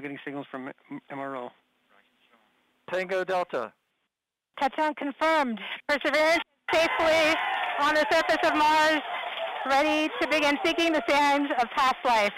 [0.00, 0.70] We're getting signals from
[1.12, 1.50] MRO.
[2.90, 3.70] Tango Delta.
[4.58, 5.60] Touchdown confirmed.
[5.86, 6.42] Perseverance
[6.72, 7.34] safely
[7.80, 9.02] on the surface of Mars,
[9.66, 12.32] ready to begin seeking the sands of past life.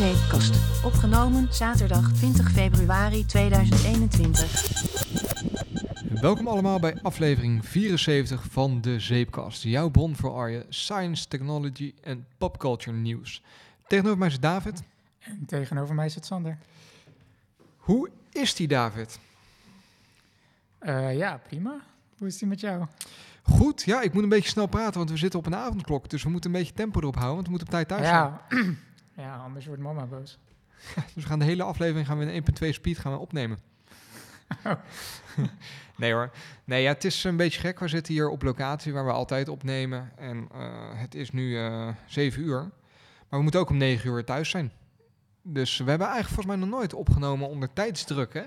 [0.00, 0.84] Zeepkast.
[0.84, 6.20] Opgenomen zaterdag 20 februari 2021.
[6.20, 9.62] Welkom allemaal bij aflevering 74 van de Zeepkast.
[9.62, 13.42] Jouw bron voor al je science, technology en popculture nieuws.
[13.86, 14.82] Tegenover mij is David.
[15.18, 16.58] En tegenover mij zit Sander.
[17.76, 19.18] Hoe is die David?
[20.78, 21.80] Eh, ja, prima.
[22.18, 22.86] Hoe is die met jou?
[23.42, 26.10] Goed, ja, ik moet een beetje snel praten, want we zitten op een avondklok.
[26.10, 28.38] Dus we moeten een beetje tempo erop houden, want we moeten op tijd thuis zijn.
[29.20, 29.36] Ja.
[29.36, 30.38] anders wordt mama boos.
[30.94, 33.58] Dus we gaan de hele aflevering gaan we in 1.2 speed gaan we opnemen.
[34.64, 34.72] Oh.
[35.96, 36.30] nee hoor.
[36.64, 37.78] Nee, ja, het is een beetje gek.
[37.80, 40.10] We zitten hier op locatie waar we altijd opnemen.
[40.16, 42.58] En eh, het is nu eh 7 uur.
[43.28, 44.72] Maar we moeten ook om 9 uur thuis zijn.
[45.42, 48.42] Dus we hebben eigenlijk volgens mij nog nooit opgenomen onder tijdsdruk, hè?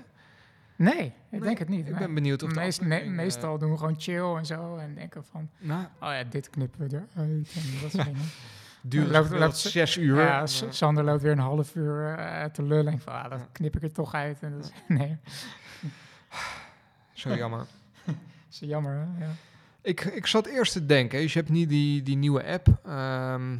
[0.76, 1.88] Nee, ik Nee, denk het niet.
[1.88, 4.76] Ik ben benieuwd of Meest- me- eh, meestal doen we gewoon chill en zo.
[4.76, 7.08] En denken van, Nou, oh ja, dit knippen we eruit.
[7.16, 7.44] En
[7.82, 8.20] dat soort dingen.
[8.86, 10.20] Duurt Loopt- 6 uur.
[10.20, 12.92] Ja, Sander loopt weer een half uur eh, te lullen.
[12.92, 14.38] En van, ah, dat knip ik er toch uit.
[14.42, 15.16] En nee,
[17.12, 17.66] zo jammer.
[18.50, 18.92] is jammer.
[18.94, 19.24] Hè?
[19.24, 19.30] Ja.
[19.82, 22.66] Ik, ik zat eerst te denken, dus je hebt niet die, die nieuwe app.
[22.86, 23.54] Ehm,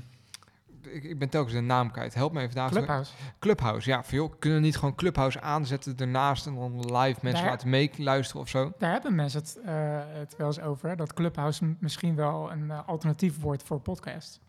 [0.83, 2.15] ik, ik ben telkens de naam kwijt.
[2.15, 2.71] Help me even daar.
[2.71, 3.13] Clubhouse.
[3.39, 4.03] Clubhouse, ja.
[4.05, 7.69] Van, joh, kunnen we niet gewoon Clubhouse aanzetten ernaast en dan live mensen Daar- laten
[7.69, 8.73] meeluisteren of zo?
[8.79, 9.75] Daar hebben mensen het, eh,
[10.07, 10.89] het wel eens over.
[10.89, 14.41] hè, Dat Clubhouse misschien wel een eh, alternatief wordt voor podcast.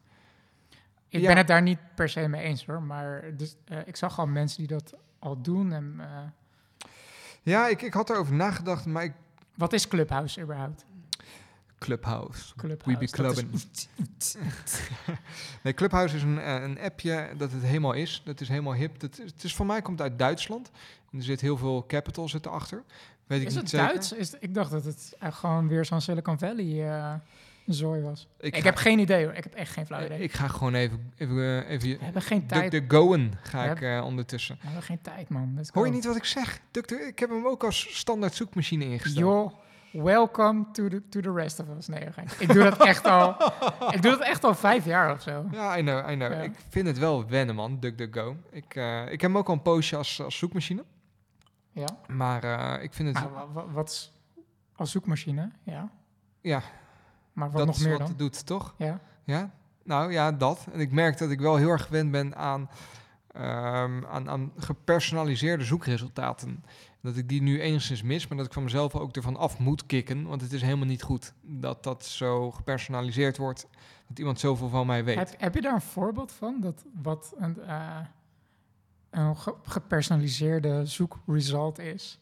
[1.16, 1.27] Ik Ja.
[1.27, 2.81] ben het daar niet per se mee eens hoor.
[2.83, 5.73] Maar dus, eh, ik zag al mensen die dat al doen.
[5.73, 6.88] En, eh,
[7.41, 9.13] Ja, ik, ik had erover nagedacht, maar ik...
[9.55, 10.86] wat is Clubhouse überhaupt?
[11.80, 12.55] Clubhouse.
[12.55, 12.91] Clubhouse.
[12.91, 13.49] We be clubbing.
[15.64, 18.21] Nee, Clubhouse is een, eh, een appje dat het helemaal is.
[18.25, 18.99] Dat is helemaal hip.
[18.99, 20.71] Dat is, het is voor mij komt uit Duitsland.
[21.11, 22.83] En er zit heel veel capital zit erachter.
[23.27, 23.87] Weet ik niet het zeker.
[23.87, 24.11] Duits?
[24.11, 26.83] Is, ik dacht dat het gewoon weer zo'n Silicon Valley
[27.65, 28.27] zooi was.
[28.39, 29.33] Ik, ga- heb geen idee hoor.
[29.33, 30.20] Ik heb echt geen flauw idee.
[30.20, 32.71] Ik ga gewoon even, even, eh, even we hebben geen tijd.
[32.71, 34.55] the Goen ga We ik eh, ondertussen.
[34.59, 35.53] We hebben geen tijd man.
[35.55, 36.59] Let's Hoor je niet wat ik zeg?
[36.71, 39.17] Duck ik heb hem ook als standaard zoekmachine ingesteld.
[39.92, 41.87] Joh, welcome to the, to the rest of us.
[41.87, 42.08] Nee,
[42.39, 43.30] ik doe dat echt al.
[43.95, 45.45] ik doe dat echt al vijf jaar of zo.
[45.52, 46.31] Ja, I know, I know.
[46.31, 46.39] Ja.
[46.42, 48.37] Ik vind het wel wennen, man, DuckDuckGo.
[48.52, 50.83] Ik, eh, ik heb hem ook al een poosje als, als zoekmachine.
[51.71, 51.87] Ja.
[52.08, 53.27] Maar eh, ik vind het...
[53.71, 54.11] Wat
[54.75, 55.52] als zoekmachine?
[55.64, 55.89] Ja.
[56.42, 56.61] ja,
[57.36, 58.10] Maar wat dat nog is meer wat dan?
[58.10, 58.73] het doet, toch?
[58.78, 59.00] Ja.
[59.23, 59.52] Ja?
[59.84, 60.66] Nou ja, dat.
[60.72, 62.70] En ik merk dat ik wel heel erg gewend ben aan,
[63.32, 66.64] ehm, aan, aan gepersonaliseerde zoekresultaten.
[67.02, 69.86] Dat ik die nu enigszins mis, maar dat ik van mezelf ook ervan af moet
[69.86, 70.28] kicken.
[70.28, 73.67] Want het is helemaal niet goed dat dat zo gepersonaliseerd wordt.
[74.08, 75.16] Dat iemand zoveel van mij weet.
[75.17, 76.58] Heb, heb je daar een voorbeeld van?
[76.62, 77.98] Dat wat een, eh,
[79.10, 82.20] een ge- gepersonaliseerde zoekresult is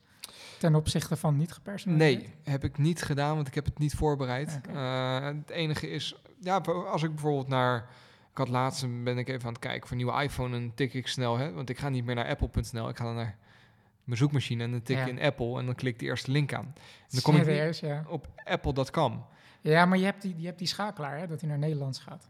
[0.59, 2.21] ten opzichte van niet gepersonaliseerd?
[2.21, 4.59] Nee, heb ik niet gedaan, want ik heb het niet voorbereid.
[4.69, 6.57] Eh, het enige is, ja,
[6.91, 7.89] als ik bijvoorbeeld naar...
[8.31, 10.93] Ik had laatst, ben ik even aan het kijken voor een nieuwe iPhone en tik
[10.93, 12.89] ik snel, hè, want ik ga niet meer naar apple.nl.
[12.89, 13.37] Ik ga dan naar
[14.03, 15.01] mijn zoekmachine en dan tik Ja.
[15.01, 16.65] ik in Apple en dan klik ik de eerste link aan.
[16.65, 16.73] En
[17.09, 18.03] dan kom ik ja.
[18.07, 19.25] op apple.com.
[19.61, 22.29] Ja, maar je hebt die, je hebt die schakelaar, hè, dat hij naar Nederlands gaat.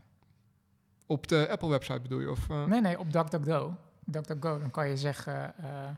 [1.05, 2.31] Op de Apple-website bedoel je?
[2.31, 2.65] Of, eh?
[2.65, 3.75] Nee, nee, op DuckDuckGo.
[4.05, 5.89] DuckDuckGo, dan kan je zeggen, eh,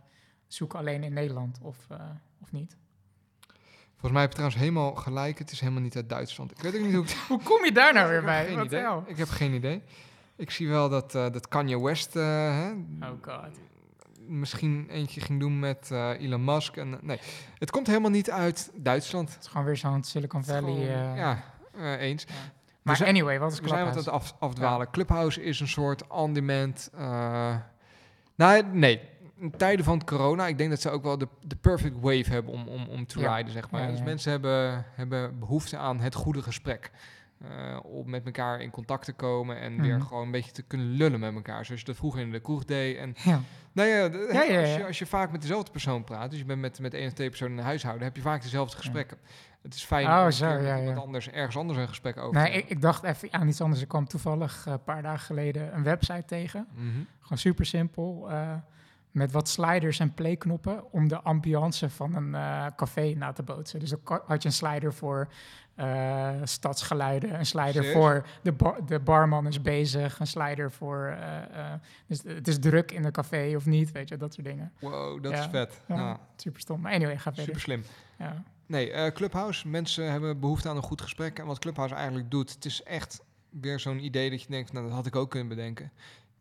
[0.48, 2.00] zoek alleen in Nederland of, eh,
[2.42, 2.78] of niet.
[3.92, 5.40] Volgens mij heb je trouwens helemaal gelijk.
[5.40, 6.52] Het is helemaal niet uit Duitsland.
[6.52, 8.46] Ik weet ook niet hoe Hoe kom je daar nou weer Ik heb bij?
[8.56, 9.02] geen idee.
[9.06, 9.82] Ik heb geen idee.
[10.36, 13.60] Ik zie wel dat, eh, dat Kanye West eh, hè, Oh god.
[14.28, 16.78] misschien eentje ging doen met Elon Musk.
[16.78, 17.20] En, nee,
[17.60, 19.34] het komt helemaal niet uit Duitsland.
[19.34, 20.62] Het is gewoon weer zo'n Silicon Valley...
[20.62, 21.44] gewoon- ja,
[21.98, 22.26] eens.
[22.82, 24.28] Maar zijn- anyway, wat is We zijn wat aan Clubhouse?
[24.28, 24.90] het af, afdwalen.
[24.92, 26.90] Clubhouse is een soort on-demand...
[28.36, 29.02] nou, nee.
[29.38, 32.54] In tijden van corona, ik denk dat ze ook wel de, de perfect wave hebben
[32.54, 33.36] om, om, om te Ja.
[33.36, 33.82] riden, zeg maar.
[33.82, 36.92] Ja, Dus mensen hebben, hebben behoefte aan het goede gesprek.
[37.42, 40.06] Eh, om met elkaar in contact te komen en weer Mhm.
[40.08, 41.66] gewoon een beetje te kunnen lullen met elkaar.
[41.66, 42.98] Zoals je dat vroeger in de kroeg deed.
[42.98, 43.40] En Ja.
[43.72, 46.40] nou ja, de- Ja, ja, Als, je, als je vaak met dezelfde persoon praat, dus
[46.40, 49.18] je bent met, met één of twee personen in huishouden, heb je vaak dezelfde gesprekken.
[49.62, 52.52] Het is fijn Oh, om zo, met iemand anders ergens anders een gesprek over Nee,
[52.52, 53.82] te ik, ik dacht even aan iets anders.
[53.82, 56.68] Ik kwam toevallig eh, een paar dagen geleden een website tegen.
[56.74, 56.86] Mhm.
[57.22, 58.28] Gewoon super simpel.
[58.32, 58.54] eh,
[59.16, 63.80] met wat sliders en playknoppen om de ambiance van een eh, café na te bootsen.
[63.80, 65.28] Dus dan had je een slider voor
[65.76, 71.74] eh, stadsgeluiden, een slider voor de, bar- de barman is bezig, een slider voor eh,
[72.08, 74.72] dus het is druk in een café of niet, weet je, dat soort dingen.
[74.80, 75.40] Wow, dat Ja.
[75.40, 75.82] is vet.
[75.88, 76.82] Ja, Ja, Super stom.
[76.82, 77.62] Maar anyway, ga super verder.
[77.62, 77.84] slim.
[78.20, 78.44] Ja.
[78.66, 79.68] Nee, Clubhouse.
[79.68, 81.40] Mensen hebben behoefte aan een goed gesprek.
[81.40, 84.86] En wat Clubhouse eigenlijk doet, het is echt weer zo'n idee dat je denkt, nou,
[84.86, 85.92] dat had ik ook kunnen bedenken.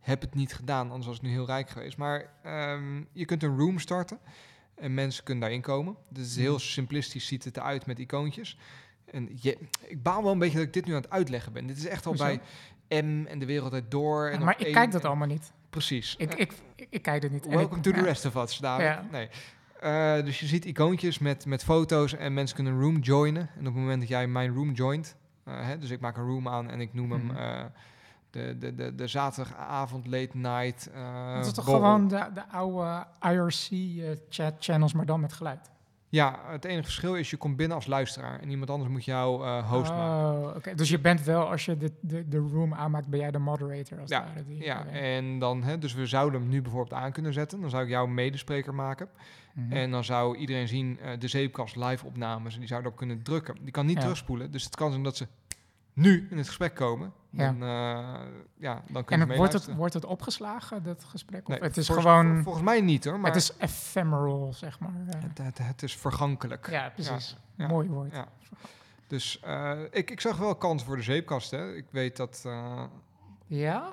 [0.04, 1.96] Heb het niet gedaan, anders was het nu heel rijk geweest.
[1.96, 4.18] Maar ehm, je kunt een room starten
[4.74, 5.96] en mensen kunnen daarin komen.
[6.08, 8.58] Dus heel simplistisch, ziet het eruit met icoontjes.
[9.10, 11.66] En je, ik baal wel een beetje dat ik dit nu aan het uitleggen ben.
[11.66, 12.24] Dit is echt al Hoezo?
[12.88, 14.28] bij M en de wereld uit door.
[14.28, 15.52] En maar ik kijk dat allemaal niet.
[15.70, 16.14] Precies.
[16.18, 17.46] Ik, Eh, ik, ik, ik kijk het niet.
[17.46, 18.02] Welcome ik- to the ja.
[18.04, 18.84] rest of us, David.
[18.86, 19.04] Ja.
[19.10, 19.28] Nee.
[19.80, 23.42] Eh, dus je ziet icoontjes met, met foto's en mensen kunnen een room joinen.
[23.54, 26.26] En op het moment dat jij mijn room joint, eh, hè, dus ik maak een
[26.26, 27.66] room aan en ik noem hem Mhm.
[28.36, 30.90] Eh, de, de, de, de zaterdagavond late night.
[30.94, 31.82] eh, Dat is toch borrel.
[31.82, 35.72] gewoon de, de oude IRC-chat-channels, maar dan met geluid?
[36.08, 39.44] Ja, het enige verschil is je komt binnen als luisteraar en iemand anders moet jou
[39.44, 40.38] eh, host maken.
[40.48, 40.74] Oh, oké.
[40.74, 44.00] Dus je bent wel, als je de, de, de room aanmaakt, ben jij de moderator
[44.00, 44.26] als Ja.
[44.46, 47.60] Die, Ja, en dan, hè, dus we zouden hem nu bijvoorbeeld aan kunnen zetten.
[47.60, 49.08] Dan zou ik jou medespreker maken.
[49.52, 49.72] Mhm.
[49.72, 52.52] En dan zou iedereen zien eh, de zeepkast live opnames.
[52.54, 53.54] En die zou erop kunnen drukken.
[53.62, 54.00] Die kan niet Ja.
[54.02, 54.50] terugspoelen.
[54.50, 55.26] Dus het kan zijn dat ze
[55.94, 57.12] nu in het gesprek komen.
[57.30, 57.46] Ja.
[57.46, 57.68] Dan, eh,
[58.56, 61.48] ja, dan En kunnen het- we wordt, het, wordt het opgeslagen, dat gesprek?
[61.48, 62.42] Of het is voor- gewoon...
[62.42, 64.90] volgens mij niet hoor, maar het is ephemeral, zeg maar.
[65.08, 65.22] eh.
[65.22, 66.70] het, het, het is vergankelijk.
[66.70, 67.36] ja, precies.
[67.54, 68.12] ja, Mooi woord.
[68.12, 68.28] ja.
[69.06, 71.50] Dus eh, ik, ik zag wel kans voor de zeepkast.
[71.50, 71.74] Hè.
[71.74, 72.44] Ik weet dat...
[73.46, 73.88] Ja?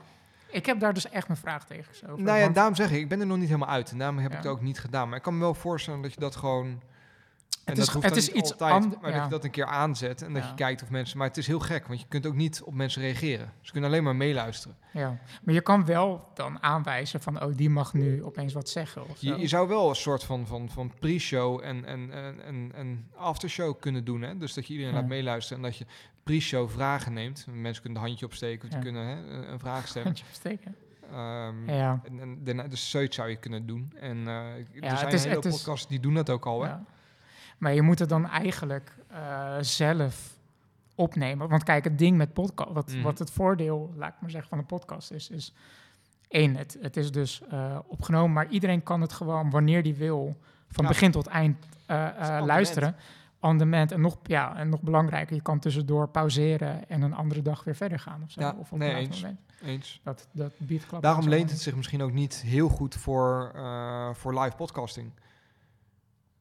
[0.47, 2.24] Ik heb daar dus echt mijn vraagtekens over.
[2.24, 3.92] nou ja, daarom zeg ik, ik ben er nog niet helemaal uit.
[3.92, 5.07] En daarom heb ik het ook niet gedaan.
[5.07, 6.81] Maar ik kan me wel voorstellen dat je dat gewoon...
[7.65, 9.15] En Het dat is- hoeft het is niet iets altijd, ander- maar ja.
[9.15, 10.49] dat je dat een keer aanzet en dat Ja.
[10.49, 11.17] je kijkt of mensen...
[11.17, 13.51] Maar het is heel gek, want je kunt ook niet op mensen reageren.
[13.61, 14.77] Ze kunnen alleen maar meeluisteren.
[14.93, 15.17] ja.
[15.43, 19.01] Maar je kan wel dan aanwijzen van, oh, die mag nu opeens wat zeggen.
[19.09, 19.27] Of zo.
[19.33, 22.11] Je, je zou wel een soort van, van, van pre-show en, en,
[22.45, 24.21] en, en, aftershow kunnen doen.
[24.21, 24.37] Hè?
[24.37, 24.99] Dus dat je iedereen Ja.
[24.99, 25.85] laat meeluisteren en dat je
[26.23, 27.45] pre-show vragen neemt.
[27.51, 30.07] Mensen kunnen een handje opsteken of die kunnen hè, een- vraag stellen.
[30.07, 30.75] Handje opsteken.
[31.11, 32.01] Ehm, Ja.
[32.03, 33.93] en, en daarna, dus zoiets zou je kunnen doen.
[33.99, 36.63] En eh, er zijn hele is- podcasts die doen dat ook al.
[36.63, 36.73] Hè?
[37.61, 40.37] Maar je moet het dan eigenlijk eh, zelf
[40.95, 41.49] opnemen.
[41.49, 43.01] Want kijk, het ding met podcast, wat, Mhm.
[43.01, 45.53] wat het voordeel, laat ik maar zeggen, van een podcast is, is
[46.27, 50.35] één, het, het is dus eh, opgenomen, maar iedereen kan het gewoon wanneer die wil,
[50.69, 50.89] van Ja.
[50.89, 52.95] begin tot eind eh, eh, on luisteren.
[53.39, 53.91] On demand.
[53.91, 57.75] En nog, ja, en nog belangrijker, je kan tussendoor pauzeren en een andere dag weer
[57.75, 58.21] verder gaan.
[58.23, 58.41] Of zo.
[58.41, 59.21] Ja, of op nee, een eens.
[59.21, 59.39] moment.
[59.63, 59.99] Eens.
[60.03, 61.01] Dat, dat biedt klap.
[61.01, 65.11] Daarom leent het zich misschien ook niet heel goed voor, eh, voor live podcasting.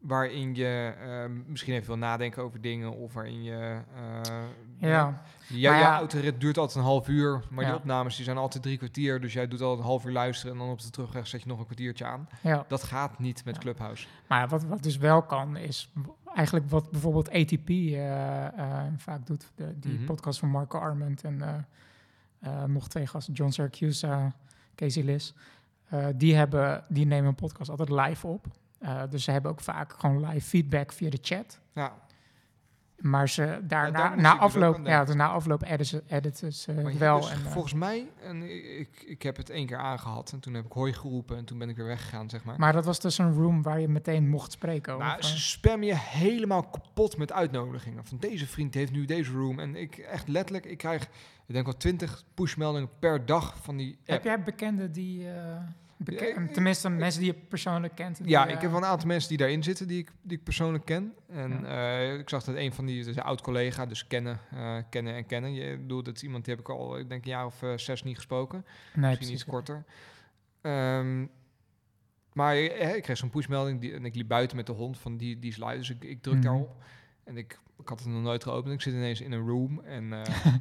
[0.01, 3.81] Waarin je eh, misschien even wil nadenken over dingen of waarin je...
[3.95, 4.43] eh,
[4.79, 7.79] Ja, jouw ja- autorit duurt altijd een half uur, maar die Ja.
[7.79, 9.21] opnames die zijn altijd drie kwartier.
[9.21, 11.49] Dus jij doet altijd een half uur luisteren en dan op de terugweg zet je
[11.49, 12.29] nog een kwartiertje aan.
[12.43, 12.65] ja.
[12.69, 13.59] Dat gaat niet met.
[13.59, 14.07] Clubhouse.
[14.29, 15.93] Maar wat, wat dus wel kan, is
[16.35, 19.51] eigenlijk wat bijvoorbeeld ATP eh, eh, vaak doet.
[19.55, 20.05] De, die Mhm.
[20.05, 21.67] podcast van Marco Arment en
[22.67, 24.33] nog twee gasten, John Syracuse,
[24.75, 25.35] Casey Liss.
[26.17, 28.47] Die, hebben, die nemen een podcast altijd live op.
[28.81, 31.61] Eh, dus ze hebben ook vaak gewoon live feedback via de chat.
[31.73, 31.93] Ja,
[32.97, 36.99] Maar ze daar daarna, na afloop, ja, dus na afloop editen ze, editen ze maar
[36.99, 37.21] wel.
[37.21, 38.43] dus en, eh, volgens mij, en
[38.79, 41.59] ik, ik heb het één keer aangehad en toen heb ik hooi geroepen en toen
[41.59, 42.59] ben ik weer weggegaan, zeg maar.
[42.59, 44.99] maar dat was dus een room waar je meteen mocht spreken.
[44.99, 45.25] Nou, over.
[45.25, 48.05] ze spammen je helemaal kapot met uitnodigingen.
[48.07, 49.59] Van deze vriend heeft nu deze room.
[49.59, 51.03] En ik echt letterlijk, ik krijg,
[51.47, 54.09] ik denk wel twintig pushmeldingen per dag van die app.
[54.09, 55.29] Heb jij bekenden die...
[55.29, 55.57] eh,
[56.53, 58.21] tenminste, mensen die je persoonlijk kent?
[58.25, 60.45] Ja, eh, ik heb wel een aantal mensen die daarin zitten die ik, die ik
[60.45, 61.13] persoonlijk ken.
[61.29, 65.15] En eh, ik zag dat een van die, is een oud-collega, dus kennen, eh, kennen
[65.15, 65.53] en kennen.
[65.55, 67.77] Je bedoelt, dat is iemand die heb ik al, ik denk een jaar of eh,
[67.77, 68.59] zes niet gesproken.
[68.65, 69.35] Nee, Misschien precies.
[69.35, 69.85] iets korter.
[70.61, 71.27] Ehm,
[72.33, 75.17] maar eh, ik kreeg zo'n pushmelding die, en ik liep buiten met de hond van
[75.17, 75.57] die, die is.
[75.57, 76.43] Dus ik, ik druk Mhm.
[76.45, 76.83] daarop.
[77.25, 78.75] En ik, ik had het nog nooit geopend.
[78.75, 80.13] Ik zit ineens in een room en...
[80.13, 80.23] eh,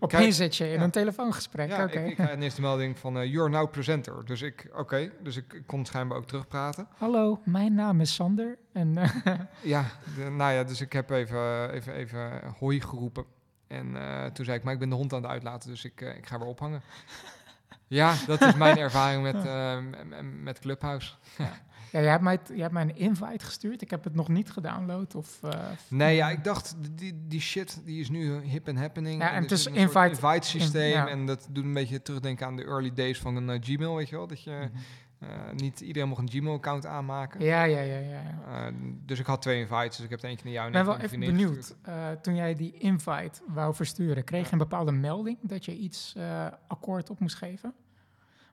[0.00, 0.82] Opeens zit je in ja.
[0.82, 1.68] een telefoongesprek.
[1.68, 4.24] Ja, ik, ik krijg ineens de melding van uh, you're now presenter.
[4.24, 6.88] Dus ik, oké, dus ik kon schijnbaar ook terugpraten.
[6.96, 8.58] Hallo, mijn naam is Sander.
[8.72, 9.10] En, eh,
[9.62, 9.84] Ja,
[10.16, 13.24] de- nou ja, dus ik heb even, even, even hoi geroepen.
[13.66, 16.00] En eh, toen zei ik, maar ik ben de hond aan het uitlaten, dus ik,
[16.00, 16.82] eh, ik ga weer ophangen.
[17.86, 19.78] ja, dat is mijn ervaring met, eh,
[20.42, 21.12] met Clubhouse.
[21.38, 21.52] ja,
[22.02, 23.82] jij, hebt mij, jij hebt mij een invite gestuurd.
[23.82, 25.14] Ik heb het nog niet gedownload.
[25.14, 25.50] Of, eh,
[25.88, 29.22] Nee, ja, ik dacht, die, die shit die is nu hip en happening.
[29.22, 30.82] Ja, en het is een invite- invite systeem.
[30.84, 31.08] in- ja.
[31.08, 34.08] En dat doet een beetje terugdenken aan de early days van een eh, Gmail, weet
[34.08, 34.26] je wel.
[34.26, 34.68] Dat je
[35.18, 37.40] eh, niet iedereen mocht een Gmail-account aanmaken.
[37.44, 37.98] ja, ja, ja.
[37.98, 38.70] ja, ja.
[39.06, 40.94] Dus ik had twee invites, dus ik heb er eentje naar jou Ik en ben
[40.94, 41.76] wel even benieuwd.
[41.82, 44.52] eh, toen jij die invite wou versturen, kreeg je Ja.
[44.52, 46.14] een bepaalde melding dat je iets
[46.68, 47.74] akkoord op moest geven?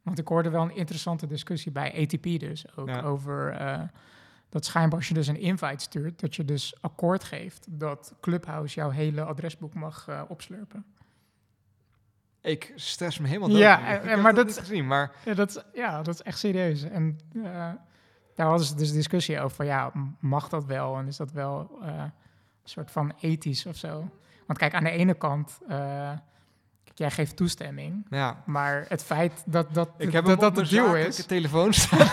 [0.02, 3.02] Want ik hoorde wel een interessante discussie bij ATP dus ook Ja.
[3.02, 3.82] over eh,
[4.50, 8.76] dat schijnbaar als je dus een invite stuurt, dat je dus akkoord geeft dat Clubhouse
[8.80, 10.86] jouw hele adresboek mag eh, opslurpen.
[12.42, 13.58] Ik stress me helemaal dood.
[13.58, 16.22] Ja, en- heb maar dat dat- niet gezien, maar Ja, dat, is- ja, dat is
[16.22, 16.84] echt serieus.
[16.84, 17.44] En eh,
[18.36, 20.98] daar hadden ze dus discussie over van ja, mag dat wel?
[20.98, 22.12] En is dat wel eh, een
[22.64, 24.10] soort van ethisch of zo?
[24.48, 26.12] Want kijk, aan de ene kant, eh,
[27.02, 28.44] jij geeft toestemming, ja.
[28.46, 31.26] maar het feit dat dat, Ik heb dat, dat de deal is.
[31.26, 32.00] telefoon staan.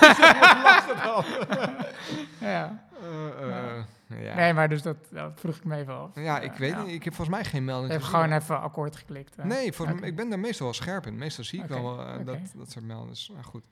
[2.41, 2.87] Ja.
[3.03, 4.35] Eh, eh, ja.
[4.35, 6.11] Nee, maar dus dat, dat vroeg ik me even af.
[6.15, 6.83] ja, ik weet ja.
[6.83, 6.95] niet.
[6.95, 8.21] Ik heb volgens mij geen melding Even gezien.
[8.21, 9.37] gewoon even akkoord geklikt.
[9.37, 11.17] Nee, mij, ik ben daar meestal wel scherp in.
[11.19, 13.17] Meestal zie ik wel eh, dat, dat soort meldingen.
[13.35, 13.65] Maar goed,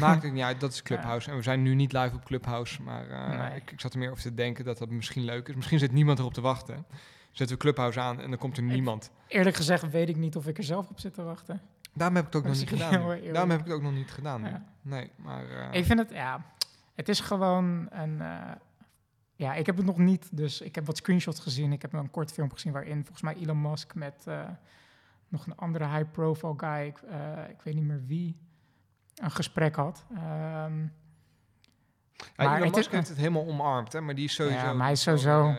[0.00, 0.60] maakt het niet uit.
[0.60, 1.30] Dat is Clubhouse.
[1.30, 2.82] En we zijn nu niet live op Clubhouse.
[2.82, 3.04] Maar
[3.38, 3.56] Nee.
[3.56, 5.54] ik, ik zat er meer over te denken dat dat misschien leuk is.
[5.54, 6.86] Misschien zit niemand erop te wachten.
[7.38, 9.10] Zetten we Clubhouse aan en dan komt er Ik- niemand.
[9.28, 11.60] Eerlijk gezegd weet ik niet of ik er zelf op zit te wachten.
[11.94, 12.90] Daarom heb ik het ook nog niet gedaan.
[13.32, 14.42] Daarom heb ik het ook nog niet gedaan.
[14.42, 14.64] Ja.
[14.82, 15.48] Nee, maar...
[15.50, 16.44] eh, Ik vind het, ja,
[16.94, 18.20] het is gewoon een.
[18.20, 18.50] eh,
[19.34, 21.72] ja, ik heb het nog niet, dus ik heb wat screenshots gezien.
[21.72, 24.40] Ik heb een kort film gezien waarin volgens mij Elon Musk met eh,
[25.28, 26.98] nog een andere high-profile guy, ik,
[27.50, 28.36] ik weet niet meer wie,
[29.14, 30.04] een gesprek had.
[30.14, 30.68] Ja,
[32.36, 34.58] maar Elon het is- Musk heeft het helemaal omarmd, hè, maar die is sowieso...
[34.66, 35.54] Ja, maar hij is sowieso-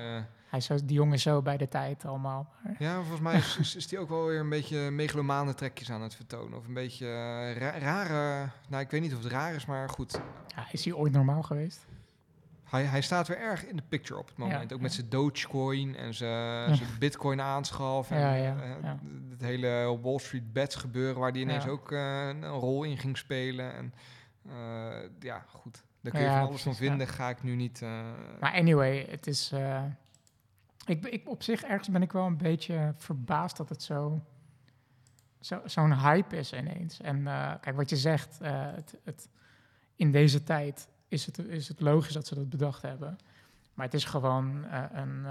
[0.49, 2.53] hij is zo, die jongen zo bij de tijd allemaal.
[2.79, 6.01] Ja, volgens mij is, is, is die ook wel weer een beetje megalomane trekjes aan
[6.01, 6.57] het vertonen.
[6.57, 8.49] Of een beetje eh, ra- rare...
[8.69, 10.21] Nou, ik weet niet of het raar is, maar goed.
[10.55, 11.85] ja, is hij ooit normaal geweest?
[12.63, 14.69] Hij, hij staat weer erg in de picture op het moment.
[14.69, 16.73] Ja, ook met zijn Dogecoin en zijn, Ja.
[16.73, 18.11] zijn Bitcoin aanschaf.
[18.11, 18.91] En Ja, ja, eh,
[19.29, 23.17] het hele Wall Street bets gebeuren, waar die ineens ook eh, een, rol in ging
[23.17, 23.73] spelen.
[23.73, 23.93] En
[25.19, 25.83] ja, goed.
[26.01, 27.07] Daar kun je van alles van precies, vinden.
[27.07, 27.81] Ga ik nu niet...
[28.39, 29.51] Maar anyway, het is.
[30.85, 34.21] Ik, ik, op zich ergens ben ik wel een beetje verbaasd dat het zo.
[35.39, 36.99] zo- Zo'n hype is ineens.
[37.01, 39.29] En eh, kijk, wat je zegt, eh, het, het,
[39.95, 43.17] in deze tijd is het, is het logisch dat ze dat bedacht hebben.
[43.73, 45.25] Maar het is gewoon eh, een,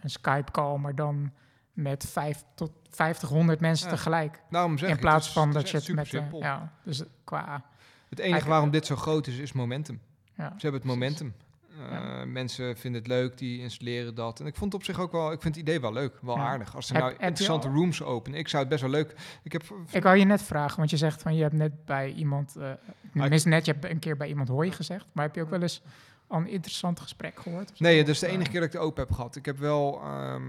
[0.00, 1.32] een Skype-call, maar dan
[1.72, 3.94] met vijf tot 500 mensen Ja.
[3.94, 4.42] tegelijk.
[4.50, 6.10] daarom zeg In plaats het is- van dat je het met...
[6.40, 7.64] ja, dus qua...
[8.08, 10.00] Het enige waarom dit zo groot is, is momentum.
[10.34, 11.34] Ja, Ze hebben het momentum.
[11.80, 12.24] Uh, Ja.
[12.24, 14.40] Mensen vinden het leuk, die installeren dat.
[14.40, 16.36] En ik vond het op zich ook wel, ik vind het idee wel leuk, wel
[16.36, 16.42] Ja.
[16.42, 16.74] aardig.
[16.76, 18.38] Als er Heb- nou interessante rooms openen.
[18.38, 19.14] Ik zou het best wel leuk.
[19.42, 19.62] Ik heb.
[19.90, 22.70] Ik wou je net vragen, want je zegt van je hebt net bij iemand, eh
[23.12, 25.62] tenminste net, je hebt een keer bij iemand hooi gezegd, maar heb je ook wel
[25.62, 25.82] eens
[26.28, 27.80] een interessant gesprek gehoord?
[27.80, 29.36] Nee, dat is de enige eh, keer dat ik de open heb gehad.
[29.36, 30.00] Ik heb wel.
[30.02, 30.42] ehm,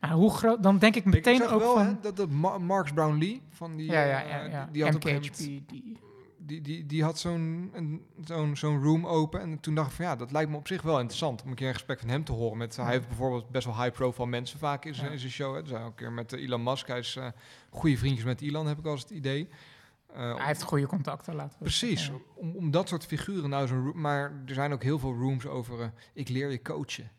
[0.00, 1.86] Maar hoe groot, dan denk ik meteen ik zag ook wel van...
[1.86, 3.90] hè, dat, dat Ma- Marks Brownlee van die.
[3.90, 4.62] ja, ja, eh, ja, ja.
[4.64, 5.98] Die, die had op een MKHP, gegeven moment- die,
[6.46, 9.40] die, die, die had zo'n een- zo'n zo'n room open.
[9.40, 11.42] En toen dacht ik van ja, dat lijkt me op zich wel interessant.
[11.42, 12.58] Om een keer een gesprek van hem te horen.
[12.58, 15.12] Met, Hij heeft bijvoorbeeld best wel high-profile mensen vaak in zijn, Ja.
[15.12, 15.54] in zijn show.
[15.54, 15.62] Hè.
[15.62, 16.86] Dus een keer met eh, Elon Musk.
[16.86, 17.26] Hij is eh
[17.70, 19.48] goede vriendjes met Elon, heb ik eens het idee.
[20.14, 23.84] Eh, hij heeft goede contacten, laten we Precies, om, om dat soort figuren nou zo'n
[23.84, 24.00] room.
[24.00, 25.92] Maar er zijn ook heel veel rooms over.
[26.14, 27.10] ik leer je coachen.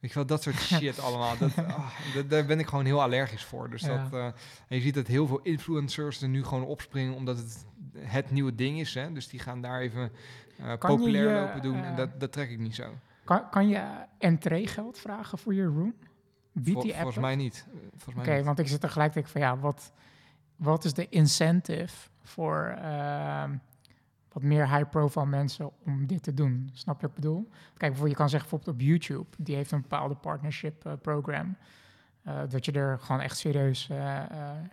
[0.00, 1.38] Weet je wel, dat soort shit allemaal.
[1.38, 3.70] Dat, ah, dat- daar ben ik gewoon heel allergisch voor.
[3.70, 4.08] Dus Ja.
[4.08, 4.34] dat,
[4.68, 7.66] en je ziet dat heel veel influencers er nu gewoon opspringen, omdat het
[7.98, 8.94] het nieuwe ding is.
[8.94, 9.12] Hè?
[9.12, 10.12] Dus die gaan daar even
[10.58, 11.76] eh, populair je, lopen doen.
[11.76, 12.94] en eh, dat, dat trek ik niet zo.
[13.24, 15.94] Kan, kan je entreegeld vragen voor je room?
[16.52, 17.66] Biedt Vol- die app volgens mij niet.
[18.06, 19.92] Eh, Oké, want ik zit tegelijk te denken van ja, wat,
[20.56, 23.56] wat is de incentive voor ehm,
[24.32, 26.70] wat meer high-profile mensen om dit te doen?
[26.72, 27.48] Snap je wat ik bedoel?
[27.76, 31.56] Kijk, je kan zeggen bijvoorbeeld op YouTube, die heeft een bepaalde partnership eh, program,
[32.48, 33.86] dat je er gewoon echt serieus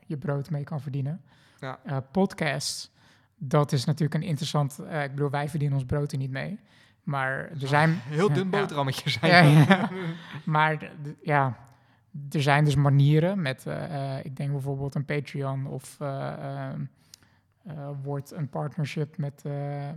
[0.05, 1.21] je brood mee kan verdienen.
[1.59, 1.99] Ja.
[2.11, 2.91] Podcasts,
[3.37, 6.59] dat is natuurlijk een interessant, eh, ik bedoel, wij verdienen ons brood er niet mee.
[7.03, 7.89] Maar er zijn...
[8.03, 9.31] Heel dun boterhammetje zijn.
[9.31, 9.89] Ja, ja.
[10.45, 10.91] Maar
[11.21, 11.57] ja,
[12.31, 16.81] er zijn dus manieren met, eh, eh, ik denk bijvoorbeeld een Patreon of eh, ehm,
[17.63, 19.43] eh, wordt een partnership met,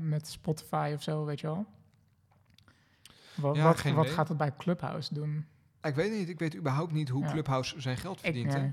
[0.01, 1.67] met Spotify of zo, weet je wel.
[3.35, 5.47] Wat, Ja, wat, gaat het bij Clubhouse doen?
[5.83, 7.25] Ik weet niet, ik weet überhaupt niet hoe.
[7.25, 8.53] Clubhouse zijn geld Ik, verdient.
[8.53, 8.73] nee.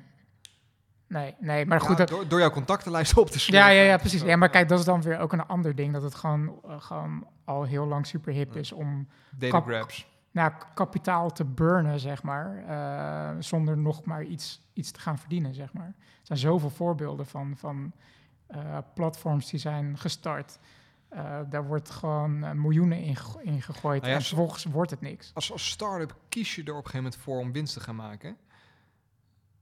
[1.07, 1.97] Nee, nee, maar Ja, goed.
[1.97, 3.69] dat, door, door jouw contactenlijst op te sleuren.
[3.69, 4.21] ja, ja, ja, precies.
[4.21, 5.93] Ja, maar kijk, dat is dan weer ook een ander ding.
[5.93, 10.07] Dat het gewoon, eh, gewoon al heel lang super hip is om Data grabs.
[10.31, 15.53] nou, kapitaal te burnen, zeg maar, eh, zonder nog maar iets, iets te gaan verdienen,
[15.53, 15.95] zeg maar.
[15.97, 17.91] Er zijn zoveel voorbeelden van, van
[18.47, 20.59] eh, platforms die zijn gestart.
[21.49, 25.31] Daar wordt gewoon miljoenen in, in gegooid Nou ja, en vervolgens wordt het niks.
[25.33, 27.95] Als, als start-up kies je er op een gegeven moment voor om winst te gaan
[27.95, 28.37] maken.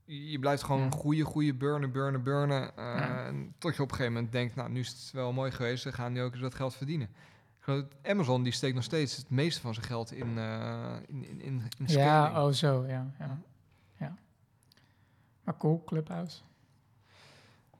[0.06, 0.90] Je blijft gewoon Ja.
[0.90, 2.76] goede, goede burnen, burnen, burnen.
[2.76, 3.24] eh, Ja.
[3.24, 5.84] en Tot je op een gegeven moment denkt, nou, nu is het wel mooi geweest.
[5.84, 7.08] We gaan nu ook eens wat geld verdienen.
[7.64, 11.40] Dat Amazon die steekt nog steeds het meeste van zijn geld in, eh in, in,
[11.40, 12.36] in, in Ja, scaling.
[12.36, 13.38] oh zo, ja, ja,
[13.98, 14.16] ja.
[15.44, 16.40] Maar cool, Clubhouse.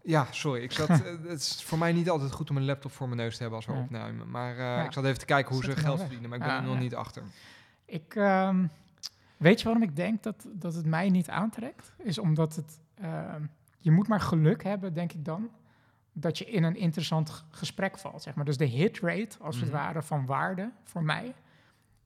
[0.02, 0.62] Ja, sorry.
[0.62, 3.20] Ik zat, eh, het is voor mij niet altijd goed om een laptop voor mijn
[3.20, 4.30] neus te hebben als we opnemen.
[4.30, 6.00] Maar ik zat even te kijken hoe ze geld dan weg.
[6.00, 7.22] verdienen, maar ik ben Ja, er nog niet achter.
[7.84, 8.66] Ik, ehm,
[9.36, 11.92] weet je waarom ik denk dat, dat het mij niet aantrekt?
[12.02, 13.42] Is omdat het, ehm,
[13.78, 15.48] je moet maar geluk hebben, denk ik dan,
[16.12, 18.44] dat je in een interessant gesprek valt, zeg maar.
[18.44, 19.74] Dus de hit rate, als het Mhm.
[19.76, 21.34] ware, van waarde voor mij,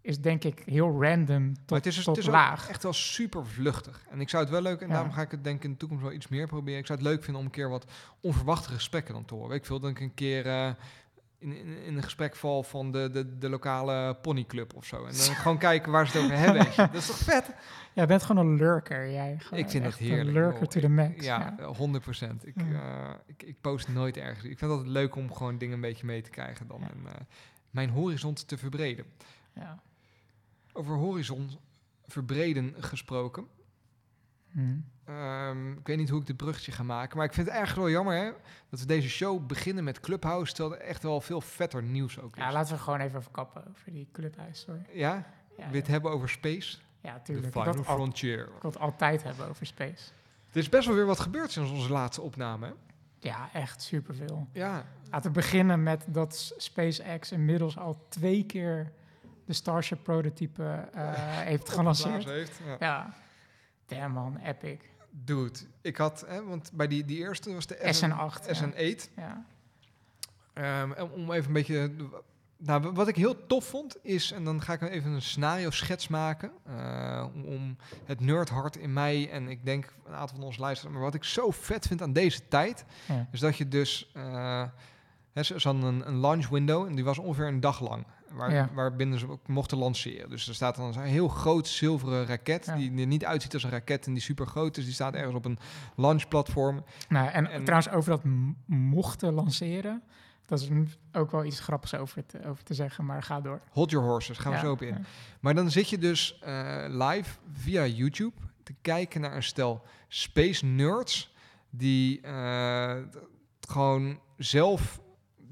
[0.02, 2.68] is denk ik heel random tot, Maar het is, dus- tot het is laag.
[2.68, 4.04] echt wel super vluchtig.
[4.10, 4.92] En ik zou het wel leuk, en Ja.
[4.92, 6.78] daarom ga ik het denk ik in de toekomst wel iets meer proberen.
[6.80, 7.86] Ik zou het leuk vinden om een keer wat
[8.20, 9.56] onverwachte gesprekken dan te horen.
[9.56, 10.70] Ik veel, dat ik een keer eh,
[11.40, 14.96] in, in, in een gesprek val van de, de, de lokale ponyclub of zo.
[15.04, 16.66] En dan gewoon kijken waar ze het over hebben.
[16.76, 17.50] Dat is toch vet?
[17.94, 19.36] Jij bent gewoon een lurker, jij.
[19.38, 21.24] Gewoon Ik vind dat echt heerlijk, Een lurker to the max.
[21.24, 22.46] Ja, eh, 100 procent.
[22.46, 23.08] Ik, Ja.
[23.08, 24.38] eh, ik, ik post nooit ergens.
[24.44, 26.82] Ik vind het altijd leuk om gewoon dingen een beetje mee te krijgen dan.
[26.82, 27.12] En eh,
[27.70, 29.04] mijn horizon te verbreden.
[29.54, 29.82] ja.
[30.72, 31.50] Over horizon
[32.06, 33.46] verbreden gesproken.
[34.52, 34.60] Hm.
[35.04, 37.16] Ehm, ik weet niet hoe ik dit bruggetje ga maken.
[37.16, 38.30] Maar ik vind het erg wel jammer hè,
[38.68, 40.52] dat we deze show beginnen met Clubhouse.
[40.54, 42.42] Terwijl er echt wel veel vetter nieuws ook is.
[42.42, 44.82] ja, laten we gewoon even verkappen over die clubhuis, sorry.
[44.92, 45.26] Ja?
[45.56, 46.78] Ja, je het hebben over space?
[47.00, 47.54] ja De tuurlijk.
[47.56, 48.40] Ik final frontier.
[48.40, 50.10] ik wil het altijd hebben over space.
[50.50, 52.66] Er is best wel weer wat gebeurd sinds onze laatste opname.
[52.66, 52.72] hè?
[53.18, 54.48] Ja, echt superveel.
[54.52, 58.92] Ja, Laten we beginnen met dat SpaceX inmiddels al twee keer
[59.44, 61.12] de Starship prototype eh,
[61.50, 62.24] heeft gelanceerd.
[62.24, 62.60] heeft.
[62.66, 62.76] Ja.
[62.80, 63.14] Ja,
[63.90, 64.78] damn man, epic.
[65.10, 68.46] Dude, ik had, hè, want bij die, die eerste was de SN8.
[68.46, 68.54] ja.
[68.54, 69.10] SN8.
[69.16, 69.44] Ja.
[70.54, 71.92] En om even een beetje.
[72.56, 75.70] Nou, wa- wat ik heel tof vond is, en dan ga ik even een scenario
[75.70, 76.50] schets maken.
[76.66, 80.92] eh, om, om het nerdhart in mij en ik denk een aantal van ons luisteren.
[80.92, 83.28] Maar wat ik zo vet vind aan deze tijd, Ja.
[83.32, 84.10] is dat je dus.
[84.14, 84.64] eh
[85.32, 88.04] hè, ze ze hadden een, een launch window en die was ongeveer een dag lang.
[88.32, 88.68] Waar, Ja.
[88.74, 90.30] Waarbinnen ze ook mochten lanceren.
[90.30, 92.66] Dus er staat dan een heel groot zilveren raket.
[92.66, 92.76] Ja.
[92.76, 94.84] Die er niet uitziet als een raket en die super groot is.
[94.84, 95.58] Die staat ergens op een
[95.96, 96.84] launchplatform.
[97.08, 98.22] Nou, en, En- trouwens over dat
[98.66, 100.02] mochten lanceren,
[100.46, 100.68] dat is
[101.12, 103.60] ook wel iets grappigs over te, over te zeggen, maar ga door.
[103.70, 104.88] Hold your horses, gaan we Ja, zo op in.
[104.94, 105.00] ja.
[105.40, 110.64] Maar dan zit je dus eh, live via YouTube te kijken naar een stel space
[110.66, 111.34] nerds
[111.70, 115.00] die t- gewoon zelf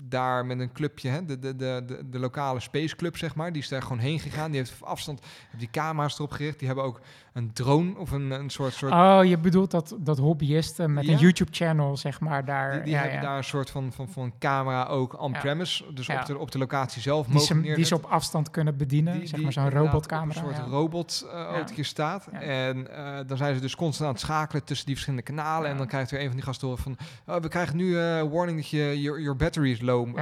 [0.00, 3.62] daar met een clubje, hè, de, de, de, de, lokale space club zeg maar, die
[3.62, 4.50] is daar gewoon heen gegaan.
[4.50, 5.20] Die heeft afstand
[5.56, 6.58] die camera's erop gericht.
[6.58, 7.00] Die hebben ook
[7.38, 11.12] een drone of een, een soort soort Oh, je bedoelt dat, dat hobbyisten met Ja.
[11.12, 12.72] een YouTube-channel, zeg maar, daar...
[12.72, 13.24] Die, die ja, hebben ja.
[13.24, 17.02] daar een soort van, van, van camera ook on-premise, dus op, de, op de locatie
[17.02, 20.40] zelf die, ze, die ze op afstand kunnen bedienen, zeg maar zo'n robotcamera.
[20.40, 20.72] Een soort ja.
[20.72, 22.26] robotautootje staat.
[22.26, 25.70] En eh, dan zijn ze dus constant aan het schakelen tussen die verschillende kanalen.
[25.70, 26.96] En dan krijgt weer een van die gasten horen van...
[27.26, 30.18] "Oh, we krijgen nu eh warning dat je your, your battery is low,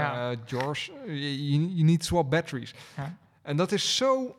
[0.46, 0.90] George.
[1.06, 1.16] You,
[1.74, 2.74] you need swap batteries.
[2.96, 3.16] Ja.
[3.42, 4.36] En dat is zo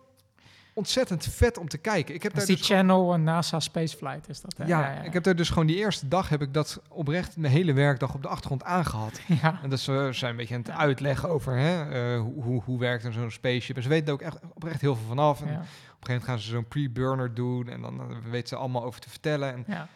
[0.78, 2.16] ontzettend vet om te kijken.
[2.16, 4.54] Ik heb daar die dus channel een NASA Spaceflight, is dat?
[4.58, 4.66] hè?
[4.66, 7.74] ja, ik heb daar dus gewoon die eerste dag heb ik dat oprecht mijn hele
[7.74, 9.20] werkdag op de achtergrond aangehad.
[9.42, 10.78] Ja, En dat ze zijn een beetje aan het Ja.
[10.78, 13.76] uitleggen over hè, eh, hoe, hoe, hoe werkt er zo'n spaceship.
[13.76, 15.42] En ze weten er ook echt oprecht heel veel vanaf.
[15.42, 18.48] En ja, op een gegeven moment gaan ze zo'n pre-burner doen en dan eh, weten
[18.48, 19.54] ze allemaal over te vertellen.
[19.54, 19.88] En ja.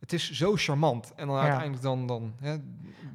[0.00, 1.12] Het is zo charmant.
[1.16, 1.42] En dan Ja.
[1.42, 2.56] uiteindelijk dan, dan hè,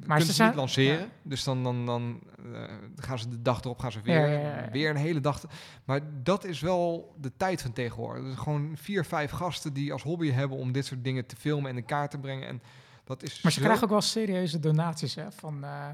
[0.06, 0.98] Maar kunnen ze niet lanceren.
[1.00, 1.06] ja.
[1.22, 2.20] Dus dan, dan, dan
[2.54, 2.62] eh,
[2.96, 5.42] gaan ze de dag erop gaan ze weer, Ja, weer een hele dag.
[5.84, 8.24] Maar dat is wel de tijd van tegenwoordig.
[8.24, 11.70] Dus gewoon vier, vijf gasten die als hobby hebben om dit soort dingen te filmen
[11.70, 12.48] en in kaart te brengen.
[12.48, 12.62] En
[13.04, 15.88] dat is Maar ze krijgen ook wel serieuze donaties hè, van, eh,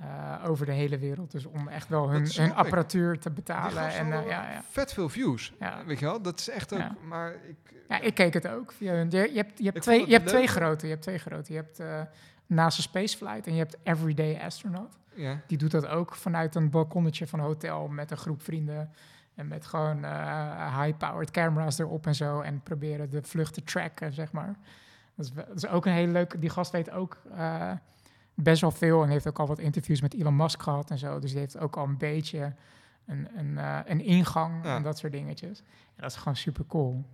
[0.00, 1.30] eh, over de hele wereld.
[1.30, 3.88] Dus om echt wel hun, hun apparatuur te betalen.
[3.88, 4.62] En, eh, hadden ja, ja.
[4.70, 5.54] vet veel views.
[5.58, 5.84] Ja.
[5.86, 6.22] Weet je wel?
[6.22, 7.02] Dat is echt ook.
[7.02, 7.56] Maar ik,
[7.88, 8.72] ja, ik keek het ook.
[8.72, 9.10] Via hun.
[9.10, 10.86] Je, je hebt, je hebt, twee, je hebt twee grote.
[10.86, 11.52] Je hebt twee grote.
[11.52, 12.00] Je hebt eh
[12.50, 14.98] NASA Spaceflight en je hebt Everyday Astronaut.
[15.14, 15.40] ja.
[15.46, 18.92] Die doet dat ook vanuit een balkonnetje van een hotel met een groep vrienden.
[19.34, 22.40] En met gewoon eh, high-powered camera's erop en zo.
[22.40, 24.54] En proberen de vlucht te tracken, zeg maar.
[25.14, 26.38] Dat is, dat is ook een hele leuke...
[26.38, 27.72] Die gast weet ook eh,
[28.42, 29.02] best wel veel.
[29.02, 31.18] En heeft ook al wat interviews met Elon Musk gehad en zo.
[31.18, 32.54] Dus die heeft ook al een beetje
[33.06, 34.76] een, een, eh, een ingang Ja.
[34.76, 35.58] en dat soort dingetjes.
[35.96, 37.04] En dat is gewoon super cool.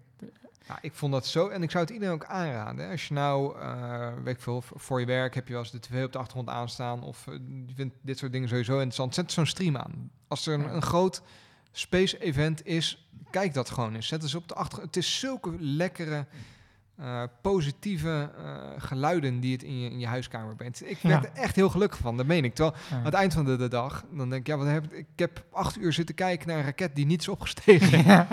[0.69, 1.49] Ja, ik vond dat zo.
[1.49, 2.85] En ik zou het iedereen ook aanraden.
[2.85, 2.91] hè.
[2.91, 5.71] Als je nou, eh, weet ik veel, v- voor je werk heb je wel eens
[5.73, 7.03] de tv op de achtergrond aanstaan.
[7.03, 7.35] Of eh,
[7.67, 9.15] je vindt dit soort dingen sowieso interessant.
[9.15, 10.11] Zet zo'n stream aan.
[10.29, 11.23] Als er een, een groot
[11.73, 14.07] space event is, kijk dat gewoon eens.
[14.07, 14.95] Zet eens op de achtergrond.
[14.95, 16.27] Het is zulke lekkere,
[16.97, 20.91] eh, positieve eh, geluiden die het in je, in je huiskamer brengt.
[20.91, 21.09] Ik Ja.
[21.09, 22.55] werd er echt heel gelukkig van, dat meen ik.
[22.55, 22.97] Terwijl Ja.
[22.97, 25.07] aan het eind van de, de dag, dan denk ik, ja, wat heb ik, ik
[25.19, 28.05] heb acht uur zitten kijken naar een raket die niet is opgestegen.
[28.07, 28.27] Ja.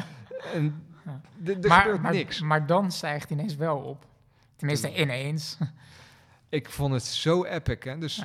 [0.54, 0.84] En
[1.46, 2.42] er gebeurt maar, niks.
[2.42, 4.06] maar dan stijgt ineens wel op.
[4.56, 5.58] Tenminste, ineens.
[6.50, 7.78] Ik vond het zo epic.
[7.84, 7.98] Hè?
[7.98, 8.24] Dus.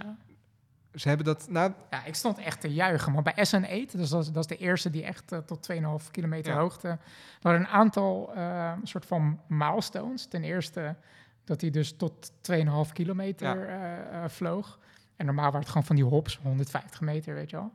[1.01, 1.47] Ze hebben dat.
[1.51, 3.13] Nou, Ja, ik stond echt te juichen.
[3.13, 6.11] Maar bij SN8, dus dat is, dat is de eerste die echt eh, tot 2,5
[6.11, 6.59] kilometer Ja.
[6.59, 6.99] hoogte...
[7.41, 10.27] Waren een aantal eh, soort van milestones.
[10.27, 10.97] Ten eerste
[11.45, 14.79] Dat hij dus tot 2,5 kilometer eh, vloog.
[15.17, 17.73] En normaal waren het gewoon van die hops, 150 meter, weet je wel.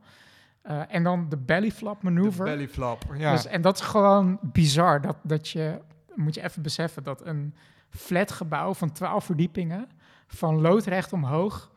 [0.88, 2.44] En dan de belly flap De manoeuvre.
[2.44, 3.04] belly flap.
[3.16, 3.32] Ja.
[3.32, 5.00] Dus, en dat is gewoon bizar.
[5.00, 5.80] Dat, dat je,
[6.14, 7.54] moet je even beseffen, dat een
[7.90, 9.88] flat gebouw van 12 verdiepingen,
[10.26, 11.70] van loodrecht omhoog,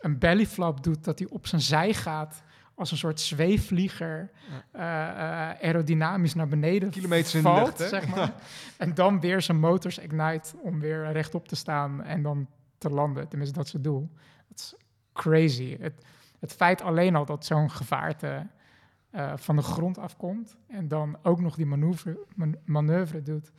[0.00, 2.42] een belly flap doet, dat hij op zijn zij gaat
[2.74, 4.30] als een soort zweefvlieger,
[4.70, 5.18] eh, eh,
[5.62, 7.88] aerodynamisch naar beneden Kilometers in de valt, lucht, hè?
[7.88, 8.32] zeg maar.
[8.76, 13.28] En dan weer zijn motors ignite om weer rechtop te staan en dan te landen.
[13.28, 14.10] Tenminste, dat is het doel.
[14.48, 14.74] Dat is
[15.12, 15.76] crazy.
[15.80, 16.04] Het,
[16.38, 18.46] het feit alleen al dat zo'n gevaarte
[19.10, 23.52] eh, van de grond afkomt en dan ook nog die manoeuvre, man- manoeuvre doet.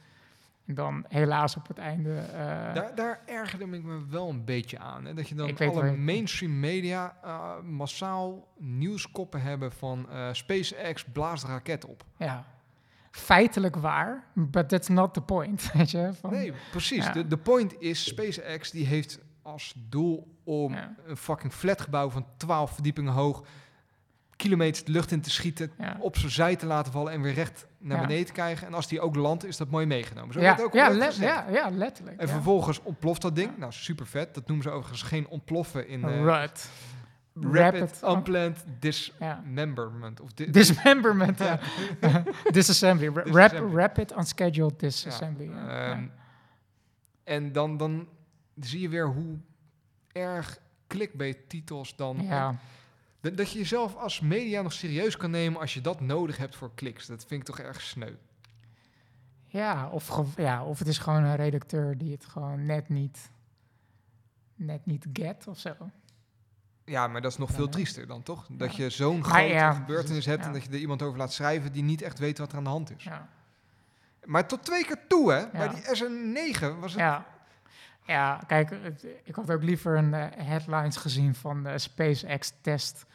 [0.75, 2.15] Dan helaas op het einde.
[2.17, 5.05] eh, Daar, daar ergerde ik me wel een beetje aan.
[5.05, 5.13] Hè?
[5.13, 11.85] Dat je dan alle mainstream media eh, massaal nieuwskoppen hebben van eh, SpaceX blaast raket
[11.85, 12.03] op.
[12.17, 12.45] ja,
[13.11, 15.71] feitelijk waar, but that's not the point.
[15.73, 16.09] Weet je?
[16.19, 17.05] Van, Nee, precies.
[17.05, 17.11] Ja.
[17.11, 20.95] De, de point is, SpaceX die heeft als doel om Ja.
[21.05, 23.43] een fucking flatgebouw van 12 verdiepingen hoog
[24.41, 25.97] kilometers de lucht in te schieten, Ja.
[25.99, 28.05] op zijn zij te laten vallen en weer recht naar Ja.
[28.05, 28.67] beneden te krijgen.
[28.67, 30.33] En als die ook landt, is dat mooi meegenomen.
[30.33, 32.19] Zo ja, ook ja, ja, ja, letterlijk.
[32.21, 33.57] En vervolgens ontploft dat ding.
[33.57, 34.33] Nou, super vet.
[34.33, 36.23] Dat noemen ze overigens geen ontploffen in Rut.
[36.23, 36.69] rapid,
[37.41, 40.19] Rapid- unplanned dismemberment.
[40.21, 41.59] Of di- Dismemberment, ja.
[42.51, 43.07] Disassembly.
[43.07, 43.75] Ra- Rap, Disassembly.
[43.75, 45.49] rapid unscheduled disassembly.
[45.67, 46.05] Ehm,
[47.23, 48.07] En dan, dan
[48.59, 49.37] zie je weer hoe
[50.11, 52.17] erg clickbait-titels dan...
[52.21, 52.55] Ja.
[53.21, 56.55] Dat, dat je jezelf als media nog serieus kan nemen als je dat nodig hebt
[56.55, 57.05] voor kliks.
[57.05, 58.11] Dat vind ik toch erg sneu.
[59.45, 63.29] Ja, of, ja, of het is gewoon een redacteur die het gewoon net niet,
[64.55, 65.75] net niet get of zo.
[66.85, 68.47] Ja, maar dat is nog Ja, veel triester dan, toch?
[68.51, 68.83] Dat Ja.
[68.83, 71.83] je zo'n grote ja, gebeurtenis hebt en dat je er iemand over laat schrijven die
[71.83, 73.03] niet echt weet wat er aan de hand is.
[73.03, 73.29] Ja.
[74.25, 75.47] Maar tot twee keer toe, hè?
[75.51, 76.99] Bij die SN9 was het...
[77.01, 77.25] Ja.
[78.05, 83.05] Ja, kijk, het- ik had ook liever een eh, headlines gezien van de SpaceX-test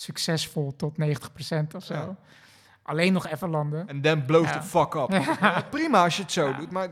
[0.00, 1.04] succesvol tot 90%
[1.74, 1.94] of zo.
[1.94, 2.16] Ja.
[2.82, 4.02] Alleen nog even landen.
[4.02, 4.58] En blows Ja.
[4.58, 5.24] the fuck up.
[5.70, 6.88] Prima als je het zo doet, maar...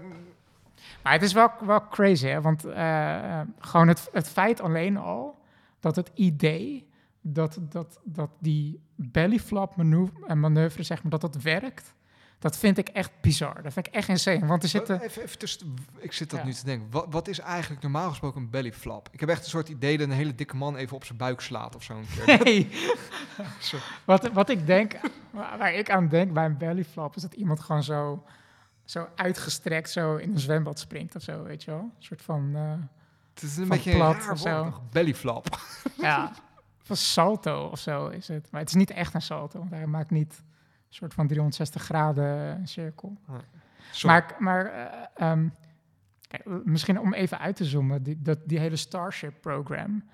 [1.03, 2.41] Maar het is wel, wel crazy, hè?
[2.41, 5.39] Want eh, eh, gewoon het, het feit alleen al
[5.81, 6.89] dat het idee
[7.21, 11.95] dat, dat, dat die bellyflap manoeuvre, en manoeuvre, zeg maar, dat dat werkt,
[12.45, 13.63] dat vind ik echt bizar.
[13.63, 14.47] Dat vind ik echt insane.
[14.47, 15.01] Want er zitten...
[15.01, 16.47] Even, even tussen, ik zit dat Ja.
[16.47, 16.91] nu te denken.
[16.91, 19.09] Wat, wat is eigenlijk normaal gesproken een belly flap?
[19.13, 21.41] Ik heb echt een soort idee dat een hele dikke man even op zijn buik
[21.41, 21.97] slaat of zo.
[21.97, 22.45] een keer.
[22.45, 22.71] Nee.
[23.61, 23.77] Zo.
[24.05, 24.95] wat, wat ik denk,
[25.31, 28.25] waar, ik aan denk bij een bellyflap, is dat iemand gewoon zo,
[28.85, 31.81] zo uitgestrekt zo in een zwembad springt of zo, weet je wel?
[31.81, 32.73] Een soort van, eh,
[33.35, 34.83] Het is een beetje een plat raar of zo.
[34.91, 35.59] Belly flap.
[35.97, 36.33] ja,
[36.89, 38.49] van salto of zo is het.
[38.51, 40.45] Maar het is niet echt een salto, want hij maakt niet een
[40.95, 43.17] soort van 360 graden cirkel.
[43.91, 44.17] Sorry.
[44.17, 45.49] Maar, maar eh, ehm,
[46.29, 50.05] kijk, eh, misschien om even uit te zoomen, die, dat, die hele Starship-program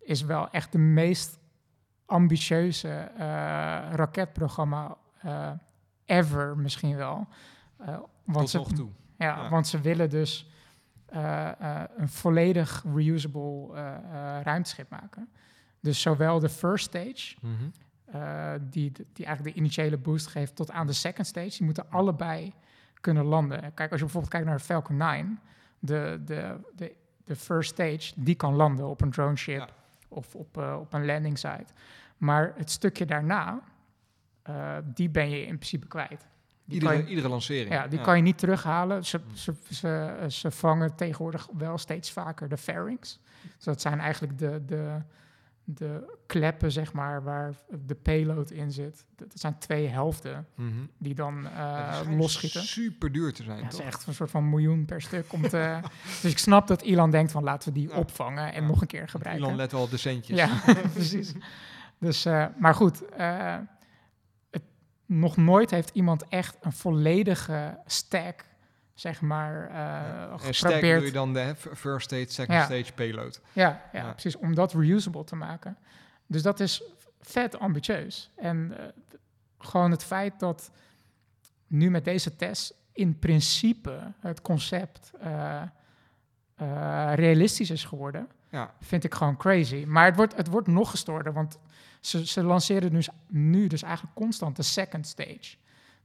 [0.00, 1.38] is wel echt de meest
[2.06, 3.24] ambitieuze eh,
[3.92, 5.50] raketprogramma eh,
[6.04, 7.28] ever misschien wel.
[7.78, 7.86] Eh,
[8.24, 8.88] want Tot ze, nog toe.
[9.18, 9.48] Ja, Ja.
[9.48, 10.50] want ze willen dus
[11.06, 15.28] eh, eh, een volledig reusable eh, eh, ruimteschip maken.
[15.80, 17.64] Dus zowel de first stage, Mhm.
[18.12, 21.48] Eh, die, die eigenlijk de initiële boost geeft, tot aan de second stage.
[21.56, 22.52] Die moeten allebei
[23.00, 23.60] kunnen landen.
[23.60, 25.40] Kijk, als je bijvoorbeeld kijkt naar Falcon 9,
[25.78, 26.94] de, de, de,
[27.24, 29.68] de first stage, die kan landen op een drone ship Ja.
[30.08, 31.66] of op, eh, op een landing site.
[32.16, 33.60] Maar het stukje daarna,
[34.42, 36.26] eh, die ben je in principe kwijt.
[36.68, 37.72] Iedere, je- iedere lancering.
[37.72, 39.04] ja, die kan je niet terughalen.
[39.04, 43.20] Ze, ze, ze, ze vangen tegenwoordig wel steeds vaker de fairings.
[43.56, 45.02] Dus dat zijn eigenlijk de, de,
[45.70, 47.54] de kleppen, zeg maar, waar
[47.86, 49.04] de payload in zit.
[49.16, 50.70] Dat zijn twee helften Mhm.
[50.98, 52.62] die dan schijnen losschieten.
[52.62, 55.32] super duur te zijn, Ja, dat is echt een soort van miljoen per stuk.
[55.32, 55.80] Om te,
[56.22, 57.96] dus ik snap dat Elon denkt van laten we die Ja.
[57.96, 58.68] opvangen en Ja.
[58.68, 59.44] nog een keer gebruiken.
[59.44, 60.38] Elon let wel op de centjes.
[60.38, 60.60] Ja,
[60.92, 61.32] precies.
[61.98, 63.56] Dus, eh, maar goed, eh,
[64.50, 64.62] het,
[65.06, 68.44] nog nooit heeft iemand echt een volledige stack,
[68.98, 72.64] zeg maar, eh En stack doe je dan de first stage, second Ja.
[72.64, 73.40] stage payload.
[73.52, 74.10] Ja, ja, Ja.
[74.12, 75.76] precies, om dat reusable te maken.
[76.26, 76.82] Dus dat is
[77.20, 78.30] vet ambitieus.
[78.36, 78.84] En eh,
[79.58, 80.70] gewoon het feit dat
[81.66, 85.62] nu met deze test in principe het concept eh,
[87.14, 88.74] realistisch is geworden, Ja.
[88.80, 89.84] vind ik gewoon crazy.
[89.86, 91.58] Maar het wordt, het wordt nog gestoorder, want
[92.00, 95.56] ze, ze lanceren dus nu dus eigenlijk constant de second stage.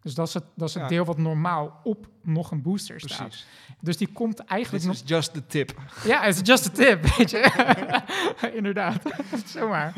[0.03, 0.89] Dus dat is het, dat is het Ja.
[0.89, 3.17] deel wat normaal op nog een booster staat.
[3.27, 3.45] Precies.
[3.79, 5.03] Dus die komt eigenlijk This nog...
[5.03, 5.81] is just the tip.
[6.03, 8.01] Ja, het is just a tip, weet je.
[8.57, 9.01] Inderdaad,
[9.45, 9.93] zomaar.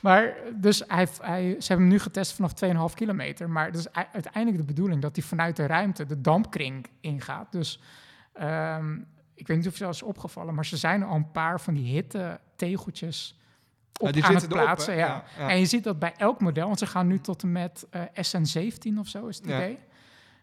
[0.00, 2.52] Maar dus hij, hij, ze hebben hem nu getest vanaf
[2.90, 3.50] 2,5 kilometer.
[3.50, 7.52] Maar het is uiteindelijk de bedoeling dat hij vanuit de ruimte de dampkring ingaat.
[7.52, 7.80] Dus
[8.32, 8.94] ehm,
[9.34, 11.74] ik weet niet of je dat is opgevallen, maar ze zijn al een paar van
[11.74, 13.39] die hitte tegeltjes
[14.00, 14.96] op Ja, die aan het erop, plaatsen.
[14.96, 15.24] ja.
[15.38, 18.02] En je ziet dat bij elk model, want ze gaan nu tot en met eh,
[18.02, 19.78] SN17 of zo is het idee.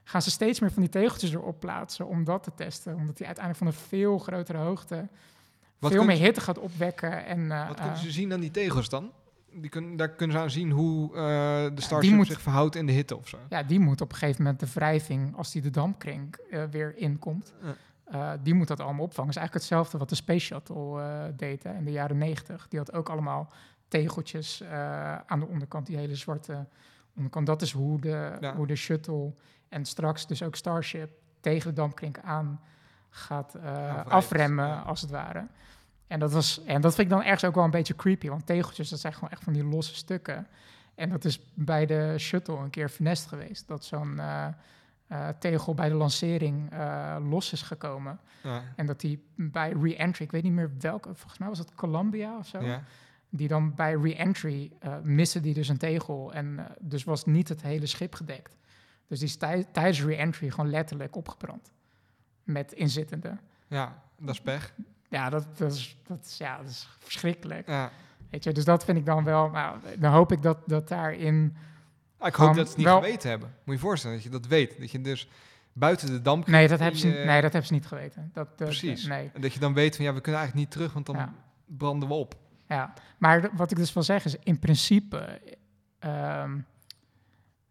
[0.04, 2.96] Gaan ze steeds meer van die tegeltjes erop plaatsen om dat te testen.
[2.96, 5.08] Omdat die uiteindelijk van een veel grotere hoogte
[5.80, 7.26] Wat veel meer ze- hitte gaat opwekken.
[7.26, 9.12] En, eh, Wat kunnen eh, ze zien aan die tegels dan?
[9.54, 11.22] Die kunnen, daar kunnen ze aan zien hoe eh,
[11.76, 13.38] de Starship moet- zich verhoudt in de hitte of zo.
[13.50, 16.36] ja, die moet op een gegeven moment de wrijving, als die de dampkring
[16.72, 17.54] weer inkomt,
[18.12, 19.34] Eh, die moet dat allemaal opvangen.
[19.34, 22.68] Dat is eigenlijk hetzelfde wat de Space Shuttle eh, deed hè, in de jaren 90.
[22.68, 23.52] Die had ook allemaal
[23.88, 26.66] tegeltjes eh, aan de onderkant, die hele zwarte
[27.16, 27.46] onderkant.
[27.46, 28.56] Dat is hoe de, Ja.
[28.56, 29.34] hoe de shuttle
[29.70, 32.62] en straks dus ook Starship tegen de dampkring aan
[33.10, 33.56] gaat
[34.08, 34.80] afremmen, ja.
[34.80, 35.48] als het ware.
[36.08, 38.46] En dat, was, en dat vind ik dan ergens ook wel een beetje creepy, want
[38.46, 40.48] tegeltjes, dat zijn gewoon echt van die losse stukken.
[40.96, 44.20] En dat is bij de shuttle een keer funest geweest, dat zo'n
[45.08, 48.20] eh, tegel bij de lancering eh, los is gekomen.
[48.44, 48.62] Ja.
[48.76, 52.38] En dat die bij re-entry, ik weet niet meer welke, volgens mij was het Columbia
[52.38, 52.84] of zo, Ja.
[53.30, 57.62] die dan bij re-entry eh miste die dus een tegel en dus was niet het
[57.62, 58.58] hele schip gedekt.
[59.08, 61.72] Dus die is tij- tijdens re-entry gewoon letterlijk opgebrand
[62.44, 63.40] met inzittenden.
[63.68, 64.74] ja, dat is pech.
[65.10, 67.68] Ja, dat, dat, is, dat, is, ja, dat is verschrikkelijk.
[67.68, 67.92] Ja.
[68.30, 69.50] Weet je, dus dat vind ik dan wel.
[69.50, 71.56] Nou, dan hoop ik dat, dat daarin.
[72.18, 73.48] Ah, ik hoop dat ze het niet wel- geweten hebben.
[73.50, 74.80] Moet je je voorstellen dat je dat weet.
[74.80, 75.28] Dat je dus
[75.74, 78.30] buiten de dam Nee, dat hebben ze, eh, nee, dat hebben ze niet geweten.
[78.34, 79.06] Dat, dat, Precies.
[79.06, 81.16] Nee, En dat je dan weet van ja, we kunnen eigenlijk niet terug, want dan
[81.16, 81.34] Ja.
[81.66, 82.36] branden we op.
[82.68, 82.94] ja.
[83.18, 85.42] Maar wat ik dus wil zeggen is, in principe,
[86.00, 86.58] ehm,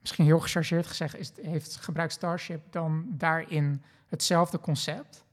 [0.01, 5.25] misschien heel gechargeerd gezegd, is, heeft gebruikt Starship dan daarin hetzelfde concept.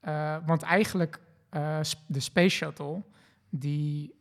[0.00, 3.02] Eh, want eigenlijk, eh, de Space Shuttle,
[3.48, 4.14] die,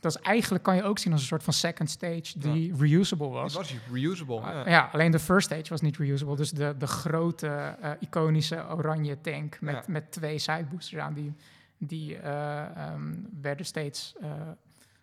[0.00, 3.28] dat is eigenlijk, kan je ook zien als een soort van second stage die reusable
[3.28, 3.52] was.
[3.52, 4.40] Die was reusable.
[4.40, 4.68] Ja.
[4.68, 6.36] ja, alleen de first stage was niet reusable.
[6.36, 7.46] Dus de, de grote,
[7.80, 9.82] eh, iconische oranje tank met, Ja.
[9.86, 11.34] met twee sideboosters aan, die,
[11.78, 14.30] die eh, ehm, werden steeds eh,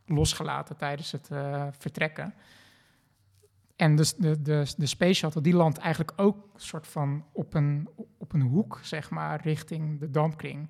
[0.05, 1.27] losgelaten tijdens het
[1.77, 2.33] vertrekken.
[3.75, 7.89] En dus de, de, de Space Shuttle, die landt eigenlijk ook soort van op een,
[8.17, 10.69] op een hoek, zeg maar, richting de dampkring.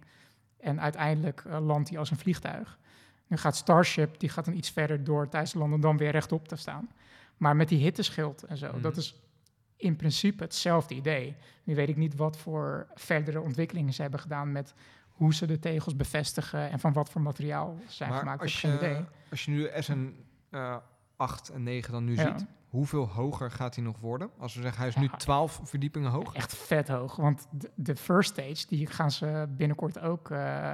[0.60, 2.78] En uiteindelijk landt hij als een vliegtuig.
[3.28, 6.48] Nu gaat Starship, die gaat dan iets verder door tijdens het landen dan weer rechtop
[6.48, 6.90] te staan.
[7.38, 8.82] Maar met die hitteschild en zo, Mhm.
[8.82, 9.16] dat is
[9.78, 11.36] in principe hetzelfde idee.
[11.64, 14.74] Nu weet ik niet wat voor verdere ontwikkelingen ze hebben gedaan met
[15.10, 18.42] hoe ze de tegels bevestigen en van wat voor materiaal ze zijn Maar gemaakt.
[18.42, 19.06] Als je, idee.
[19.30, 20.16] als je nu SN
[20.50, 20.76] eh
[21.16, 22.38] 8 en 9 dan nu Ja.
[22.38, 24.30] ziet, hoeveel hoger gaat hij nog worden?
[24.38, 25.18] Als we zeggen, hij is nu Ja.
[25.18, 26.34] 12 verdiepingen hoog.
[26.34, 27.16] Echt vet hoog.
[27.16, 30.74] Want de, de first stage, die gaan ze binnenkort ook eh,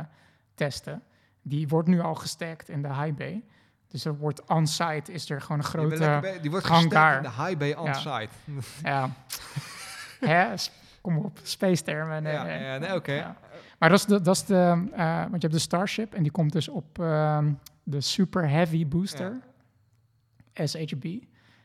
[0.54, 1.04] testen.
[1.42, 3.44] Die wordt nu al gestakt in de high bay.
[3.88, 6.20] Dus er wordt on-site, is er gewoon een grote...
[6.22, 7.14] bij- die wordt hangar.
[7.24, 8.30] gestekt in de high bay on-site.
[8.84, 9.10] Ja.
[11.02, 12.24] Kom op, space termen.
[12.24, 12.64] Nee, Ja, nee.
[12.64, 13.12] ja, nee, oké.
[13.14, 13.36] Ja.
[13.80, 16.32] Maar dat is de, dat is de eh, want je hebt de Starship en die
[16.32, 17.52] komt dus op ehm,
[17.84, 19.40] de Super Heavy Booster,
[20.54, 21.04] SHB.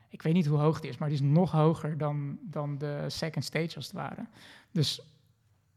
[0.09, 3.05] Ik weet niet hoe hoog die is, maar die is nog hoger dan, dan de
[3.07, 4.27] second stage als het ware.
[4.73, 5.01] Dus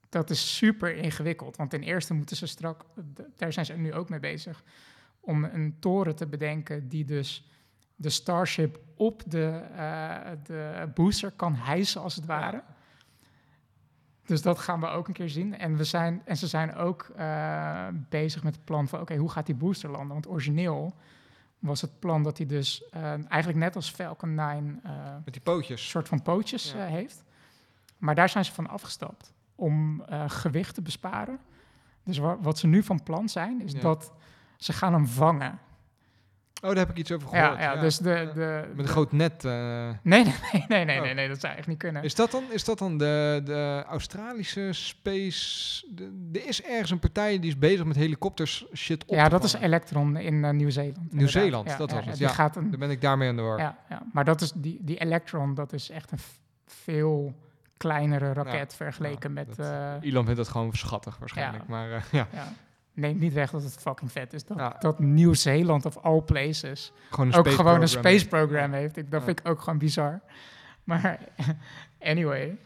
[0.10, 2.86] dat is super ingewikkeld, want ten eerste moeten ze strak,
[3.36, 4.64] daar zijn ze nu ook mee bezig,
[5.20, 7.50] om een toren te bedenken die dus
[7.96, 12.64] de Starship op de, eh, de booster kan hijsen als het ware.
[14.26, 15.58] Dus dat gaan we ook een keer zien.
[15.58, 19.00] En, we zijn, en ze zijn ook eh, bezig met het plan van...
[19.00, 20.08] oké, hoe gaat die booster landen?
[20.10, 20.96] Want origineel
[21.60, 24.80] was het plan dat hij dus eh, eigenlijk net als Falcon 9...
[24.84, 25.90] eh, Met die een pootjes.
[25.90, 26.86] soort van pootjes Ja.
[26.86, 27.24] heeft.
[27.98, 31.40] Maar daar zijn ze van afgestapt om eh, gewicht te besparen.
[32.04, 33.80] Dus wa- wat ze nu van plan zijn, is Ja.
[33.80, 34.12] dat
[34.58, 35.60] ze gaan hem vangen.
[36.62, 37.58] Oh, daar heb ik iets over gehoord.
[37.60, 38.32] Ja, ja, dus de...
[38.34, 39.46] de, Met een groot net.
[39.46, 39.52] eh.
[40.04, 41.04] Nee, nee, nee, nee, nee, Oh.
[41.04, 42.04] nee, nee, dat zou echt niet kunnen.
[42.04, 45.86] Is dat dan, is dat dan de, de Australische space...
[45.96, 49.44] de- Er is ergens een partij die is bezig met helikopters shit op ja, dat
[49.44, 49.54] is.
[49.54, 51.14] Electron in eh, Nieuw-Zeeland.
[51.14, 52.30] Nieuw-Zeeland, dat was het, ja.
[52.30, 53.60] gaat een, Dan ben ik daarmee aan de war.
[53.60, 56.20] ja, ja, maar dat is die, die Electron, dat is echt een
[56.66, 57.36] veel
[57.80, 59.56] kleinere raket vergeleken Ja, met...
[59.56, 61.64] dat- eh, Elon vindt dat gewoon schattig waarschijnlijk.
[61.64, 61.70] Ja.
[61.70, 62.54] Maar eh, ja, ja.
[62.94, 64.46] Neemt niet weg dat het fucking vet is.
[64.46, 68.98] Dat, dat Nieuw-Zeeland of all places gewoon een ook space gewoon een space program heeft.
[68.98, 70.22] Ik, dat vind ik ook gewoon bizar.
[70.84, 71.20] Maar
[72.00, 72.58] anyway,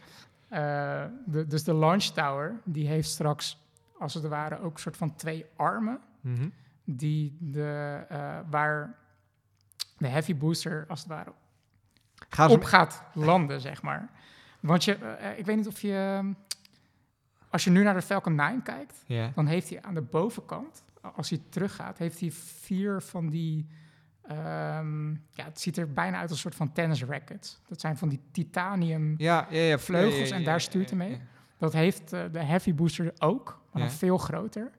[0.48, 3.62] eh, de, dus de launch tower, die heeft straks
[3.98, 6.00] als het ware ook een soort van twee armen.
[6.20, 6.48] Mhm.
[6.84, 7.98] Die de,
[8.50, 8.94] waar
[9.98, 11.32] de heavy booster als het ware
[12.28, 14.08] Gaan op gaat landen, zeg maar.
[14.66, 16.22] Want je, eh, ik weet niet of je,
[17.48, 19.02] als je nu naar de Falcon 9 kijkt,
[19.34, 20.82] dan heeft hij aan de bovenkant,
[21.14, 23.66] als hij teruggaat, heeft hij vier van die.
[24.22, 27.60] ehm, ja, het ziet er bijna uit als een soort van tennis rackets.
[27.68, 29.14] Dat zijn van die titanium.
[29.16, 31.20] Ja, ja, ja, Vleugels en daar stuurt hij mee.
[31.58, 34.70] Dat heeft eh, de Heavy Booster ook, maar dan veel groter.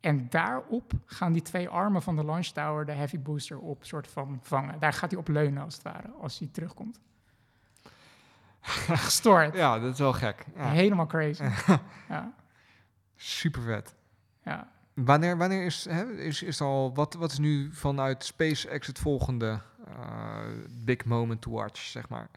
[0.00, 4.06] En daarop gaan die twee armen van de launch tower de Heavy Booster op soort
[4.08, 4.78] van vangen.
[4.78, 7.00] Daar gaat hij op leunen als het ware, als hij terugkomt.
[9.06, 9.54] Gestoord.
[9.54, 10.44] Ja, dat is wel gek.
[10.56, 11.44] Ja, Helemaal crazy.
[12.08, 12.32] ja,
[13.16, 13.94] super vet.
[14.44, 14.68] ja.
[14.94, 19.60] Wanneer, wanneer is, hè, is, is al, wat, wat is nu vanuit SpaceX het volgende
[19.86, 20.38] eh,
[20.84, 22.28] big moment to watch, zeg maar?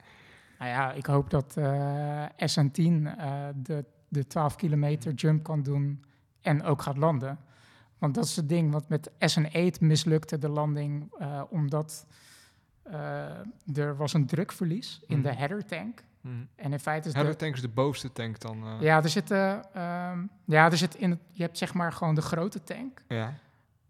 [0.60, 2.82] Nou ja, ik hoop dat eh, SN10
[3.18, 6.04] eh, de, de 12 kilometer jump kan doen
[6.42, 7.40] en ook gaat landen.
[7.98, 11.14] Want dat is het ding, wat met SN8 mislukte de landing,
[11.50, 12.06] omdat
[13.74, 15.38] er was een drukverlies in de Mhm.
[15.38, 16.04] header tank.
[16.22, 16.36] Mhm.
[16.56, 18.64] En in feite is de, tank is de bovenste tank dan.
[18.64, 21.94] eh, ja, er zit, eh, ehm, ja, er zit in het, je hebt zeg maar
[21.94, 23.02] gewoon de grote tank.
[23.08, 23.34] ja.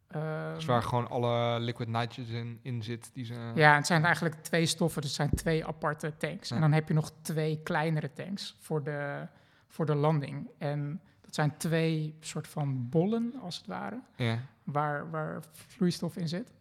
[0.07, 3.09] Ehm, Dus waar gewoon alle liquid nitrogen in zit.
[3.13, 6.49] Die ze, Ja, het zijn eigenlijk twee stoffen, dus het zijn twee aparte tanks.
[6.49, 6.55] Ja.
[6.55, 9.27] En dan heb je nog twee kleinere tanks voor de,
[9.67, 10.49] voor de landing.
[10.57, 14.39] En dat zijn twee soort van bollen, als het ware, ja.
[14.63, 16.51] waar, waar vloeistof in zit.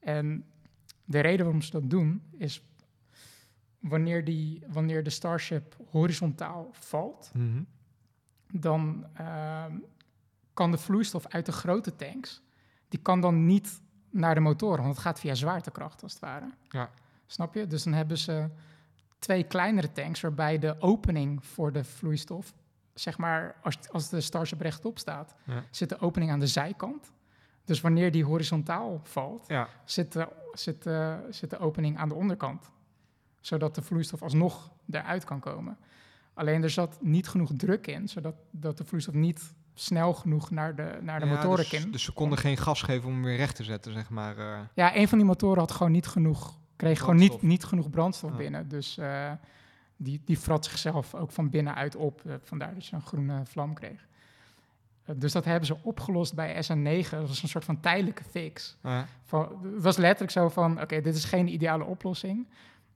[0.00, 0.44] En
[1.04, 2.62] de reden waarom ze dat doen, is
[3.78, 7.62] wanneer, die, wanneer de Starship horizontaal valt, Mhm.
[8.52, 9.76] dan ehm,
[10.54, 12.42] kan de vloeistof uit de grote tanks,
[12.88, 16.50] die kan dan niet naar de motoren, want het gaat via zwaartekracht als het ware.
[16.68, 16.90] Ja.
[17.26, 17.66] Snap je?
[17.66, 18.48] Dus dan hebben ze
[19.18, 22.54] twee kleinere tanks waarbij de opening voor de vloeistof,
[22.94, 25.64] zeg maar, als, als de Starship rechtop staat, Ja.
[25.70, 27.12] zit de opening aan de zijkant.
[27.64, 29.68] Dus wanneer die horizontaal valt, Ja.
[29.84, 32.70] zit de, zit, de, zit de opening aan de onderkant.
[33.48, 35.76] Zodat de vloeistof alsnog eruit kan komen.
[36.34, 40.74] Alleen er zat niet genoeg druk in, zodat dat de vloeistof niet snel genoeg naar
[40.76, 41.90] de, naar de Ja, motoren dus, kan.
[41.90, 44.38] dus ze konden geen gas geven om hem weer recht te zetten, zeg maar.
[44.38, 44.58] eh.
[44.74, 48.30] Ja, een van die motoren had gewoon niet genoeg, kreeg gewoon niet, niet genoeg brandstof
[48.30, 48.36] Ah.
[48.36, 48.68] binnen.
[48.68, 49.32] Dus eh,
[49.96, 52.22] die, die frat zichzelf ook van binnenuit op.
[52.26, 54.06] Eh, vandaar dat je een groene vlam kreeg.
[55.16, 57.10] Dus dat hebben ze opgelost bij SN9.
[57.10, 58.76] Dat was een soort van tijdelijke fix.
[59.24, 59.40] Van,
[59.74, 62.46] het was letterlijk zo van, oké, dit is geen ideale oplossing.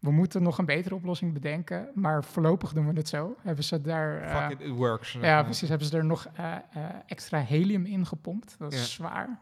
[0.02, 3.36] We moeten nog een betere oplossing bedenken, maar voorlopig doen we het zo.
[3.42, 4.20] Hebben ze daar...
[4.20, 5.12] eh, Fuck it, it works.
[5.20, 5.68] ja, precies.
[5.68, 6.60] Hebben ze er nog eh, eh,
[7.06, 8.54] extra helium in gepompt.
[8.58, 9.38] Dat is zwaar.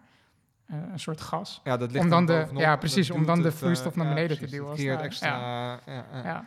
[0.67, 1.61] Eh, een soort gas.
[1.65, 4.07] Ja, dat ligt Om dan de- ja, dat precies, om dan de eh, vloeistof naar
[4.07, 5.81] ja, beneden te duwen, als het extra, ja.
[5.87, 6.47] Ja, Ja,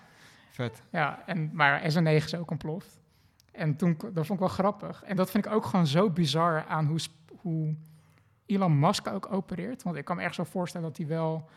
[0.51, 0.81] vet.
[0.89, 2.99] ja en, maar SN9 is ook ontploft.
[3.51, 5.03] En toen, dat vond ik wel grappig.
[5.03, 6.99] En dat vind ik ook gewoon zo bizar aan hoe,
[7.41, 7.75] hoe
[8.45, 9.83] Elon Musk ook opereert.
[9.83, 11.49] Want ik kan me echt zo voorstellen dat hij wel...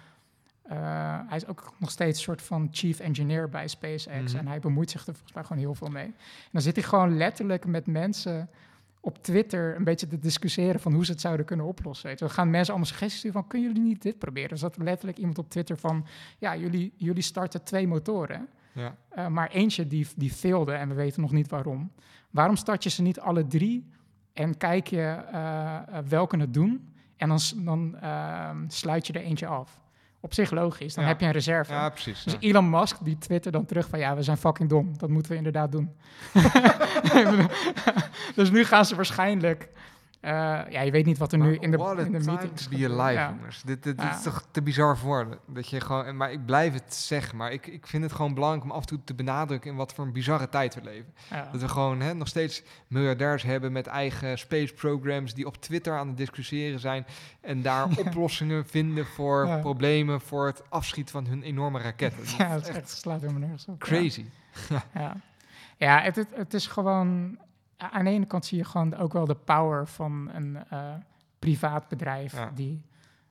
[0.68, 4.32] eh, hij is ook nog steeds een soort van chief engineer bij SpaceX.
[4.32, 4.36] Mhm.
[4.36, 6.04] En hij bemoeit zich er volgens mij gewoon heel veel mee.
[6.04, 6.14] En
[6.52, 8.48] dan zit hij gewoon letterlijk met mensen
[9.00, 12.08] op Twitter een beetje te discussiëren van hoe ze het zouden kunnen oplossen.
[12.08, 12.18] Weet.
[12.18, 14.50] Dan gaan mensen allemaal suggesties sturen van, kunnen jullie niet dit proberen?
[14.50, 16.06] Er zat letterlijk iemand op Twitter van,
[16.38, 18.48] ja, jullie, jullie starten twee motoren.
[18.72, 18.96] Ja.
[19.08, 21.90] Eh, maar eentje die, die failde en we weten nog niet waarom.
[22.30, 23.90] Waarom start je ze niet alle drie
[24.32, 29.46] en kijk je eh, welke het doen en dan, dan ehm, sluit je er eentje
[29.46, 29.80] af?
[30.26, 31.10] Op zich logisch, dan Ja.
[31.10, 31.72] heb je een reserve.
[31.72, 32.22] ja, precies.
[32.22, 32.38] Dus ja.
[32.40, 34.98] Elon Musk die twittert dan terug van ja, we zijn fucking dom.
[34.98, 35.90] Dat moeten we inderdaad doen.
[38.34, 39.68] dus nu gaan ze waarschijnlijk.
[40.20, 40.30] Eh,
[40.70, 41.78] ja, je weet niet wat er nu in de, in de
[42.70, 43.28] be alive, Ja.
[43.36, 43.62] jongens.
[43.62, 44.16] Dit, dit, dit Ja.
[44.16, 45.38] is toch te bizar voor woorden.
[45.46, 48.64] Dat je gewoon, maar ik blijf het zeggen, maar ik, ik vind het gewoon belangrijk
[48.64, 51.14] om af en toe te benadrukken in wat voor een bizarre tijd we leven.
[51.30, 51.48] Ja.
[51.52, 55.98] Dat we gewoon hè, nog steeds miljardairs hebben met eigen space programs die op Twitter
[55.98, 57.06] aan het discussiëren zijn
[57.40, 62.24] en daar oplossingen vinden voor problemen voor het afschieten van hun enorme raketten.
[62.24, 63.78] Dat Ja, is het is echt echt slaat helemaal nergens op.
[63.78, 64.24] Crazy.
[64.94, 65.16] Ja,
[65.76, 67.38] ja het, het, het is gewoon...
[67.76, 70.94] Aan de ene kant zie je gewoon ook wel de power van een eh,
[71.38, 72.32] privaat bedrijf...
[72.32, 72.50] Ja.
[72.54, 72.82] die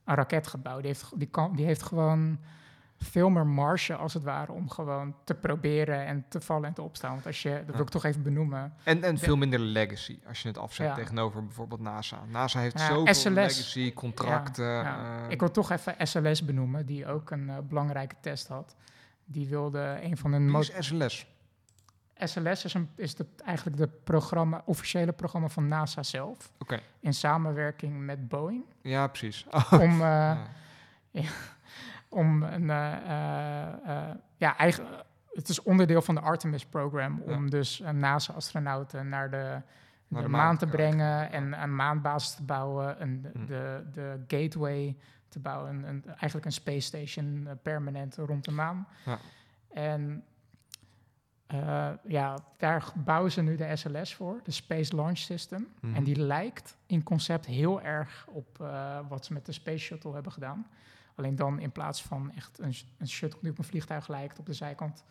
[0.04, 0.84] een raket gaat bouwen.
[0.84, 2.38] Die heeft, die, kan, die heeft gewoon
[2.96, 4.52] veel meer marge, als het ware...
[4.52, 7.10] om gewoon te proberen en te vallen en te opstaan.
[7.12, 7.80] Want als je, dat wil Ja.
[7.80, 8.74] ik toch even benoemen...
[8.82, 10.94] En, en veel minder legacy als je het afzet Ja.
[10.94, 12.18] tegenover bijvoorbeeld NASA.
[12.30, 13.34] NASA heeft Ja, zoveel SLS.
[13.34, 14.84] legacy, contracten.
[14.84, 18.76] Eh, ik wil toch even SLS benoemen, die ook een eh, belangrijke test had.
[19.24, 20.46] Die wilde een van hun...
[20.50, 21.26] wie is SLS?
[22.18, 26.52] SLS is, een, is de, eigenlijk de programma, officiële programma van NASA zelf.
[27.00, 28.64] In samenwerking met Boeing.
[28.82, 29.46] Ja, precies.
[29.70, 30.38] om, eh,
[31.10, 31.28] Ja.
[32.08, 32.70] om een...
[32.70, 32.92] eh,
[34.08, 35.04] eh, ja, eigenlijk...
[35.32, 37.34] Het is onderdeel van de Artemis-program Ja.
[37.34, 39.60] om dus NASA-astronauten naar de,
[40.08, 43.46] Naar de, de maan te brengen en een maanbasis te bouwen, en de, Hm.
[43.46, 44.96] de, de gateway
[45.28, 48.86] te bouwen, een, een- eigenlijk een space station permanent rond de maan.
[49.04, 49.18] Ja.
[49.72, 50.24] En
[51.46, 55.68] eh, ja, daar bouwen ze nu de SLS voor, de Space Launch System.
[55.80, 55.94] Mhm.
[55.94, 60.12] En die lijkt in concept heel erg op eh, wat ze met de Space Shuttle
[60.12, 60.66] hebben gedaan.
[61.14, 64.46] Alleen dan in plaats van echt een, een shuttle die op een vliegtuig lijkt op
[64.46, 65.04] de zijkant,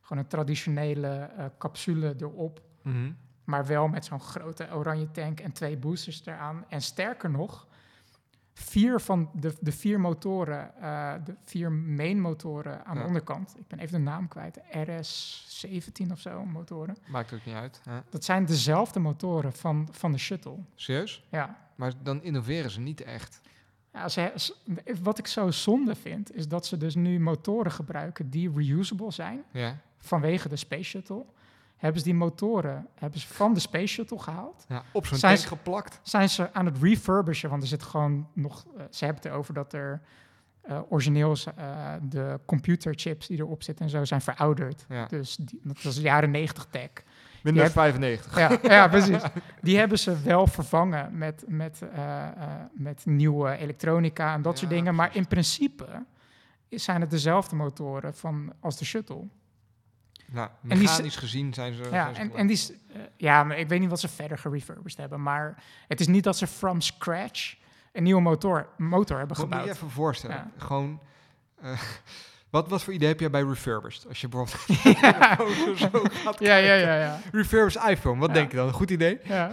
[0.00, 2.62] gewoon een traditionele eh, capsule erop.
[2.82, 3.12] Mhm.
[3.44, 6.64] Maar wel met zo'n grote oranje tank en twee boosters eraan.
[6.68, 7.66] En sterker nog,
[8.58, 13.00] vier van de, de vier motoren, eh, de vier main motoren aan Ja.
[13.00, 13.54] de onderkant.
[13.58, 14.58] Ik ben even de naam kwijt.
[14.70, 16.96] RS17 of zo motoren.
[17.08, 17.80] Maakt ook niet uit.
[17.88, 17.98] Hè?
[18.10, 20.56] Dat zijn dezelfde motoren van, van de shuttle.
[20.74, 21.24] Serieus?
[21.30, 21.56] Ja.
[21.74, 23.40] Maar dan innoveren ze niet echt.
[23.92, 24.54] Ja, ze-
[25.02, 29.42] wat ik zo zonde vind, is dat ze dus nu motoren gebruiken die reusable zijn
[29.52, 29.78] Ja.
[29.98, 31.24] vanwege de Space Shuttle.
[31.76, 34.64] Hebben ze die motoren hebben ze van de Space Shuttle gehaald.
[34.68, 36.00] ja op zo'n Zijn tank ze- geplakt.
[36.02, 38.64] Zijn ze aan het refurbishen, want er zit gewoon nog...
[38.76, 40.00] eh, ze hebben het erover dat er
[40.88, 44.84] origineel eh, de computerchips die erop zitten en zo zijn verouderd.
[44.88, 45.06] Ja.
[45.06, 46.90] Dus die, dat was jaren 90 tech.
[47.42, 48.38] Windows hebt- 95.
[48.38, 49.22] Ja, ja, precies.
[49.60, 51.80] Die hebben ze wel vervangen met, met,
[52.72, 54.94] met nieuwe elektronica en dat soort dingen.
[54.94, 56.04] Maar in principe
[56.68, 59.24] zijn het dezelfde motoren van, als de shuttle.
[60.26, 61.82] Nou, die mechanisch gezien zijn ze...
[61.82, 64.38] Ja, zijn ze en, en die, eh, ja, maar ik weet niet wat ze verder
[64.38, 65.22] gerefurbished hebben.
[65.22, 67.54] Maar het is niet dat ze from scratch
[67.92, 69.76] een nieuwe motor, motor hebben Moet me je gebouwd.
[69.76, 70.36] even voorstellen.
[70.36, 70.50] Ja.
[70.58, 71.00] Gewoon...
[71.60, 71.80] eh,
[72.50, 74.06] wat, wat voor idee heb jij bij refurbished?
[74.08, 74.66] Als je bijvoorbeeld
[75.00, 75.88] telefoon zo
[76.24, 77.20] gaat Ja, ja, ja, ja.
[77.32, 78.34] Refurbished iPhone, wat Ja.
[78.34, 78.66] denk je dan?
[78.66, 79.18] Een goed idee?
[79.24, 79.50] Ja.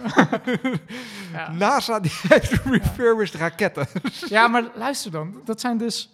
[1.32, 1.50] ja.
[1.52, 3.86] NASA die heeft refurbished raketten.
[4.28, 5.40] ja, maar luister dan.
[5.44, 6.13] Dat zijn dus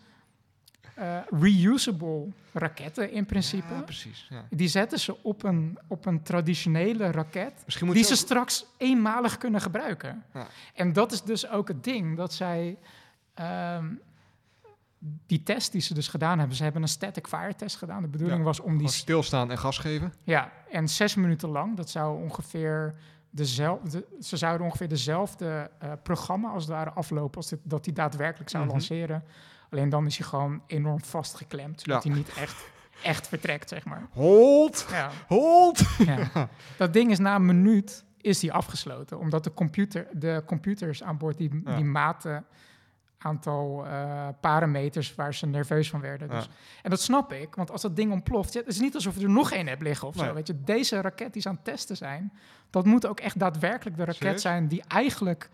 [1.01, 3.75] eh, reusable raketten in principe.
[3.75, 4.27] Ja, precies.
[4.31, 4.45] Ja.
[4.51, 7.53] Die zetten ze op een, op een traditionele raket.
[7.93, 10.25] Die ze straks eenmalig kunnen gebruiken.
[10.35, 10.47] Ja.
[10.75, 12.79] En dat is dus ook het ding dat zij.
[13.35, 13.87] ehm,
[15.27, 18.03] die test die ze dus gedaan hebben, ze hebben een static fire test gedaan.
[18.03, 18.89] De bedoeling was om die.
[18.89, 20.13] Stilstaan en gas geven.
[20.25, 22.95] Ja, en zes minuten lang, dat zou ongeveer
[23.31, 24.05] dezelfde.
[24.21, 28.51] Ze zouden ongeveer dezelfde eh, programma als het ware aflopen als dit, dat hij daadwerkelijk
[28.51, 28.73] zou Mhm.
[28.73, 29.25] lanceren.
[29.71, 32.09] Alleen dan is hij gewoon enorm vastgeklemd, zodat Ja.
[32.11, 32.65] hij niet echt,
[33.03, 34.07] echt vertrekt, zeg maar.
[34.11, 34.87] Hold!
[34.91, 35.11] Ja.
[35.29, 35.81] Hold!
[35.99, 36.49] Ja.
[36.77, 41.19] Dat ding is na een minuut is die afgesloten, omdat de, computer, de computers aan
[41.19, 42.45] boord die, die maten
[43.23, 46.29] aantal eh, parameters waar ze nerveus van werden.
[46.29, 46.45] Dus.
[46.45, 46.51] Ja.
[46.83, 49.31] En dat snap ik, want als dat ding ontploft, het is niet alsof je er
[49.31, 50.27] nog één hebt liggen of Nee.
[50.27, 50.35] zo.
[50.35, 52.33] Weet je, deze raket die ze aan het testen zijn,
[52.71, 55.51] dat moet ook echt daadwerkelijk de raket zijn die eigenlijk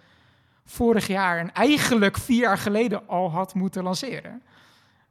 [0.67, 4.43] vorig jaar en eigenlijk vier jaar geleden al had moeten lanceren.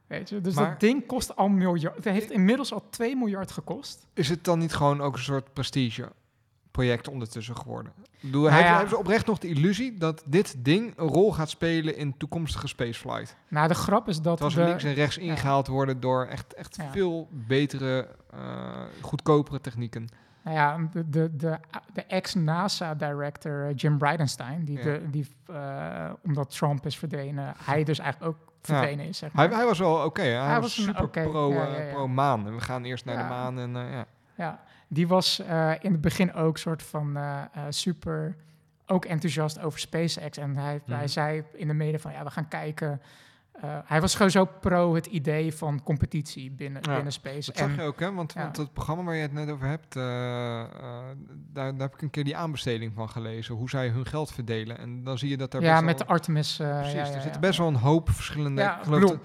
[0.06, 1.94] Weet je, dus Maar- dat ding kost al miljard.
[1.96, 4.06] Het heeft inmiddels al 2 miljard gekost.
[4.14, 6.12] Is het dan niet gewoon ook een soort prestige
[6.70, 7.92] project ondertussen geworden?
[8.20, 8.88] Bedoel, Nou hebben, ja.
[8.88, 13.36] ze oprecht nog de illusie dat dit ding een rol gaat spelen in toekomstige spaceflight?
[13.48, 16.76] Nou, de grap is dat ze de, links en rechts ingehaald worden door echt, echt
[16.76, 16.90] Ja.
[16.92, 18.38] veel betere, eh,
[19.00, 20.08] goedkopere technieken.
[20.46, 21.58] Nou ja, de, de, de,
[21.92, 24.82] de ex-NASA-director Jim Bridenstine, die, Ja.
[24.84, 29.48] de, die eh, omdat Trump is verdwenen, hij dus eigenlijk ook verdwenen is, zeg maar.
[29.48, 32.08] Hij, hij was wel oké, hij, Hij was, super oké, pro, ja, eh, pro
[32.54, 34.06] we gaan eerst naar de maan en eh, ja.
[34.34, 38.36] Ja, die was eh, in het begin ook soort van eh, eh, super,
[38.86, 40.38] ook enthousiast over SpaceX.
[40.38, 40.96] En hij, Mhm.
[40.96, 43.00] hij zei in de media van, ja, we gaan kijken.
[43.60, 47.52] Eh, hij was gewoon zo pro het idee van competitie binnen, Ja, binnen Space.
[47.52, 48.12] Dat zag je ook, hè?
[48.12, 48.42] Want, ja.
[48.42, 50.68] want het programma waar je het net over hebt, eh, eh,
[51.52, 53.54] daar, daar heb ik een keer die aanbesteding van gelezen.
[53.54, 54.78] Hoe zij hun geld verdelen.
[54.78, 56.56] En dan zie je dat er ja, best met wel, de Artemis.
[56.56, 58.60] precies, ja, er zitten best wel een hoop verschillende...
[58.60, 58.80] Ja,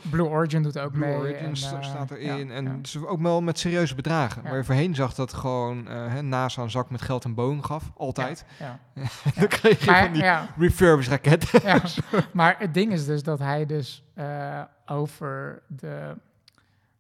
[0.09, 1.17] Blue, Origin doet ook Blue mee.
[1.17, 2.51] Origin en, sta- staat erin.
[2.51, 4.43] en dus ook wel met serieuze bedragen.
[4.43, 7.91] Waar je voorheen zag dat gewoon hè, NASA een zak met geld en Boeing gaf.
[7.95, 8.45] Altijd.
[8.59, 8.79] Ja.
[9.39, 11.81] dan kreeg je van Maar, die ja, refurbished raketten.
[12.33, 16.15] maar het ding is dus dat hij dus eh, over de,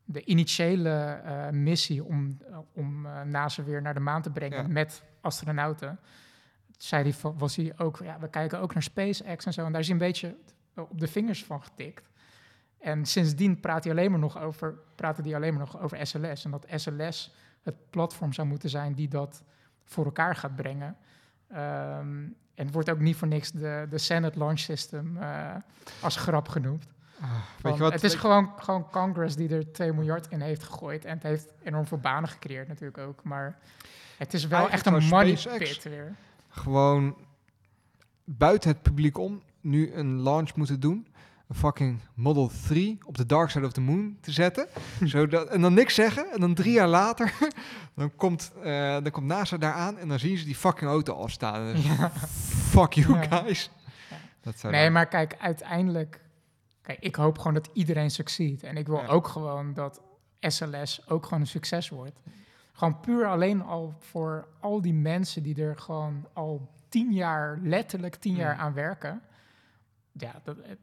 [0.05, 2.37] de initiële eh, missie om,
[2.73, 4.67] om eh, NASA weer naar de maan te brengen Ja.
[4.67, 5.99] met astronauten,
[6.77, 9.71] zei hij, van- was hij ook, ja, we kijken ook naar SpaceX en zo, en
[9.71, 10.35] daar is hij een beetje
[10.75, 12.09] op de vingers van getikt.
[12.79, 16.45] En sindsdien praat hij alleen maar nog over, praten die alleen maar nog over SLS.
[16.45, 19.43] En dat SLS het platform zou moeten zijn die dat
[19.83, 20.97] voor elkaar gaat brengen.
[21.47, 22.23] Ehm,
[22.55, 25.17] en het wordt ook niet voor niks de, de Senate Launch System
[26.01, 26.87] als grap genoemd.
[27.61, 27.93] Van, je wat?
[27.93, 31.05] het is gewoon, gewoon Congress die er 2 miljard in heeft gegooid.
[31.05, 33.23] En het heeft enorm veel banen gecreëerd natuurlijk ook.
[33.23, 33.57] Maar
[34.17, 36.15] het is wel Eigenlijk echt een money SpaceX pit weer.
[36.49, 37.15] gewoon
[38.23, 41.07] buiten het publiek om nu een launch moeten doen.
[41.47, 44.67] Een fucking Model 3 op de dark side of the moon te zetten.
[45.03, 46.31] zodat, en dan niks zeggen.
[46.31, 47.33] En dan drie jaar later,
[47.95, 49.97] dan komt, eh, dan komt NASA daar aan.
[49.97, 51.55] En dan zien ze die fucking auto al staan.
[51.55, 52.11] En dan is het, Ja.
[52.47, 53.21] Fuck you Ja.
[53.41, 53.71] guys.
[54.09, 54.15] Ja.
[54.41, 56.20] Dat zou Nee, dan- maar kijk, uiteindelijk...
[56.91, 58.63] Kijk, ik hoop gewoon dat iedereen succeed.
[58.63, 59.07] En ik wil Ja.
[59.07, 60.01] ook gewoon dat
[60.39, 62.19] SLS ook gewoon een succes wordt.
[62.73, 68.15] Gewoon puur alleen al voor al die mensen die er gewoon al tien jaar, letterlijk
[68.15, 68.59] tien jaar Ja.
[68.59, 69.21] aan werken.
[70.11, 70.77] Ja, dat, it-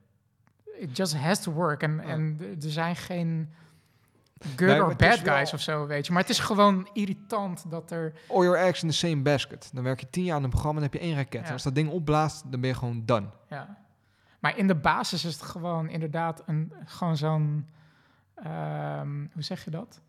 [0.78, 1.82] it just has to work.
[1.82, 3.52] En, en er zijn geen...
[4.40, 6.12] good Nee, or bad guys of zo, weet je.
[6.12, 8.12] Maar het is gewoon irritant dat er...
[8.28, 9.70] All your eggs in the same basket.
[9.72, 11.40] Dan werk je tien jaar aan een programma en heb je één raket.
[11.40, 11.46] Ja.
[11.46, 13.26] En als dat ding opblaast, dan ben je gewoon done.
[13.48, 13.76] Ja.
[14.38, 17.68] Maar in de basis is het gewoon inderdaad een, gewoon zo'n,
[18.34, 20.00] ehm, hoe zeg je dat?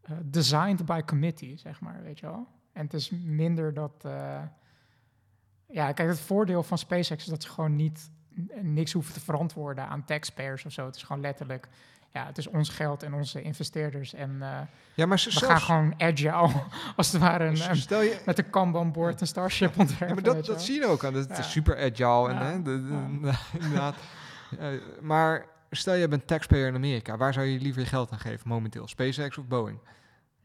[0.00, 2.46] Eh, designed by committee, zeg maar, weet je wel.
[2.72, 4.42] En het is minder dat, eh,
[5.66, 8.10] ja, kijk, het voordeel van SpaceX is dat ze gewoon niet
[8.60, 10.86] niks hoeven te verantwoorden aan taxpayers of zo.
[10.86, 11.68] Het is gewoon letterlijk,
[12.12, 14.58] ja, het is ons geld en onze investeerders en eh,
[14.94, 16.62] Ja, maar ze- we zelfs- gaan gewoon agile,
[16.96, 20.08] als het ware, een, een- Stel je, met een Kanban-board een Starship ontwerpen.
[20.08, 21.12] Ja, maar dat, dat zie je ook aan.
[21.12, 21.38] Dat, Ja.
[21.38, 22.28] is super agile.
[22.28, 23.94] En, hè, de, de- inderdaad.
[24.58, 24.68] Eh,
[25.00, 27.16] maar stel je bent taxpayer in Amerika.
[27.16, 28.88] Waar zou je liever je geld aan geven momenteel?
[28.88, 29.78] SpaceX of Boeing?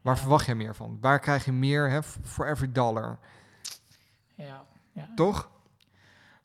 [0.01, 0.97] Waar verwacht je meer van?
[1.01, 3.17] Waar krijg je meer hè, for every dollar?
[4.35, 5.09] Ja, ja.
[5.15, 5.49] Toch?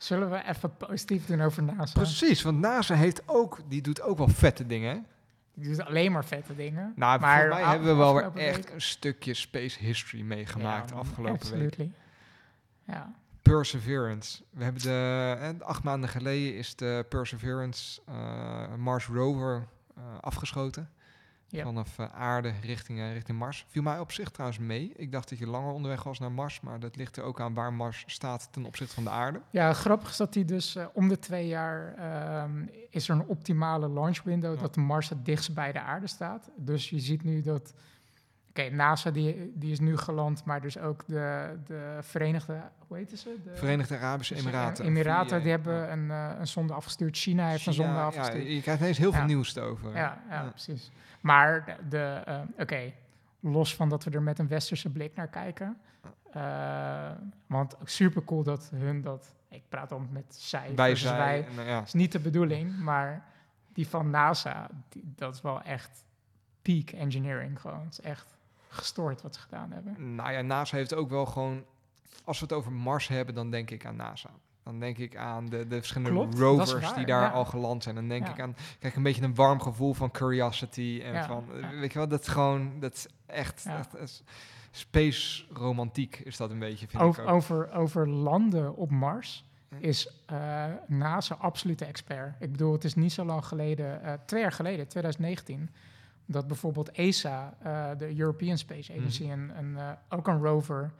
[0.03, 1.92] Zullen we even positief doen over NASA?
[2.00, 5.07] Precies, want NASA heeft ook, die doet ook wel vette dingen.
[5.55, 6.92] Die doet alleen maar vette dingen.
[6.96, 10.90] Nou, maar volgens mij hebben we wel weer echt week- een stukje space history meegemaakt
[10.90, 11.40] Ja, afgelopen week.
[11.42, 11.90] absolutely.
[12.86, 14.42] Ja, Perseverance.
[14.50, 20.90] We hebben de, acht maanden geleden is de Perseverance eh, Mars rover eh, afgeschoten.
[21.61, 23.64] Vanaf eh, aarde richting, eh, richting Mars.
[23.68, 24.92] Viel mij op zich trouwens mee.
[24.96, 26.61] Ik dacht dat je langer onderweg was naar Mars.
[26.61, 29.40] Maar dat ligt er ook aan waar Mars staat ten opzichte van de aarde.
[29.50, 33.26] ja grappig is dat die dus eh, om de twee jaar ehm, is er een
[33.26, 34.61] optimale launch window Ja.
[34.61, 36.50] dat Mars het dichtst bij de aarde staat.
[36.57, 37.74] Dus je ziet nu dat,
[38.53, 43.18] oké, NASA die, die is nu geland, maar dus ook de, de Verenigde, hoe heet
[43.18, 43.36] ze?
[43.44, 44.84] De, Verenigde Arabische Emiraten.
[44.84, 47.16] Emiraten, die hebben een, eh, een zonde afgestuurd.
[47.16, 48.42] China heeft een zonde afgestuurd.
[48.46, 49.90] Ja, je krijgt ineens heel veel nieuws over.
[49.90, 50.48] Ja, ja, Ja.
[50.48, 50.90] precies.
[51.20, 52.92] Maar de, eh, oké,
[53.40, 55.76] los van dat we er met een westerse blik naar kijken.
[56.32, 57.11] eh,
[57.46, 59.34] want super cool dat hun dat.
[59.48, 60.72] Ik praat dan met zij.
[60.74, 61.46] Wij zijn, wij.
[61.59, 61.78] en, ja.
[61.78, 63.24] Dat is niet de bedoeling, maar
[63.72, 66.05] die van NASA, die, dat is wel echt
[66.62, 67.84] peak engineering gewoon.
[67.84, 68.34] Het is echt
[68.73, 70.14] gestoord wat ze gedaan hebben.
[70.14, 71.64] Nou ja, NASA heeft ook wel gewoon...
[72.25, 74.31] Als we het over Mars hebben, dan denk ik aan NASA.
[74.64, 77.31] Dan denk ik aan de, de verschillende Klopt, rovers waar, die daar ja.
[77.31, 77.95] al geland zijn.
[77.95, 78.33] Dan denk Ja.
[78.33, 81.01] ik aan, kijk, een beetje een warm gevoel van curiosity.
[81.05, 81.45] En Ja, van,
[81.81, 83.79] weet je wel, dat is gewoon, dat is echt, Ja.
[83.79, 84.23] echt- dat is
[84.70, 87.35] space romantiek is dat een beetje, vind Over, ik ook.
[87.35, 89.75] over, over landen op Mars Hm.
[89.79, 92.35] is eh, NASA absolute expert.
[92.41, 95.70] Ik bedoel, het is niet zo lang geleden, eh, twee jaar geleden, 2019,
[96.27, 99.33] dat bijvoorbeeld ESA, eh, de European Space Agency, Mhm.
[99.33, 100.93] een, een, eh, ook een rover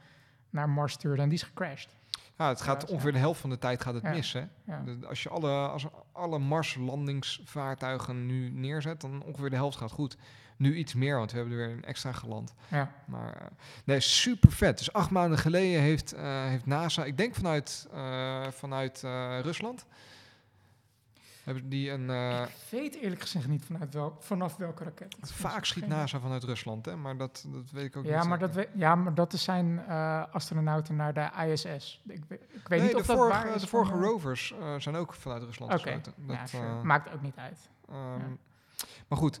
[0.49, 1.89] naar Mars stuurde en die is gecrashed.
[2.37, 4.09] Ja, het gaat Ja, ongeveer de helft van de tijd gaat het Ja.
[4.09, 4.43] mis, hè?
[4.65, 4.83] Ja.
[5.07, 10.17] Als je alle, als alle Mars-landingsvaartuigen nu neerzet, dan ongeveer de helft gaat goed.
[10.57, 12.53] Nu iets meer, want we hebben er weer een extra geland.
[12.67, 12.91] Ja.
[13.05, 13.47] Maar eh,
[13.83, 14.77] nee, super vet.
[14.77, 17.87] Dus acht maanden geleden heeft, heeft NASA, ik denk vanuit,
[18.49, 19.01] vanuit
[19.41, 19.85] Rusland,
[21.43, 22.09] hebben die een.
[22.09, 25.15] eh, ik weet eerlijk gezegd niet vanuit wel, vanaf welke raket.
[25.21, 26.95] vaak schiet NASA vanuit Rusland, hè?
[26.95, 28.27] Maar dat, dat weet ik ook Ja niet.
[28.29, 32.01] maar, dat we, ja, maar dat zijn eh, astronauten naar de ISS.
[32.07, 33.61] Ik, weet- ik weet nee, niet of de dat vorige, waar is.
[33.61, 36.13] de vorige eh, rovers zijn ook vanuit Rusland Oké, geschoten.
[36.17, 36.83] Dat, ja, sure.
[36.83, 37.69] maakt ook niet uit.
[37.89, 38.37] Ehm, Ja.
[39.07, 39.39] Maar goed,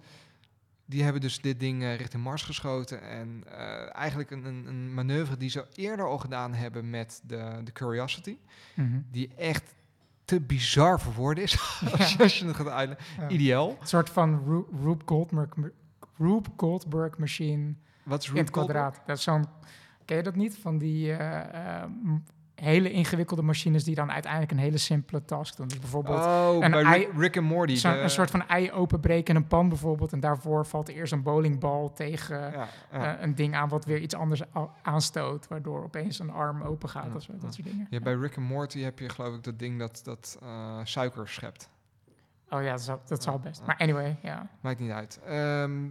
[0.85, 3.01] die hebben dus dit ding richting Mars geschoten.
[3.01, 3.43] En
[3.93, 8.37] eigenlijk een, een, een manoeuvre die ze eerder al gedaan hebben met de, de Curiosity.
[8.75, 8.99] Mhm.
[9.11, 9.73] Die echt
[10.25, 11.51] te bizar voor woorden is.
[11.81, 13.05] je, als je het gaat uitleggen.
[13.21, 13.29] Ja.
[13.29, 13.69] Ideaal.
[13.81, 15.49] Een soort van Ru- Rube Goldberg,
[16.17, 18.79] Rube Goldberg machine Wat is in het Rube Goldberg?
[18.81, 19.07] kwadraat.
[19.07, 19.45] Dat is zo'n,
[20.05, 20.57] ken je dat niet?
[20.57, 21.89] Van die eh, eh,
[22.63, 25.67] hele ingewikkelde machines die dan uiteindelijk een hele simpele task doen.
[25.67, 27.75] Dus bijvoorbeeld Oh, een bij ei- Rick, and Morty.
[27.75, 30.13] zo'n- de- een soort van ei openbreken in een pan bijvoorbeeld.
[30.13, 33.15] En daarvoor valt er eerst een bowlingbal tegen ja, ja.
[33.17, 34.41] eh, een ding aan wat weer iets anders
[34.81, 35.47] aanstoot.
[35.47, 37.05] Waardoor opeens een arm open gaat.
[37.09, 37.39] Ja, of zo, ja.
[37.39, 37.87] dat soort dingen.
[37.89, 41.27] Ja, bij Rick and Morty heb je geloof ik dat ding dat, dat eh, suiker
[41.29, 41.69] schept.
[42.49, 43.61] Oh ja, dat zal, dat zal best.
[43.65, 44.47] Maar anyway, ja.
[44.61, 45.19] Maakt niet uit.
[45.25, 45.87] Ehm,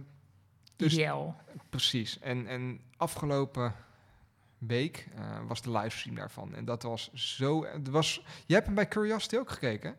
[0.75, 0.99] Dus-.
[1.69, 2.19] Precies.
[2.19, 3.73] En, en afgelopen
[4.67, 6.55] week eh, was de livestream daarvan.
[6.55, 7.65] En dat was zo...
[7.65, 9.95] Het was, jij hebt hem bij Curiosity ook gekeken?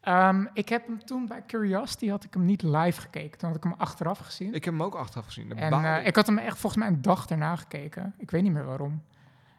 [0.00, 3.38] Ehm, ik heb hem toen bij Curiosity had ik hem niet live gekeken.
[3.38, 4.54] Toen had ik hem achteraf gezien.
[4.54, 5.56] Ik heb hem ook achteraf gezien.
[5.56, 6.16] En eh, ik.
[6.16, 8.14] had hem echt volgens mij een dag daarna gekeken.
[8.18, 9.02] Ik weet niet meer waarom.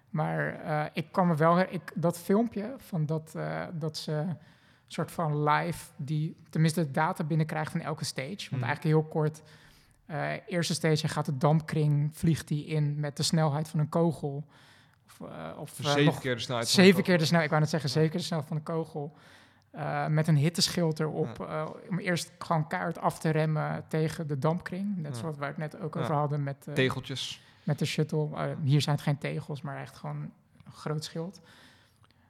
[0.09, 1.59] Maar eh, ik kan me wel...
[1.59, 3.35] Ik, dat filmpje van dat,
[3.73, 4.25] dat ze
[4.87, 5.85] soort van live...
[5.95, 8.27] die tenminste de data binnenkrijgt van elke stage.
[8.49, 8.63] Want Mhm.
[8.63, 9.41] eigenlijk heel kort...
[10.11, 12.09] eh, eerste stage, gaat de dampkring...
[12.13, 14.43] vliegt hij in met de snelheid van een kogel.
[15.05, 16.67] Of, eh, of eh, Zeven nog keer de snelheid.
[16.67, 19.13] de Zeven keer de snelheid, ik wou net zeggen, zeker de snelheid van de kogel.
[20.09, 21.39] Met een hitteschild erop.
[21.89, 24.97] om eerst gewoon kaart af te remmen tegen de dampkring.
[24.97, 25.19] Net Ja.
[25.19, 26.01] zoals we het net ook Ja.
[26.01, 27.41] over hadden met, Tegeltjes.
[27.63, 28.55] met de shuttle.
[28.63, 30.31] Hier zijn het geen tegels, maar echt gewoon
[30.65, 31.41] een groot schild.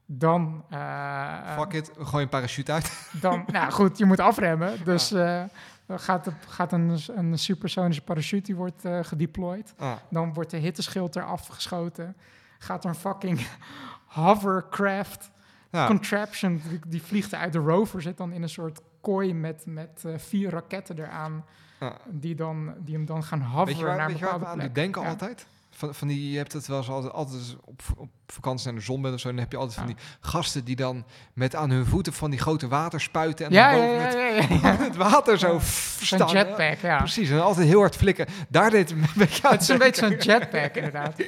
[0.06, 3.10] Dan, eh, Fuck it, gooi een parachute uit.
[3.22, 4.84] dan nou goed, je moet afremmen.
[4.84, 5.40] Dus eh,
[5.86, 9.74] er gaat, gaat een, een supersonische parachute die wordt eh, gedeployed.
[9.78, 12.16] Ah, Dan wordt de hitteschild eraf geschoten.
[12.60, 13.48] Gaat er een fucking
[14.22, 15.32] hovercraft
[15.72, 15.86] ja.
[15.88, 20.02] contraption, die, die vliegt uit de rover, zit dan in een soort kooi met, met
[20.06, 21.46] eh, vier raketten eraan,
[21.80, 21.94] Ja.
[22.08, 24.70] die, dan, die hem dan gaan Weet hoveren naar weet een je waar we aan
[24.74, 25.08] denken Ja.
[25.10, 25.46] altijd?
[25.72, 28.82] Van, van die, je hebt het wel eens altijd, altijd op, op vakantie naar de
[28.82, 29.30] zon bent of zo.
[29.30, 32.40] Dan heb je altijd van die gasten die dan met aan hun voeten van die
[32.40, 35.60] grote waterspuiten en Ja, dan boven ja, ja, het water zo
[36.02, 36.30] staan.
[36.32, 36.98] jetpack, ja.
[36.98, 38.26] Precies, en altijd heel hard flikken.
[38.50, 41.14] Daar deed het me een beetje aan Het is een beetje zo'n jetpack, inderdaad.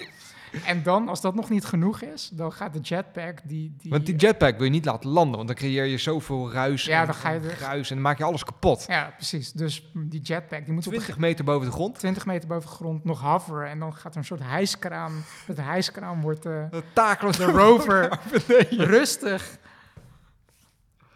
[0.66, 3.76] En dan, als dat nog niet genoeg is, dan gaat de jetpack die...
[3.78, 6.86] die Want die jetpack wil je niet laten landen, want dan creëer je zoveel ruis
[6.86, 8.86] Ja, en, dan ga je en ruis en dan maak je alles kapot.
[8.88, 9.52] Ja, precies.
[9.52, 12.00] Dus die jetpack, die moet op 20 meter boven de grond.
[12.00, 13.70] 20 meter boven de grond nog hoveren.
[13.70, 15.24] En dan gaat er een soort hijskraan...
[15.48, 18.20] Met de hijskraan wordt eh, Dat takelen de rover
[18.94, 19.58] rustig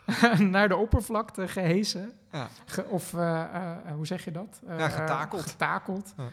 [0.39, 2.11] naar de oppervlakte gehesen.
[2.31, 2.47] Ja.
[2.65, 4.59] Ge- of eh, eh, hoe zeg je dat?
[4.67, 5.41] Ja, getakeld.
[5.41, 6.13] getakeld.
[6.17, 6.23] Ja.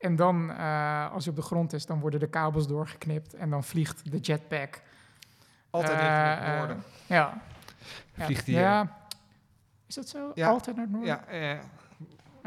[0.00, 3.50] En dan, eh, als hij op de grond is, dan worden de kabels doorgeknipt en
[3.50, 4.82] dan vliegt de jetpack.
[5.70, 6.82] Altijd Eh, richting het eh, noorden.
[7.06, 7.42] Ja.
[8.14, 8.24] ja.
[8.24, 8.98] Vliegt die, Ja.
[9.86, 10.30] Is dat zo?
[10.34, 10.48] Ja.
[10.48, 11.14] Altijd naar het noorden?
[11.14, 11.58] Ja, eh,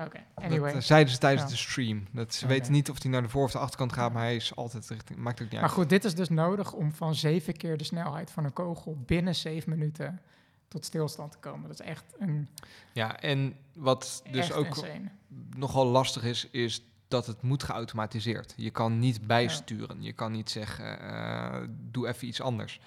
[0.06, 0.74] Oké, dat anyway.
[0.74, 1.50] eh, zeiden ze tijdens Ja.
[1.50, 2.08] de stream.
[2.12, 4.36] Dat ze weten niet of hij naar de voor- of de achterkant gaat, maar hij
[4.36, 5.20] is altijd richting...
[5.20, 5.72] Maakt ook niet maar uit.
[5.72, 9.36] goed, dit is dus nodig om van zeven keer de snelheid van een kogel binnen
[9.36, 10.22] zeven minuten
[10.68, 11.68] tot stilstand te komen.
[11.70, 12.50] Dat is echt een
[12.94, 15.10] Ja, en wat dus ook insane.
[15.56, 16.82] nogal lastig is, is
[17.14, 18.54] dat het moet geautomatiseerd.
[18.58, 20.02] Je kan niet bijsturen.
[20.04, 21.62] Je kan niet zeggen, eh,
[21.92, 22.80] doe even iets anders.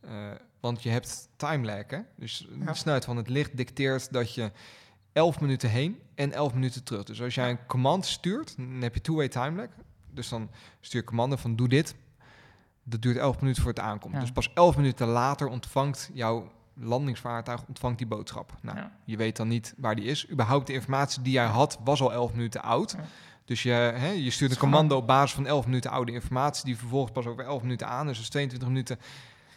[0.00, 0.10] Eh,
[0.60, 1.98] want je hebt time lag, hè?
[2.16, 2.64] Dus Ja.
[2.66, 4.52] de snelheid van het licht dicteert dat je
[5.12, 7.04] 11 minuten heen en 11 minuten terug.
[7.04, 9.68] Dus als jij een command stuurt, dan heb je two-way time lag.
[10.10, 10.50] Dus dan
[10.80, 11.94] stuur je commando van doe dit.
[12.82, 14.14] Dat duurt 11 minuten voor het aankomt.
[14.14, 14.20] Ja.
[14.20, 18.52] Dus pas 11 minuten later ontvangt jouw landingsvaartuig ontvangt die boodschap.
[18.62, 18.92] Nou, Ja.
[19.04, 20.30] je weet dan niet waar die is.
[20.30, 22.96] Überhaupt de informatie die jij had was al 11 minuten oud.
[23.46, 26.76] Dus je, hè, je stuurt een commando op basis van 11 minuten oude informatie, die
[26.76, 28.06] vervolgens pas over 11 minuten aan.
[28.06, 28.96] Dus dat is 22 minuten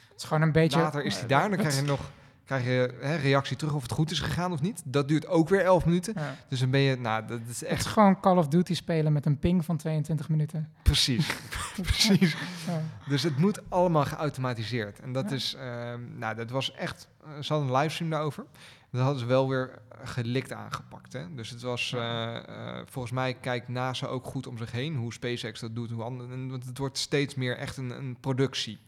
[0.10, 0.80] Het is gewoon een beetje...
[0.80, 1.50] later is die daar.
[1.50, 2.12] Dan krijg je nog
[2.46, 4.82] krijg je, hè, reactie terug of het goed is gegaan of niet.
[4.86, 6.14] Dat duurt ook weer 11 minuten.
[6.18, 6.36] ja.
[6.48, 9.14] Dus dan ben je, nou, dat is Het is echt gewoon Call of Duty spelen
[9.14, 10.70] met een ping van 22 minuten.
[10.84, 11.28] precies.
[11.82, 12.36] precies.
[12.68, 12.82] Ja.
[13.08, 15.00] Dus het moet allemaal geautomatiseerd.
[15.00, 15.36] En dat Ja.
[15.36, 17.08] is, ehm, nou, dat was echt,
[17.42, 18.46] ze hadden een livestream daarover.
[18.92, 21.14] Dat hadden ze wel weer gelikt aangepakt.
[21.14, 21.34] Hè?
[21.36, 24.96] Dus het was, eh, eh, volgens mij kijkt NASA ook goed om zich heen.
[24.96, 26.32] Hoe SpaceX dat doet, hoe anderen.
[26.32, 28.80] en Want het wordt steeds meer echt een, een productie.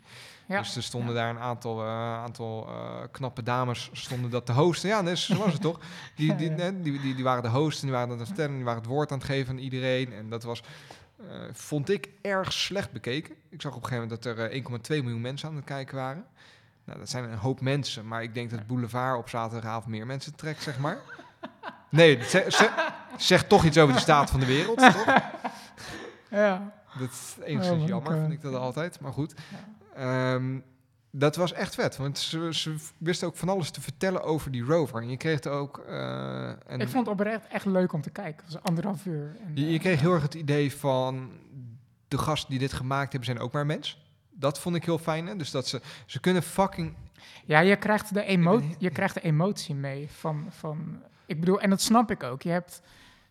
[0.47, 0.57] Ja.
[0.59, 1.21] Dus er stonden Ja.
[1.21, 1.87] daar een aantal, eh,
[2.23, 2.69] aantal
[3.11, 4.89] knappe dames stonden dat te hosten.
[4.89, 5.79] Ja, nee, zo was het toch?
[6.15, 8.55] Die, die, die, die, die waren de host en die waren aan het vertellen.
[8.55, 10.13] Die waren het woord aan het geven aan iedereen.
[10.13, 10.63] En dat was,
[11.51, 13.35] vond ik, erg slecht bekeken.
[13.49, 15.95] Ik zag op een gegeven moment dat er eh, 1,2 miljoen mensen aan het kijken
[15.95, 16.25] waren.
[16.85, 18.07] Nou, dat zijn een hoop mensen.
[18.07, 20.97] Maar ik denk dat Boulevard op zaterdagavond meer mensen trekt, zeg maar.
[21.89, 25.05] Nee, dat ze- ze- zegt toch iets over de staat van de wereld, toch?
[26.29, 26.73] Ja.
[26.99, 28.99] Dat is enigszins Oh my jammer, vind ik dat altijd.
[28.99, 29.33] Maar goed.
[29.95, 30.59] Ehm,
[31.11, 31.97] dat was echt vet.
[31.97, 35.01] Want ze, ze wisten ook van alles te vertellen over die rover.
[35.01, 35.77] En je kreeg er ook...
[35.77, 38.43] eh, en Ik vond het oprecht echt leuk om te kijken.
[38.45, 39.35] Het was anderhalf uur.
[39.45, 41.31] En, je, je eh, kreeg heel erg het idee van...
[42.07, 44.00] De gasten die dit gemaakt hebben, zijn ook maar mens.
[44.41, 45.27] Dat vond ik heel fijn.
[45.27, 45.35] Hè?
[45.35, 45.81] Dus dat ze...
[46.05, 46.93] Ze kunnen fucking...
[47.45, 51.03] Ja, je krijgt, de emo je krijgt de emotie mee van, van...
[51.25, 52.41] Ik bedoel, en dat snap ik ook.
[52.41, 52.81] Je hebt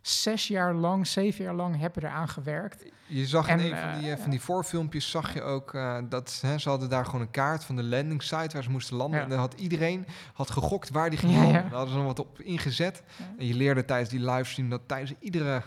[0.00, 2.84] zes jaar lang, zeven jaar lang heb je eraan gewerkt.
[3.10, 5.74] Je zag in En, een van die, eh, eh, van die voorfilmpjes zag je ook
[5.74, 8.70] eh, dat hè, ze hadden daar gewoon een kaart van de landing site waar ze
[8.70, 9.20] moesten landen.
[9.20, 11.52] En dan had iedereen had gegokt waar die ging landen.
[11.52, 13.02] Daar hadden ze nog wat op ingezet.
[13.38, 15.62] En je leerde tijdens die livestream dat tijdens iedere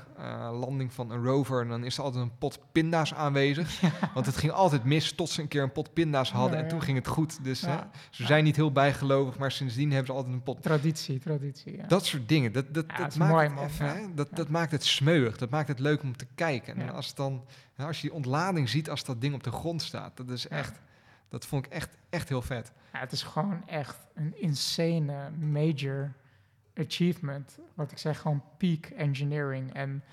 [0.51, 3.81] landing van een rover, en dan is er altijd een pot pinda's aanwezig.
[4.13, 6.81] Want het ging altijd mis tot ze een keer een pot pinda's hadden en toen
[6.81, 7.43] ging het goed.
[7.43, 7.75] Dus hè,
[8.09, 10.61] ze zijn niet heel bijgelovig, maar sindsdien hebben ze altijd een pot.
[10.61, 11.77] Traditie, traditie.
[11.77, 11.87] Ja.
[11.87, 14.25] Dat soort dingen, dat, dat, Ja, maakt mooi, het even, Ja.
[14.33, 16.75] dat, maakt het smeuig, dat maakt het leuk om te kijken.
[16.75, 17.32] En als, het dan,
[17.77, 20.79] als je die ontlading ziet als dat ding op de grond staat, dat is echt,
[21.29, 22.71] dat vond ik echt, echt heel vet.
[22.93, 26.13] Ja, het is gewoon echt een insane major
[26.77, 27.59] achievement.
[27.73, 29.73] Wat ik zeg, gewoon peak engineering.
[29.73, 30.03] En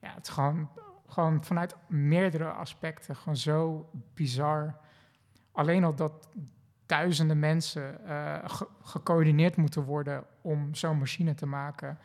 [0.00, 0.68] ja, het is gewoon,
[1.08, 4.76] gewoon vanuit meerdere aspecten gewoon zo bizar.
[5.52, 6.28] Alleen al dat
[6.86, 11.98] duizenden mensen eh, ge- gecoördineerd moeten worden om zo'n machine te maken.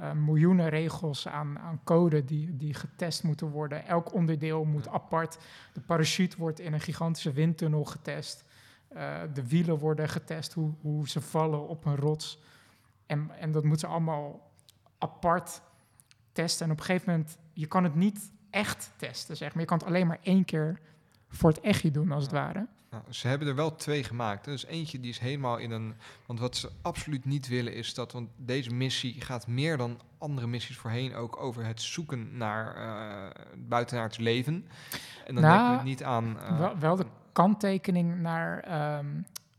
[0.00, 3.86] Eh, miljoenen regels aan, aan code die, die getest moeten worden.
[3.86, 5.38] Elk onderdeel moet apart.
[5.72, 8.44] De parachute wordt in een gigantische windtunnel getest.
[8.88, 12.42] Eh, de wielen worden getest, hoe, hoe ze vallen op een rots.
[13.06, 14.50] En, en dat moeten ze allemaal
[14.98, 15.62] apart
[16.32, 16.66] testen.
[16.66, 19.62] En op een gegeven moment, je kan het niet echt testen, zeg maar.
[19.62, 20.80] Je kan het alleen maar één keer
[21.28, 22.66] voor het echtje doen, als het ware.
[22.90, 24.44] Nou, ze hebben er wel twee gemaakt.
[24.44, 25.94] Dus eentje die is helemaal in een...
[26.26, 28.12] Want wat ze absoluut niet willen is dat...
[28.12, 33.42] Want deze missie gaat meer dan andere missies voorheen ook over het zoeken naar eh
[33.56, 34.66] buitenaards leven.
[35.26, 36.38] En dan Nou, denken we niet aan...
[36.40, 39.06] eh, wel, wel de kanttekening naar ehm,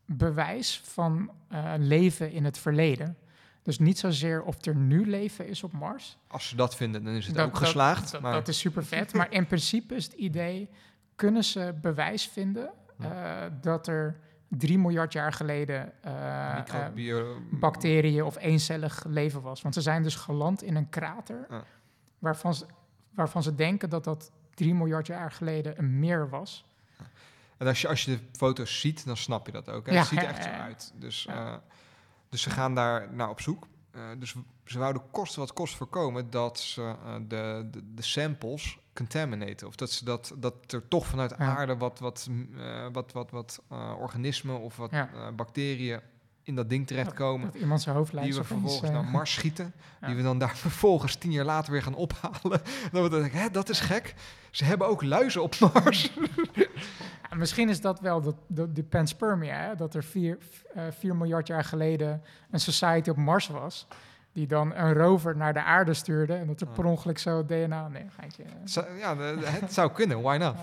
[0.06, 3.18] bewijs van eh, leven in het verleden.
[3.64, 6.18] Dus niet zozeer of er nu leven is op Mars.
[6.28, 8.12] als ze dat vinden, dan is het Dat- ook dat- geslaagd.
[8.12, 9.14] Dat, maar dat is super vet.
[9.14, 10.70] maar in principe is het idee:
[11.16, 12.70] kunnen ze bewijs vinden
[13.00, 19.62] eh, dat er 3 miljard jaar geleden eh, eh, bacteriën of eencellig leven was?
[19.62, 21.48] Want ze zijn dus geland in een krater
[22.20, 22.66] waarvan, ze,
[23.14, 26.66] waarvan ze denken dat dat 3 miljard jaar geleden een meer was.
[27.58, 29.86] En als je, als je de foto's ziet, dan snap je dat ook.
[29.86, 29.92] Hè?
[29.92, 30.94] Ja, het ziet er echt zo uit.
[30.96, 31.28] Dus,
[32.30, 33.68] dus ze gaan daar naar op zoek.
[34.00, 34.36] Eh, dus
[34.66, 39.68] ze wouden kosten wat kost voorkomen dat ze eh, de, de, de samples contaminaten.
[39.68, 41.38] Of dat, ze dat, dat er toch vanuit Ja.
[41.38, 43.62] aarde wat, wat, eh, wat, wat, wat
[44.00, 44.92] organismen of wat
[45.36, 46.00] bacteriën
[46.50, 47.52] in dat ding terechtkomen.
[47.52, 49.74] Dat iemand zijn hoofd Die we vervolgens eh, naar Mars schieten.
[50.02, 50.08] ja.
[50.08, 52.62] Die we dan daar vervolgens tien jaar later weer gaan ophalen.
[52.92, 54.14] Dan we denken, hè, dat is gek.
[54.52, 56.12] Ze hebben ook luizen op Mars.
[57.30, 59.76] Ja, misschien is dat wel de, de, de panspermia, hè?
[59.76, 60.38] dat er 4
[60.90, 62.22] vier miljard jaar geleden
[62.52, 63.88] een society op Mars was,
[64.34, 67.88] die dan een rover naar de aarde stuurde en dat er per ongeluk zo DNA...
[67.88, 68.44] Nee, geintje.
[68.44, 68.50] eh.
[68.64, 70.56] Zou- ja, het zou kunnen, why not?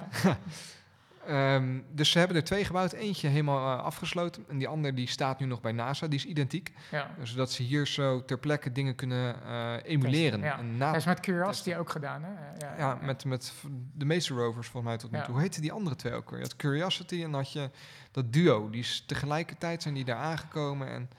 [1.26, 2.92] Ehm, dus ze hebben er twee gebouwd.
[2.92, 4.44] Eentje helemaal eh, afgesloten.
[4.48, 6.06] En die andere die staat nu nog bij NASA.
[6.06, 6.72] Die is identiek.
[6.90, 7.10] Ja.
[7.22, 10.40] Zodat ze hier zo ter plekke dingen kunnen eh, emuleren.
[10.40, 10.58] ja.
[10.58, 12.30] En na, Dat is met Curiosity ook gedaan, hè?
[12.66, 13.52] Ja, ja, met, met
[13.94, 15.32] de meeste rovers volgens mij tot nu toe.
[15.32, 16.38] Hoe heette die andere twee ook weer?
[16.38, 17.70] Je had Curiosity en dan had je
[18.10, 18.70] dat duo.
[18.70, 20.88] Die is tegelijkertijd zijn die daar aangekomen.
[20.88, 21.10] En,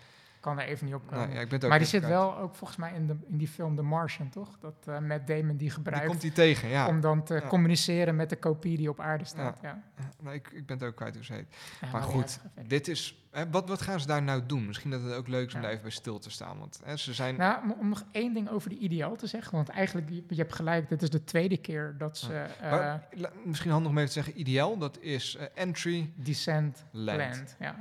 [0.48, 1.34] kan er even niet op komen.
[1.34, 2.16] ja, ik ben ook maar die zit kwijt.
[2.16, 4.58] wel ook volgens mij in, de, in die film The Martian, toch?
[4.60, 6.88] Dat eh Matt Damon die Die gebruikt komt die tegen, ja.
[6.88, 7.48] om dan te Ja.
[7.48, 9.60] communiceren met de kopie die op aarde staat.
[9.62, 9.82] Ja.
[10.22, 11.56] Nou, ik, ik ben het ook kwijt hoe ze heet.
[11.91, 13.22] Maar goed, dit is.
[13.32, 14.66] Hè, wat, wat gaan ze daar nou doen?
[14.66, 16.60] Misschien dat het ook leuk is om daar even bij stil te staan.
[16.60, 17.36] Want hè, ze zijn.
[17.36, 20.54] Nou, om- nog één ding over de ideaal te zeggen, want eigenlijk, je, je hebt
[20.54, 23.08] gelijk, dit is de tweede keer dat ze eh maar,
[23.45, 27.18] misschien handig om even te zeggen: ideaal, dat is eh, entry Descent land.
[27.20, 27.56] Land.
[27.60, 27.76] Ja,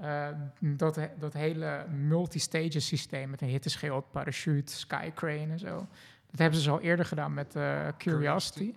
[0.00, 0.28] Eh,
[0.60, 5.86] dat, dat hele multi-stages systeem met een hitteschild, parachute, skycrane en zo.
[6.30, 8.74] Dat hebben ze dus al eerder gedaan met eh, Curiosity.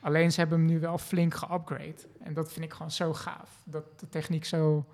[0.00, 2.08] Alleen ze hebben hem nu wel flink geupgrade.
[2.20, 3.62] En dat vind ik gewoon zo gaaf.
[3.64, 4.86] Dat de techniek zo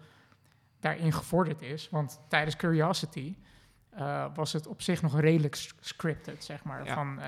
[0.80, 1.88] daarin gevorderd is.
[1.90, 3.36] Want tijdens Curiosity
[3.90, 6.84] eh, was het op zich nog redelijk scripted, zeg maar.
[6.84, 6.94] Ja.
[6.94, 7.20] Van,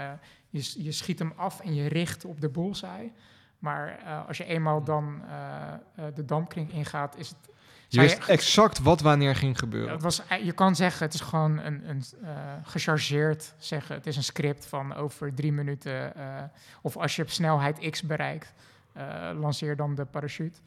[0.49, 3.13] je, je schiet hem af en je richt op de bullseye.
[3.59, 7.57] Maar als je eenmaal dan eh, eh, de dampkring ingaat, is het...
[7.89, 9.93] Je wist exact wat wanneer ging gebeuren.
[9.93, 13.95] het was, je kan zeggen, het is gewoon een, een eh, gechargeerd zeggen.
[13.95, 16.15] Het is een script van over drie minuten.
[16.15, 16.43] eh,
[16.83, 18.55] of als je op snelheid X bereikt,
[18.93, 20.59] eh, lanceer dan de parachute.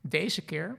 [0.00, 0.76] Deze keer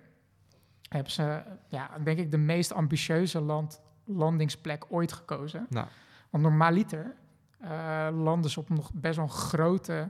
[0.89, 5.65] hebben ze, ja, denk ik, de meest ambitieuze land, landingsplek ooit gekozen.
[5.69, 5.87] Nou.
[6.29, 7.15] Want normaaliter
[7.59, 10.09] eh landen ze op nog best wel grote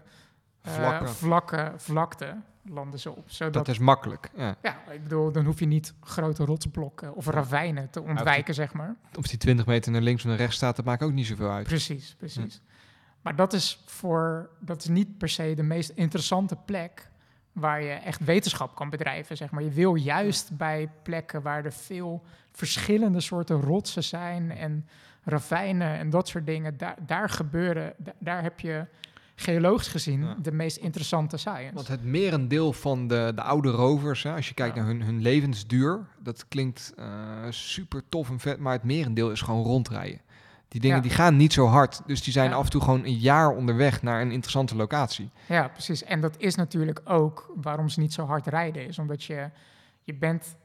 [0.65, 1.09] eh, Vlakken.
[1.09, 2.35] vlakke vlakte
[2.69, 3.23] landen ze op.
[3.29, 4.29] Zodat dat is makkelijk.
[4.35, 4.55] Ja.
[4.61, 8.95] ja, ik bedoel, dan hoef je niet grote rotsblokken of ravijnen te ontwijken, zeg maar.
[9.17, 11.51] Of die 20 meter naar links of naar rechts staat, dat maakt ook niet zoveel
[11.51, 11.67] uit.
[11.67, 12.61] Precies, precies.
[13.21, 17.09] Maar dat is, voor, dat is niet per se de meest interessante plek
[17.51, 19.63] waar je echt wetenschap kan bedrijven, zeg maar.
[19.63, 24.87] Je wil juist bij plekken waar er veel verschillende soorten rotsen zijn en
[25.23, 28.85] ravijnen en dat soort dingen, daar, daar gebeuren, da- daar heb je
[29.35, 30.35] geologisch gezien Ja.
[30.41, 31.73] de meest interessante science.
[31.73, 34.81] Want het merendeel van de, de oude rovers, hè, als je kijkt Ja.
[34.81, 37.05] naar hun, hun levensduur, dat klinkt eh,
[37.49, 40.21] super tof en vet, maar het merendeel is gewoon rondrijden.
[40.67, 41.01] Die dingen Ja.
[41.03, 42.55] die gaan niet zo hard, dus die zijn Ja.
[42.55, 45.29] af en toe gewoon een jaar onderweg naar een interessante locatie.
[45.47, 46.03] Ja, precies.
[46.03, 48.87] En dat is natuurlijk ook waarom ze niet zo hard rijden.
[48.87, 49.49] Is omdat je,
[50.03, 50.55] je bent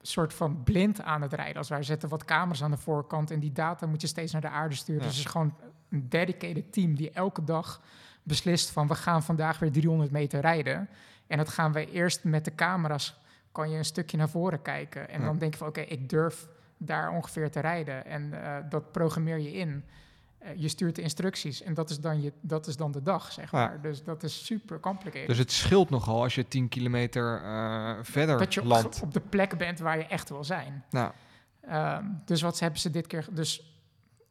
[0.00, 1.56] een soort van blind aan het rijden.
[1.56, 4.40] Als wij zetten wat camera's aan de voorkant en die data moet je steeds naar
[4.40, 5.02] de aarde sturen.
[5.02, 5.08] Ja.
[5.08, 5.54] Dus het is gewoon
[5.90, 7.80] een dedicated team die elke dag
[8.22, 10.88] beslist van we gaan vandaag weer 300 meter rijden.
[11.26, 13.16] En dat gaan wij eerst met de camera's,
[13.52, 15.08] kan je een stukje naar voren kijken.
[15.08, 15.26] En Ja.
[15.26, 18.06] dan denk je van oké, ik durf daar ongeveer te rijden.
[18.06, 19.84] En eh, dat programmeer je in.
[20.38, 23.32] Eh, je stuurt de instructies en dat is dan, je, dat is dan de dag,
[23.32, 23.58] zeg Ja.
[23.58, 23.80] maar.
[23.80, 25.26] Dus dat is super complicated.
[25.28, 29.00] Dus het scheelt nogal als je 10 kilometer eh, verder dat je op, landt.
[29.02, 30.84] op de plek bent waar je echt wil zijn.
[30.90, 31.12] Nou,
[32.24, 33.26] dus wat hebben ze dit keer...
[33.30, 33.75] Dus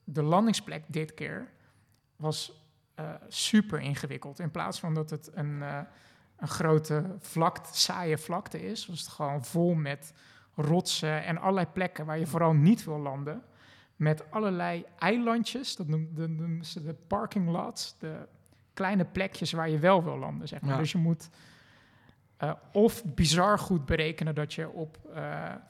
[0.05, 1.51] de landingsplek dit keer
[2.15, 2.63] was
[2.95, 4.39] eh, super ingewikkeld.
[4.39, 5.79] In plaats van dat het een, eh,
[6.37, 8.85] een grote vlakte, saaie vlakte is...
[8.85, 10.13] was het gewoon vol met
[10.55, 13.43] rotsen en allerlei plekken waar je vooral niet wil landen.
[13.95, 17.95] Met allerlei eilandjes, dat noemen, dat noemen ze de parking lots.
[17.99, 18.27] De
[18.73, 20.71] kleine plekjes waar je wel wil landen, zeg maar.
[20.71, 20.77] Ja.
[20.77, 21.29] Dus je moet
[22.37, 25.21] eh, of bizar goed berekenen dat je op eh,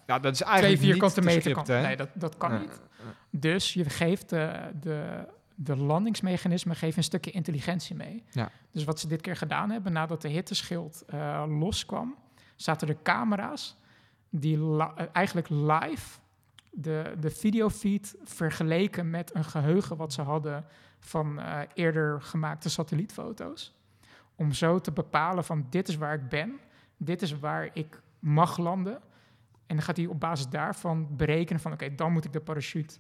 [0.06, 1.76] Ja, dat is twee eigenlijk niet vierkante te meter scripten, kan.
[1.76, 1.82] hè?
[1.82, 2.60] Nee, dat, dat kan Ja.
[2.60, 2.82] niet.
[3.30, 8.24] Dus je geeft de, de, de landingsmechanismen geven een stukje intelligentie mee.
[8.32, 8.50] Ja.
[8.72, 12.16] Dus wat ze dit keer gedaan hebben, nadat de hitteschild eh, loskwam,
[12.56, 13.78] zaten er camera's
[14.30, 16.20] die li- eigenlijk live
[16.72, 20.66] de, de videofeed vergeleken met een geheugen wat ze hadden
[21.00, 23.74] van eh, eerder gemaakte satellietfoto's.
[24.36, 26.60] Om zo te bepalen van dit is waar ik ben,
[26.98, 28.94] dit is waar ik mag landen.
[29.68, 32.96] En dan gaat hij op basis daarvan berekenen van oké, dan moet ik de parachute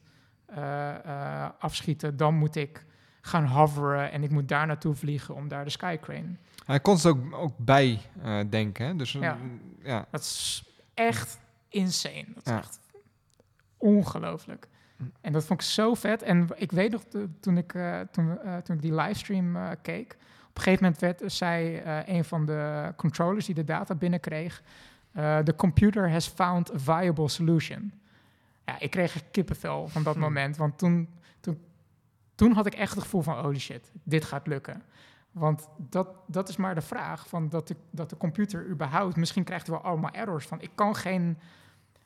[0.46, 2.86] eh, eh, afschieten, dan moet ik
[3.22, 6.36] gaan hoveren en ik moet daar naartoe vliegen om daar de skycrane.
[6.66, 8.96] Hij kon het ook, ook bij eh, denken, hè?
[8.96, 9.38] Dus Ja.
[10.12, 10.64] Dat is
[10.94, 12.26] echt insane.
[12.34, 12.58] Dat is Ja.
[12.58, 12.80] echt
[13.78, 14.68] ongelooflijk.
[14.98, 15.04] Hm.
[15.22, 16.22] En dat vond ik zo vet.
[16.22, 17.04] En ik weet nog,
[17.40, 17.72] toen ik,
[18.12, 20.18] toen, toen ik die livestream keek...
[20.56, 24.62] op een gegeven moment werd, zei eh, een van de controllers die de data binnenkreeg...
[25.12, 27.94] eh, The computer has found a viable solution.
[28.66, 30.20] Ja, ik kreeg kippenvel van dat Hm.
[30.20, 30.58] moment.
[30.58, 31.62] Want toen, toen,
[32.36, 33.38] toen had ik echt het gevoel van...
[33.40, 34.82] holy shit, dit gaat lukken.
[35.32, 39.16] Want dat, dat is maar de vraag, van dat, de, dat de computer überhaupt...
[39.16, 40.62] Misschien krijgt hij wel allemaal errors van...
[40.62, 41.38] ik kan geen,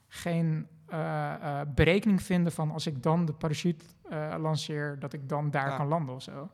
[0.07, 2.71] geen eh, eh, berekening vinden van...
[2.71, 5.75] als ik dan de parachute eh, lanceer, dat ik dan daar Ja.
[5.77, 6.49] kan landen of zo.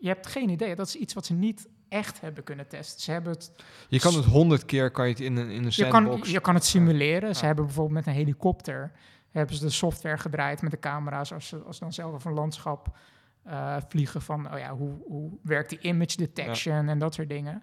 [0.00, 0.74] Je hebt geen idee.
[0.74, 3.00] Dat is iets wat ze niet echt hebben kunnen testen.
[3.00, 3.52] Ze hebben het,
[3.88, 6.30] Je kan het honderd keer kan je het in een, in een je, kan, sandbox.
[6.30, 7.36] je kan het simuleren.
[7.36, 8.92] Ze hebben bijvoorbeeld met een helikopter...
[9.30, 11.32] hebben ze de software gedraaid met de camera's...
[11.32, 12.98] als ze, als ze dan zelf over een landschap
[13.42, 14.52] eh, vliegen van...
[14.52, 17.62] oh ja, hoe, hoe werkt die image detection en dat soort dingen.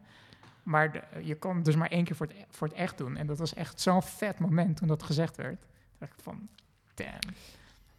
[0.64, 3.18] Maar de- je kan dus maar één keer voor het, voor het echt doen.
[3.18, 5.60] En dat was echt zo'n vet moment toen dat gezegd werd.
[5.62, 6.48] Toen dacht ik van,
[6.94, 7.36] damn.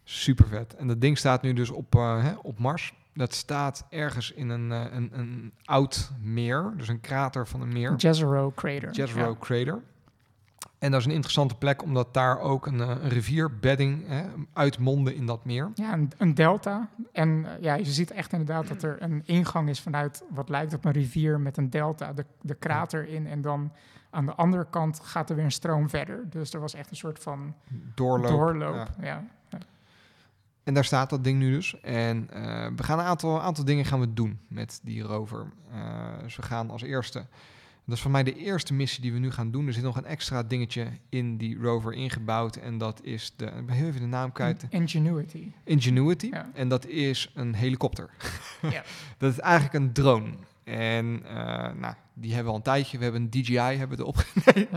[0.05, 0.75] Super vet.
[0.75, 2.95] En dat ding staat nu dus op, eh, hè, op Mars.
[3.15, 7.73] Dat staat ergens in een, eh, een, een oud meer, dus een krater van een
[7.73, 7.95] meer.
[7.97, 8.91] Jezero Crater.
[8.91, 9.37] Jezero Ja.
[9.39, 9.83] Crater.
[10.79, 15.15] En dat is een interessante plek, omdat daar ook een, eh, een rivierbedding hè, uitmondde
[15.15, 15.71] in dat meer.
[15.75, 16.89] Ja, een, een delta.
[17.13, 20.75] En eh, ja, je ziet echt inderdaad dat er een ingang is vanuit wat lijkt
[20.75, 23.27] op een rivier met een delta, de, de krater in.
[23.27, 23.73] En dan
[24.11, 26.31] aan de andere kant gaat er weer een stroom verder.
[26.31, 27.55] Dus er was echt een soort van
[27.95, 28.31] Doorloop.
[28.31, 28.89] doorloop.
[29.01, 29.25] ja.
[29.49, 29.59] Ja.
[30.65, 31.81] En daar staat dat ding nu dus.
[31.81, 35.53] En eh, we gaan een aantal, aantal dingen gaan we doen met die rover.
[35.73, 37.27] Eh, dus we gaan als eerste...
[37.87, 39.67] Dat is voor mij de eerste missie die we nu gaan doen.
[39.67, 42.57] Er zit nog een extra dingetje in die rover ingebouwd.
[42.57, 43.45] En dat is de...
[43.45, 44.67] Ik ben heel even de naam kwijt.
[44.69, 45.53] Ingenuity.
[45.65, 46.27] Ingenuity.
[46.27, 46.51] Ja.
[46.55, 48.11] En dat is een helikopter.
[48.63, 48.85] Ja.
[49.19, 50.33] Dat is eigenlijk een drone.
[50.65, 52.97] En eh, nou, die hebben we al een tijdje.
[52.99, 54.25] We hebben een DJI hebben we erop.
[54.55, 54.69] nee.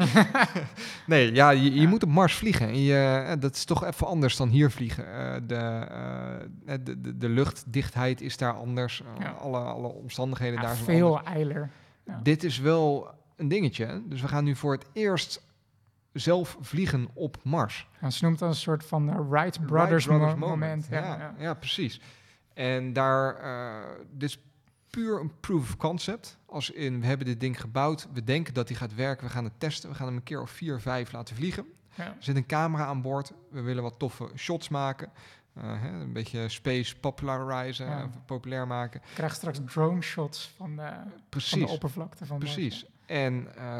[1.07, 1.87] nee, ja, je, je Ja.
[1.87, 2.67] moet op Mars vliegen.
[2.67, 5.13] En je, eh, dat is toch even anders dan hier vliegen.
[5.13, 5.87] Eh, de,
[6.83, 9.01] de, de, de luchtdichtheid is daar anders.
[9.19, 9.29] Ja.
[9.29, 11.35] alle, alle omstandigheden Ja, daar zijn veel anders.
[11.35, 11.69] eiler.
[12.23, 14.01] Dit is wel een dingetje.
[14.05, 15.45] Dus we gaan nu voor het eerst
[16.13, 17.87] zelf vliegen op Mars.
[18.01, 20.87] Ja, ze noemt dat een soort van Wright Brothers, Wright mo- moment.
[20.89, 22.01] Ja, Ja, precies.
[22.53, 24.39] En daar, eh, dit is
[24.97, 26.37] puur een proof of concept.
[26.45, 29.43] Als in, we hebben dit ding gebouwd, we denken dat die gaat werken, we gaan
[29.43, 31.65] het testen, we gaan hem een keer of vier, vijf laten vliegen.
[31.95, 32.03] Ja.
[32.05, 35.11] Er zit een camera aan boord, we willen wat toffe shots maken.
[35.53, 38.09] Eh, hè, een beetje space popularizen, Ja.
[38.25, 39.01] populair maken.
[39.07, 40.91] Ik krijg straks drone shots van de,
[41.29, 42.39] van de oppervlakte van.
[42.39, 42.85] Precies.
[43.07, 43.79] En eh,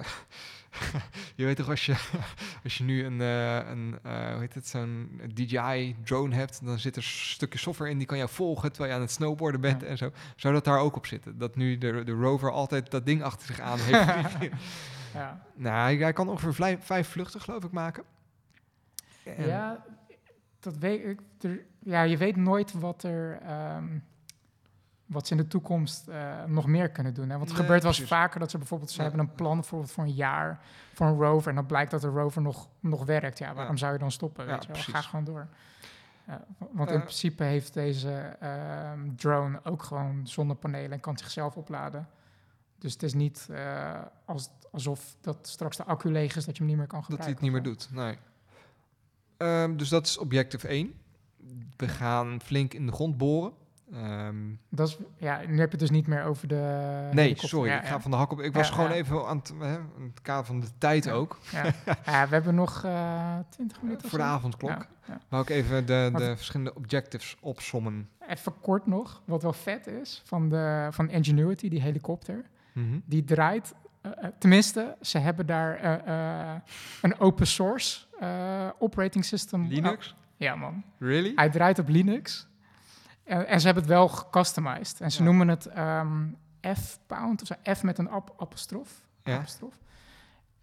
[1.36, 1.96] je weet toch, als je,
[2.64, 6.80] als je nu een, eh, een eh, hoe heet het, zo'n DJI drone hebt, dan
[6.80, 9.62] zit er een stukje software in die kan jou volgen terwijl je aan het snowboarden
[9.62, 9.88] bent Ja.
[9.88, 10.12] en zo.
[10.36, 11.38] Zou dat daar ook op zitten?
[11.38, 14.38] Dat nu de, de rover altijd dat ding achter zich aan heeft.
[15.14, 15.42] Ja.
[15.56, 18.04] nou, hij, kan ongeveer vijf, vijf vluchten, geloof ik, maken.
[19.24, 19.86] En- Ja,
[20.60, 21.20] dat weet ik.
[21.42, 23.40] Er, ja, je weet nooit wat er.
[23.42, 23.86] ehm,
[25.08, 27.30] wat ze in de toekomst eh, nog meer kunnen doen.
[27.30, 27.38] Hè?
[27.38, 28.92] Want het Nee, gebeurt wel eens vaker dat ze bijvoorbeeld...
[28.92, 29.04] ze Ja.
[29.04, 30.60] hebben een plan bijvoorbeeld voor een jaar
[30.94, 31.50] voor een rover...
[31.50, 33.38] en dan blijkt dat de rover nog, nog werkt.
[33.38, 33.80] Ja, waarom Ja.
[33.80, 34.46] zou je dan stoppen?
[34.46, 34.82] Weet je wel?
[34.82, 35.48] Ga gewoon door.
[36.72, 37.02] Want in Eh.
[37.02, 40.92] principe heeft deze ehm, drone ook gewoon zonnepanelen...
[40.92, 42.08] en kan zichzelf opladen.
[42.80, 46.46] Dus het is niet eh, als, alsof dat straks de accu leeg is...
[46.46, 47.46] dat je hem niet meer kan dat hij gebruiken.
[47.64, 48.06] het niet meer doet.
[48.06, 48.18] Nee.
[49.38, 50.94] Ehm, dus dat is objective 1.
[51.78, 53.54] We gaan flink in de grond boren.
[53.94, 54.36] Ehm,
[54.70, 57.10] Dat is, ja, nu heb je het dus niet meer over de.
[57.12, 58.00] Nee, sorry, Ja, ik ga ja.
[58.02, 58.40] van de hak op.
[58.42, 61.38] Ik was Ja, gewoon even aan het, hè, in het kader van de tijd ook,
[61.52, 61.64] Ja.
[62.06, 64.04] Ja, we hebben nog eh 20 minuten.
[64.04, 64.86] of voor de avondklok.
[65.30, 68.10] Wou ik even de, Wat- de verschillende objectives opsommen.
[68.28, 72.46] Even kort nog, wat wel vet is van, de, van Ingenuity, die helikopter.
[72.74, 73.00] Mhm.
[73.06, 76.02] Die draait, eh, eh, tenminste, ze hebben daar
[77.02, 78.06] een open source
[78.80, 79.68] operating system.
[79.68, 80.16] Linux?
[80.38, 80.84] ja, man.
[81.00, 81.32] Really?
[81.36, 82.48] Hij draait op Linux.
[83.28, 85.02] En, en ze hebben het wel gecustomized.
[85.02, 85.24] En ze Ja.
[85.26, 86.26] noemen het ehm,
[86.76, 89.06] F-pound, of zo, F met een ap apostrof.
[89.24, 89.38] Ja.
[89.38, 89.74] apostrof.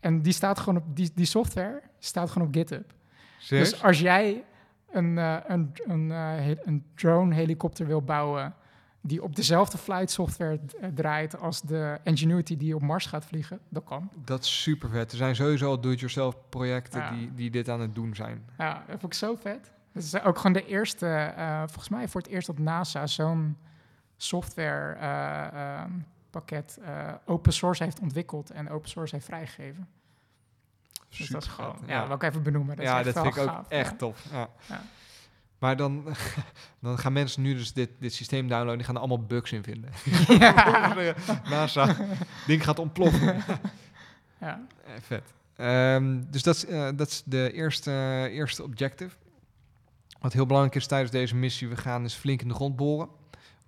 [0.01, 2.93] En die staat gewoon op, die, die software staat gewoon op GitHub.
[3.39, 3.71] Serieus?
[3.71, 4.45] Dus als jij
[4.91, 8.55] een, eh, een, een, eh, een drone helikopter wil bouwen
[9.01, 13.59] die op dezelfde flight software eh, draait als de Ingenuity die op Mars gaat vliegen,
[13.69, 14.11] dat kan.
[14.25, 15.11] Dat is super vet.
[15.12, 17.11] Er zijn sowieso al do-it-yourself projecten Ja.
[17.11, 18.45] die, die dit aan het doen zijn.
[18.59, 19.73] Ja, dat vond ik zo vet.
[19.95, 23.57] Het is ook gewoon de eerste, eh, volgens mij voor het eerst dat NASA zo'n
[24.16, 25.90] software eh, ehm,
[26.30, 29.88] pakket eh, open source heeft ontwikkeld en open source heeft vrijgegeven.
[31.09, 31.88] Dus Super dat is gewoon, vet.
[31.88, 32.76] ja, wil ik even benoemen.
[32.76, 33.97] Dat ja, dat vind ik ook echt ja.
[33.97, 34.24] tof.
[34.32, 34.49] Ja.
[35.59, 36.05] Maar dan,
[36.80, 38.76] dan gaan mensen nu dus dit, dit systeem downloaden.
[38.76, 39.90] Die gaan er allemaal bugs in vinden.
[40.38, 41.14] Ja.
[41.51, 41.97] NASA,
[42.47, 43.42] ding gaat ontploffen.
[44.40, 44.66] Ja.
[45.01, 45.32] Vet.
[45.57, 46.66] Ehm, dus dat is,
[46.97, 49.16] dat is de eerste, eerste objective.
[50.20, 53.09] Wat heel belangrijk is tijdens deze missie, we gaan dus flink in de grond boren.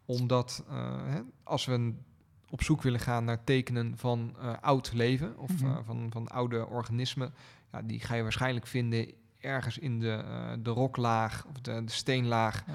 [0.04, 0.74] Omdat eh,
[1.06, 2.04] hè, als we een-
[2.50, 5.66] op zoek willen gaan naar tekenen van eh, oud leven of Mhm.
[5.66, 7.34] eh, van, van oude organismen,
[7.72, 10.24] ja, die ga je waarschijnlijk vinden ergens in de,
[10.62, 12.72] de roklaag of de, de steenlaag Ja.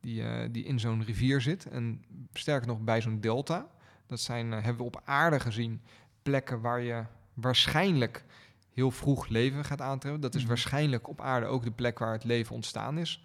[0.00, 1.66] die, die in zo'n rivier zit.
[1.66, 3.66] En sterker nog bij zo'n delta.
[4.06, 5.80] Dat zijn, hebben we op aarde gezien,
[6.22, 7.04] plekken waar je
[7.34, 8.24] waarschijnlijk
[8.78, 10.20] heel vroeg leven gaat aantreffen.
[10.20, 10.48] Dat is Mhm.
[10.48, 13.24] waarschijnlijk op aarde ook de plek waar het leven ontstaan is.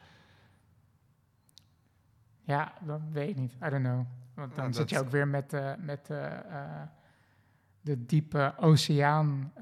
[2.42, 3.54] Ja, dat weet ik niet.
[3.54, 4.06] I don't know.
[4.34, 6.82] Want dan Ja, zit je ook weer met, eh, met eh, eh,
[7.82, 9.54] de diepe oceaan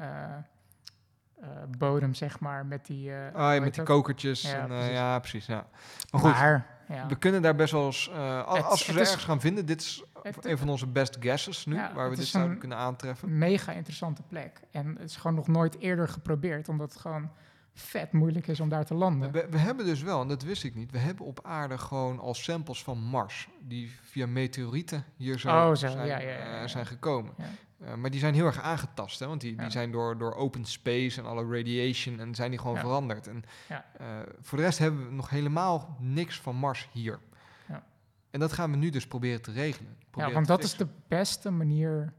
[1.77, 2.65] bodem, zeg maar.
[2.65, 3.13] Met die...
[3.13, 4.41] Ah, ja, met die kokertjes.
[4.41, 5.45] Ja, en, ja, precies.
[5.45, 5.67] Ja.
[6.11, 7.07] Maar goed, Maar, ja.
[7.07, 8.09] we kunnen daar best wel eens...
[8.09, 11.17] eh, als, Het- we is- ergens gaan vinden, dit is Het- een van onze best
[11.19, 13.37] guesses nu, Ja, waar we dit zouden kunnen aantreffen.
[13.37, 14.59] mega interessante plek.
[14.71, 17.31] En het is gewoon nog nooit eerder geprobeerd, omdat het gewoon
[17.73, 19.31] vet moeilijk is om daar te landen.
[19.31, 22.19] We, we hebben dus wel, en dat wist ik niet, we hebben op aarde gewoon
[22.19, 26.37] al samples van Mars, die via meteorieten hier zo, Oh, zo, zijn, ja, ja, ja,
[26.37, 26.67] eh, ja.
[26.67, 27.33] zijn gekomen.
[27.81, 27.87] Ja.
[27.87, 29.61] Eh, maar die zijn heel erg aangetast, hè, want die, Ja.
[29.61, 32.81] die zijn door, door open space en alle radiation en zijn die gewoon Ja.
[32.81, 33.27] veranderd.
[33.27, 33.85] En Ja.
[33.97, 34.05] eh,
[34.41, 37.19] voor de rest hebben we nog helemaal niks van Mars hier.
[37.67, 37.83] Ja.
[38.31, 39.95] En dat gaan we nu dus proberen te regelen.
[39.99, 42.13] Ja, proberen want te dat is de beste manier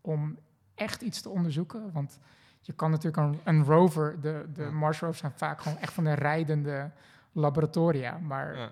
[0.00, 0.38] om
[0.74, 1.92] echt iets te onderzoeken.
[1.92, 2.18] Want
[2.60, 4.70] je kan natuurlijk een, een rover, de, de Ja.
[4.70, 6.90] Mars rovers zijn vaak gewoon echt van de rijdende
[7.32, 8.18] laboratoria.
[8.18, 8.70] Maar Ja.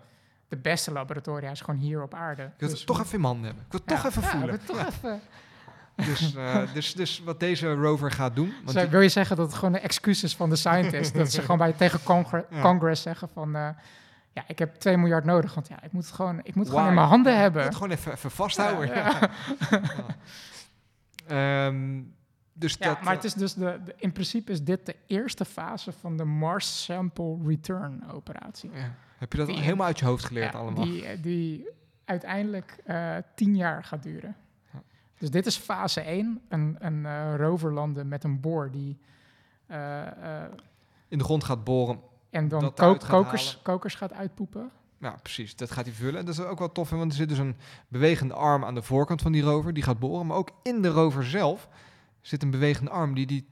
[0.49, 2.43] de beste laboratoria is gewoon hier op aarde.
[2.43, 3.65] Ik wil Dus het toch we- even in handen hebben.
[3.65, 4.59] Ik wil het ja, toch even ja, voelen.
[4.59, 5.21] we toch even.
[5.97, 8.53] Dus, eh, dus, dus wat deze rover gaat doen.
[8.65, 11.15] Want wil je zeggen dat het gewoon de excuus is van de scientist?
[11.15, 12.61] dat ze gewoon bij tegen Congre- Ja.
[12.61, 13.57] Congress zeggen van...
[13.57, 13.69] eh,
[14.33, 16.75] ja, ik heb 2 miljard nodig, want ja, ik moet het gewoon, ik moet het
[16.75, 17.61] gewoon in mijn handen Ik hebben.
[17.61, 18.87] wil het gewoon even, even vasthouden.
[18.95, 19.31] Ja,
[19.71, 21.67] Ja.
[21.67, 22.01] Ehm,
[22.53, 24.97] dus Ja, dat, maar eh, het is dus de, de- in principe is dit de
[25.07, 28.71] eerste fase van de Mars Sample Return operatie.
[28.75, 28.95] ja.
[29.19, 30.85] Heb je dat die- helemaal uit je hoofd geleerd Ja, allemaal?
[30.85, 31.69] Die, eh, die
[32.05, 34.37] uiteindelijk eh tien jaar gaat duren.
[35.19, 38.99] Dus dit is fase 1, een, een eh, rover landen met een boor die...
[39.67, 40.07] eh,
[40.43, 40.51] eh,
[41.09, 42.01] In de grond gaat boren.
[42.31, 44.71] en dan ko- gaat kokers, gaat uitpoepen.
[45.01, 45.57] Ja, precies.
[45.57, 46.19] Dat gaat hij vullen.
[46.21, 47.57] En dat is ook wel tof, want er zit dus een
[47.89, 49.73] bewegende arm aan de voorkant van die rover.
[49.73, 50.27] Die gaat boren.
[50.27, 51.69] Maar ook in de rover zelf
[52.21, 53.49] zit een bewegende arm die die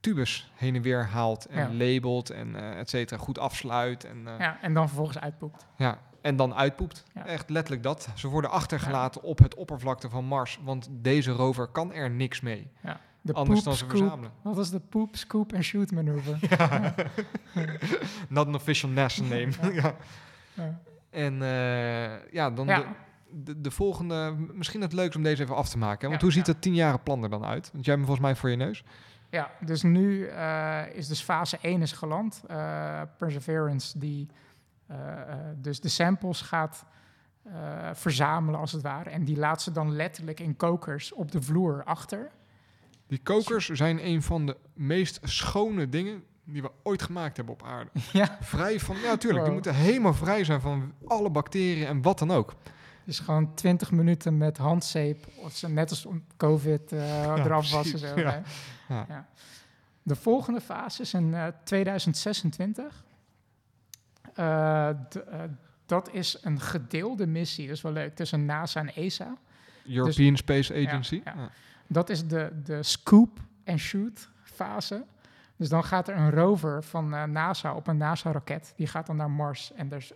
[0.00, 1.46] tubus heen en weer haalt.
[1.46, 1.84] En Ja.
[1.84, 3.20] labelt en eh et cetera.
[3.20, 4.04] Goed afsluit.
[4.04, 5.66] En, Ja, en dan vervolgens uitpoept.
[5.76, 7.04] Ja, en dan uitpoept.
[7.14, 7.26] Ja.
[7.26, 8.08] Echt letterlijk dat.
[8.14, 12.70] Ze worden achtergelaten op het oppervlakte van Mars, want deze rover kan er niks mee.
[13.20, 14.30] De Anders dan ze scoop, verzamelen.
[14.42, 16.36] wat is de poop, scoop en shoot manoeuvre?
[18.28, 19.50] Not an official NASA name.
[19.82, 19.94] ja.
[20.54, 20.80] Ja.
[21.10, 22.78] En eh, ja, dan Ja.
[22.78, 26.00] De, de, de volgende, misschien het leukst om deze even af te maken.
[26.00, 26.52] hè, Want Ja, hoe ziet ja.
[26.52, 27.70] het tienjarige plan er dan uit?
[27.72, 28.84] Want jij hebt hem volgens mij voor je neus.
[29.30, 32.42] Ja, dus nu eh, is dus fase 1 is geland.
[32.46, 34.28] Eh, Perseverance die
[35.60, 36.84] dus de samples gaat
[37.52, 39.10] eh, verzamelen als het ware.
[39.10, 42.30] En die laat ze dan letterlijk in kokers op de vloer achter.
[43.06, 47.62] Die kokers zijn een van de meest schone dingen die we ooit gemaakt hebben op
[47.62, 47.90] aarde.
[48.12, 52.18] ja, Vrij van, ja tuurlijk, die moeten helemaal vrij zijn van alle bacteriën en wat
[52.18, 52.54] dan ook.
[53.04, 55.26] dus gewoon 20 minuten met handzeep.
[55.36, 57.98] Of ze, net als om COVID eh, eraf wassen.
[57.98, 58.42] Zo, ja.
[58.88, 59.04] Ja.
[59.08, 59.28] Ja.
[60.02, 63.04] De volgende fase is in eh, 2026.
[64.36, 64.96] Eh, eh,
[65.86, 69.36] dat is een gedeelde missie, dat is wel leuk, tussen NASA en ESA.
[69.88, 71.20] European Space Agency.
[71.24, 71.32] ja.
[71.36, 71.50] Ja.
[71.86, 75.04] Dat is de, de scoop en shoot fase.
[75.56, 78.72] Dus dan gaat er een rover van eh, NASA op een NASA-raket.
[78.76, 79.72] Die gaat dan naar Mars.
[79.72, 80.12] En dus,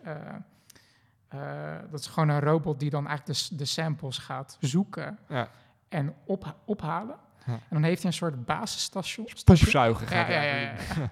[1.90, 5.48] dat is gewoon een robot die dan eigenlijk de, de samples gaat zoeken Ja.
[5.88, 7.16] en op, ophalen.
[7.46, 7.52] Ja.
[7.52, 9.26] En dan heeft hij een soort basisstation.
[9.28, 9.58] station.
[9.58, 10.72] Poepzuigen Ja, ja, ja.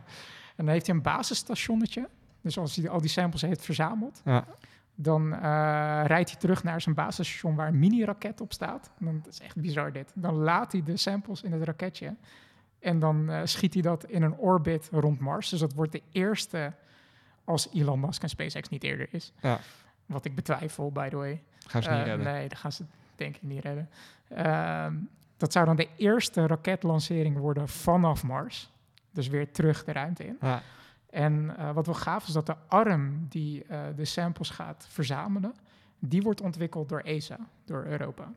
[0.57, 2.09] En dan heeft hij een basisstationnetje.
[2.41, 4.45] Dus als hij al die samples heeft verzameld, Ja.
[4.95, 5.41] dan eh,
[6.07, 8.91] rijdt hij terug naar zijn basisstation waar een mini-raket op staat.
[8.99, 10.13] En dan, dat is echt bizar dit.
[10.15, 12.15] Dan laat hij de samples in het raketje.
[12.81, 15.49] En dan eh, schiet hij dat in een orbit rond Mars.
[15.49, 16.73] Dus dat wordt de eerste
[17.45, 19.33] als Elon Musk en SpaceX niet eerder is.
[19.41, 19.59] Ja.
[20.07, 21.43] Wat ik betwijfel, by the way.
[21.67, 22.27] Gaan ze niet Eh, redden.
[22.33, 22.85] Nee, dat gaan ze
[23.17, 23.89] denk ik niet redden.
[24.29, 24.95] Ehm,
[25.37, 28.71] dat zou dan de eerste raketlancering worden vanaf Mars.
[29.11, 30.37] Dus weer terug de ruimte in.
[30.41, 30.63] Ja.
[31.11, 35.55] En eh, wat wel gaaf is dat de arm die eh, de samples gaat verzamelen,
[35.99, 38.23] die wordt ontwikkeld door ESA, door Europa.
[38.23, 38.33] Ja,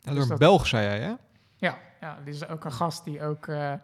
[0.00, 1.14] dus door een dat- Belg, zei jij, hè?
[1.56, 3.74] Ja, ja, dit is ook een gast die ook eh,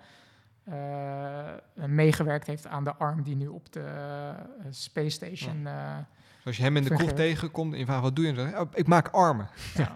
[1.75, 4.33] meegewerkt heeft aan de arm die nu op de
[4.71, 5.64] Space Station.
[5.64, 8.33] Dus als je hem in de kroeg tegenkomt en je vraagt, wat doe je?
[8.33, 9.49] Dan oh, ik maak armen.
[9.75, 9.95] ja.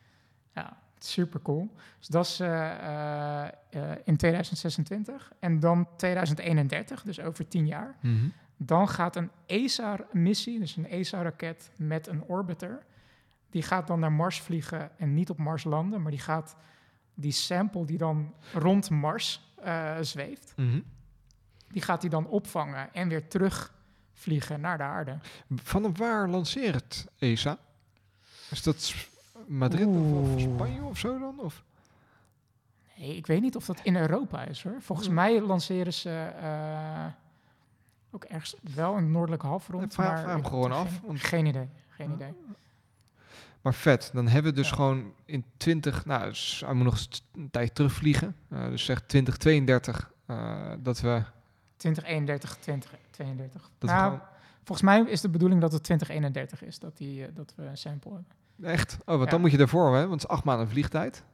[0.60, 1.70] ja, super cool.
[1.98, 7.96] Dus dat is eh, eh, eh, in 2026 en dan 2031, dus over tien jaar.
[8.56, 12.82] Dan gaat een ESA-missie, dus een ESA-raket met een orbiter,
[13.50, 16.56] die gaat dan naar Mars vliegen en niet op Mars landen, maar die gaat
[17.14, 19.52] die sample die dan rond Mars
[20.00, 20.80] zweeft, Mhm.
[21.68, 25.18] die gaat hij dan opvangen en weer terugvliegen naar de aarde.
[25.54, 27.58] Van waar lanceert ESA?
[28.50, 28.94] Is dat
[29.46, 30.40] Madrid of, of.
[30.40, 31.40] Spanje of zo dan?
[31.40, 31.64] Of?
[32.98, 34.76] Nee, ik weet niet of dat in Europa is hoor.
[34.80, 36.10] Volgens mij lanceren ze
[36.40, 37.06] eh,
[38.10, 39.80] ook ergens wel een noordelijke halfrond.
[39.82, 42.32] Nee, vraag- maar hem ik heb gewoon er af, Geen, want- geen idee, geen idee.
[43.62, 44.74] Maar vet, dan hebben we dus Ja.
[44.74, 46.04] gewoon in 20...
[46.04, 46.98] Nou, dus hij moet nog
[47.34, 48.36] een tijd terugvliegen.
[48.48, 51.22] Eh, dus zeg 2032 eh, dat we...
[51.76, 53.62] 2031, 2032.
[53.78, 54.26] Dat we nou, gewoon-
[54.64, 57.76] volgens mij is de bedoeling dat het 2031 is, dat, die, eh, dat we een
[57.78, 58.32] sample hebben.
[58.62, 58.98] Echt?
[59.00, 59.30] Oh, want Ja.
[59.30, 60.00] dan moet je daarvoor, hè?
[60.08, 61.24] Want het is acht maanden vliegtijd.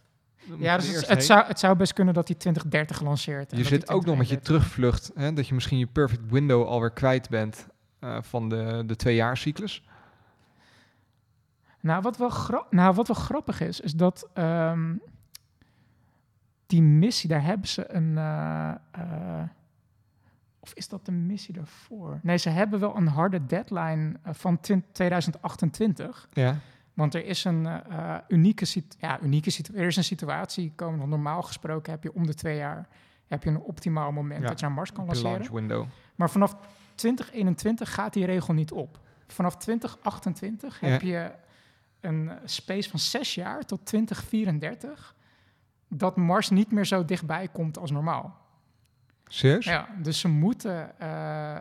[0.48, 3.56] Dan Ja, dus het, zou, het zou best kunnen dat die 2030 lanceert.
[3.56, 6.66] Je zit ook nog met je 2031 terugvlucht, hè, dat je misschien je perfect window
[6.66, 7.66] alweer kwijt bent
[7.98, 9.84] eh, van de, de tweejaarcyclus.
[11.80, 12.30] Nou wat, wel
[12.70, 14.94] nou, wat wel grappig is, is dat ehm,
[16.66, 18.18] die missie, daar hebben ze een.
[18.18, 19.42] eh, eh,
[20.60, 22.18] of is dat de missie daarvoor?
[22.22, 26.28] Nee, ze hebben wel een harde deadline van 20 2028.
[26.32, 26.56] Ja.
[26.94, 28.66] Want er is een eh, eh, unieke,
[28.98, 30.98] ja, unieke situ- er is een situatie komen.
[30.98, 32.88] want Normaal gesproken heb je om de twee jaar
[33.26, 35.32] heb je een optimaal moment Ja, dat je naar Mars kan lanceren.
[36.14, 36.56] Maar vanaf
[36.94, 38.98] 2021 gaat die regel niet op.
[39.26, 41.30] Vanaf 2028 heb je
[42.00, 45.14] een space van zes jaar tot 2034
[45.88, 48.36] dat Mars niet meer zo dichtbij komt als normaal.
[49.26, 49.64] Serieus?
[49.64, 51.56] Ja, dus ze moeten eh,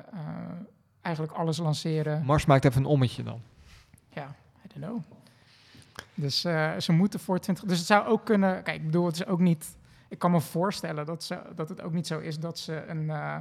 [1.02, 2.26] eigenlijk alles lanceren.
[2.26, 3.42] Mars maakt even een ommetje dan.
[4.10, 5.02] Ja, I don't know.
[6.16, 7.64] Dus eh, ze moeten voor 20.
[7.64, 8.64] Dus het zou ook kunnen.
[8.64, 9.78] Kijk, ik bedoel, het is ook niet.
[10.10, 13.10] Ik kan me voorstellen dat, ze, dat het ook niet zo is dat ze een,
[13.10, 13.36] eh,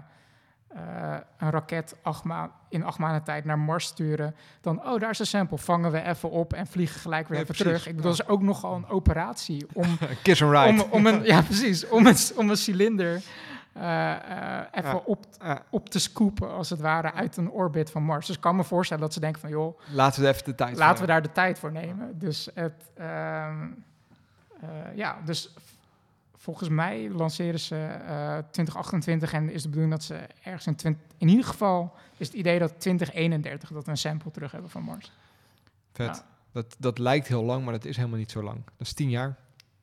[0.69, 2.25] eh, een raket acht
[2.69, 4.35] in acht maanden tijd naar Mars sturen.
[4.61, 5.59] Dan, oh, daar is een sample.
[5.59, 7.87] Vangen we even op en vliegen gelijk weer Nee, even precies, terug.
[7.87, 10.85] Ik bedoel, dat is ook nogal een operatie om, Kiss and ride.
[10.85, 13.23] om, om een, ja, precies, om een, om een cilinder
[13.75, 15.03] even Ja.
[15.05, 18.27] op, Ja, op te scoopen, als het ware, uit een orbit van Mars.
[18.27, 20.77] Dus ik kan me voorstellen dat ze denken van, joh, laten we even de tijd
[20.77, 22.19] Laten we daar de tijd voor nemen.
[22.19, 23.67] Dus het, ehm,
[24.61, 25.55] eh, ja, dus
[26.37, 31.03] volgens mij lanceren ze eh 2028 en is de bedoeling dat ze ergens in 20,
[31.19, 34.83] in ieder geval is het idee dat 2031 dat we een sample terug hebben van
[34.83, 35.13] Mars.
[35.93, 36.07] Vet.
[36.07, 36.23] Ja.
[36.53, 38.65] Dat, dat lijkt heel lang, maar dat is helemaal niet zo lang.
[38.65, 39.37] Dat is tien jaar.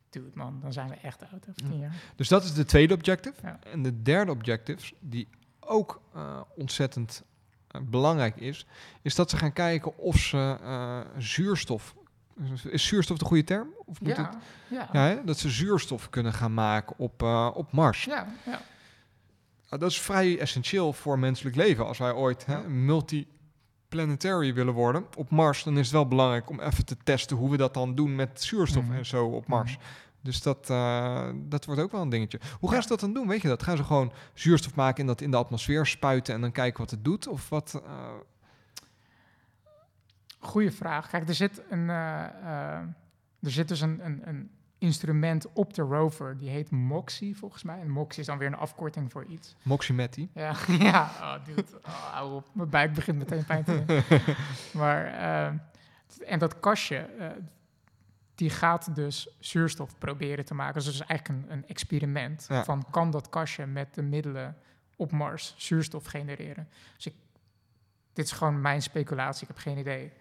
[0.10, 1.96] Dude man, dan zijn we echt oud over tien jaar.
[2.16, 3.36] Dus dat is de tweede objective.
[3.44, 3.60] Ja.
[3.72, 5.28] En de derde objective, die
[5.60, 7.24] ook eh, ontzettend
[7.68, 8.66] eh, belangrijk is,
[9.02, 11.96] is dat ze gaan kijken of ze eh, zuurstof.
[12.70, 13.68] Is zuurstof de goede term?
[13.86, 14.40] Of moet het, Ja,
[14.70, 15.24] ja, ja, ja, hè?
[15.24, 17.22] dat ze zuurstof kunnen gaan maken op,
[17.54, 18.04] op Mars.
[18.04, 18.62] ja, ja.
[19.70, 21.86] Ah, dat is vrij essentieel voor menselijk leven.
[21.86, 22.68] Als wij ooit hè, Ja.
[23.96, 27.50] Multiplanetary willen worden op Mars, dan is het wel belangrijk om even te testen hoe
[27.50, 28.94] we dat dan doen met zuurstof Mhm.
[28.94, 29.78] en zo op Mars.
[30.22, 32.40] Dus dat, eh, dat wordt ook wel een dingetje.
[32.60, 33.28] Hoe gaan ze dat dan doen?
[33.28, 33.64] Weet je dat?
[33.64, 36.92] Gaan ze gewoon zuurstof maken en dat in de atmosfeer spuiten en dan kijken wat
[36.92, 37.28] het doet?
[37.28, 37.82] Of wat?
[37.86, 37.92] eh,
[40.40, 41.10] Goeie vraag.
[41.10, 42.24] Kijk, er zit, een, eh,
[43.42, 44.50] er zit dus een, een, een
[44.80, 47.80] instrument op de rover, die heet MOXIE volgens mij.
[47.80, 49.56] En MOXIE is dan weer een afkorting voor iets.
[49.62, 50.30] Moximetti.
[50.34, 51.12] Ja, ja.
[51.22, 51.66] Oh, dude.
[51.86, 52.48] Oh, hou op.
[52.54, 54.02] Mijn buik begint meteen pijn te doen.
[54.82, 55.54] maar, eh,
[56.32, 57.28] en dat kastje, eh,
[58.36, 60.74] die gaat dus zuurstof proberen te maken.
[60.74, 62.64] Dus het is eigenlijk een, een experiment Ja.
[62.64, 64.58] van kan dat kastje met de middelen
[64.96, 66.70] op Mars zuurstof genereren.
[66.96, 67.14] Dus ik,
[68.14, 70.12] dit is gewoon mijn speculatie, ik heb geen idee.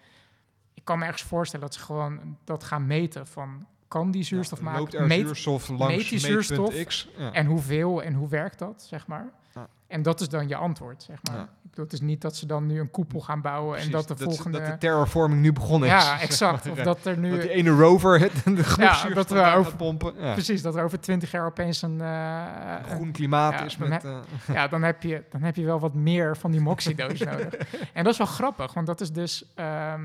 [0.73, 4.57] Ik kan me ergens voorstellen dat ze gewoon dat gaan meten van kan die zuurstof
[4.59, 4.79] Ja, maken?
[4.79, 6.83] Loopt er Meet- zuurstof langs meet die zuurstof?
[6.83, 7.09] X?
[7.17, 7.31] Ja.
[7.33, 9.25] En hoeveel en hoe werkt dat, zeg maar?
[9.55, 9.67] Ja.
[9.87, 11.35] En dat is dan je antwoord, zeg maar.
[11.37, 11.41] Ja.
[11.43, 14.07] Ik bedoel, het is niet dat ze dan nu een koepel gaan bouwen en dat
[14.07, 14.57] de volgende...
[14.59, 15.93] Dat de terraforming nu begonnen is.
[15.95, 16.63] ja, zeg exact.
[16.65, 16.73] maar.
[16.73, 17.29] Of dat er nu...
[17.31, 20.13] Dat die ene rover het, de groepszuurstof dat we over- pompen.
[20.19, 20.33] Ja.
[20.33, 22.01] Precies, dat er over twintig jaar opeens een...
[22.01, 22.43] eh,
[22.79, 24.03] Een groen klimaat Ja, is met...
[24.05, 24.17] eh,
[24.55, 27.53] ja, dan heb, je, dan heb je wel wat meer van die moxie-doos nodig.
[27.93, 30.01] En dat is wel grappig, want dat is dus ehm,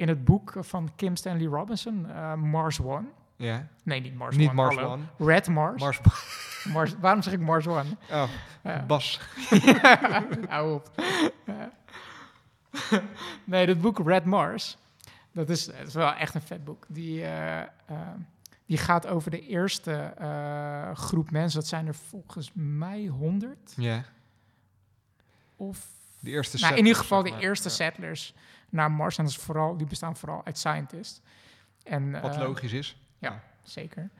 [0.00, 3.06] in het boek van Kim Stanley Robinson, eh, Mars One.
[3.36, 4.54] ja, Nee, niet Mars niet One.
[4.56, 4.76] Mars.
[4.76, 5.02] One.
[5.18, 5.82] Red Mars.
[5.82, 6.00] Mars...
[6.74, 6.94] Mars.
[7.00, 7.96] Waarom zeg ik Mars One?
[8.64, 8.86] Oh.
[8.86, 9.20] Bas.
[10.48, 10.90] Hou op.
[13.44, 14.76] Nee, dat boek Red Mars,
[15.32, 16.84] dat is, dat is wel echt een vet boek.
[16.88, 17.66] Die, eh, eh,
[18.66, 20.14] die gaat over de eerste
[20.94, 21.60] groep mensen.
[21.60, 23.72] Dat zijn er volgens mij honderd.
[23.76, 24.04] Ja,
[25.56, 25.86] Of
[26.18, 27.40] de eerste nou, in ieder settlers, geval de maar.
[27.40, 27.74] eerste Ja.
[28.70, 29.18] Naar Mars.
[29.18, 31.20] En dat is vooral, die bestaan vooral uit scientists.
[31.82, 33.02] En, Wat eh, logisch is.
[33.62, 34.10] Zeker.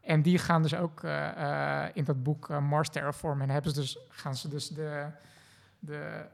[0.00, 3.40] En die gaan dus ook eh, eh, in dat boek Mars Terraform.
[3.40, 5.06] En hebben ze dus, gaan ze dus de,
[5.78, 6.26] de,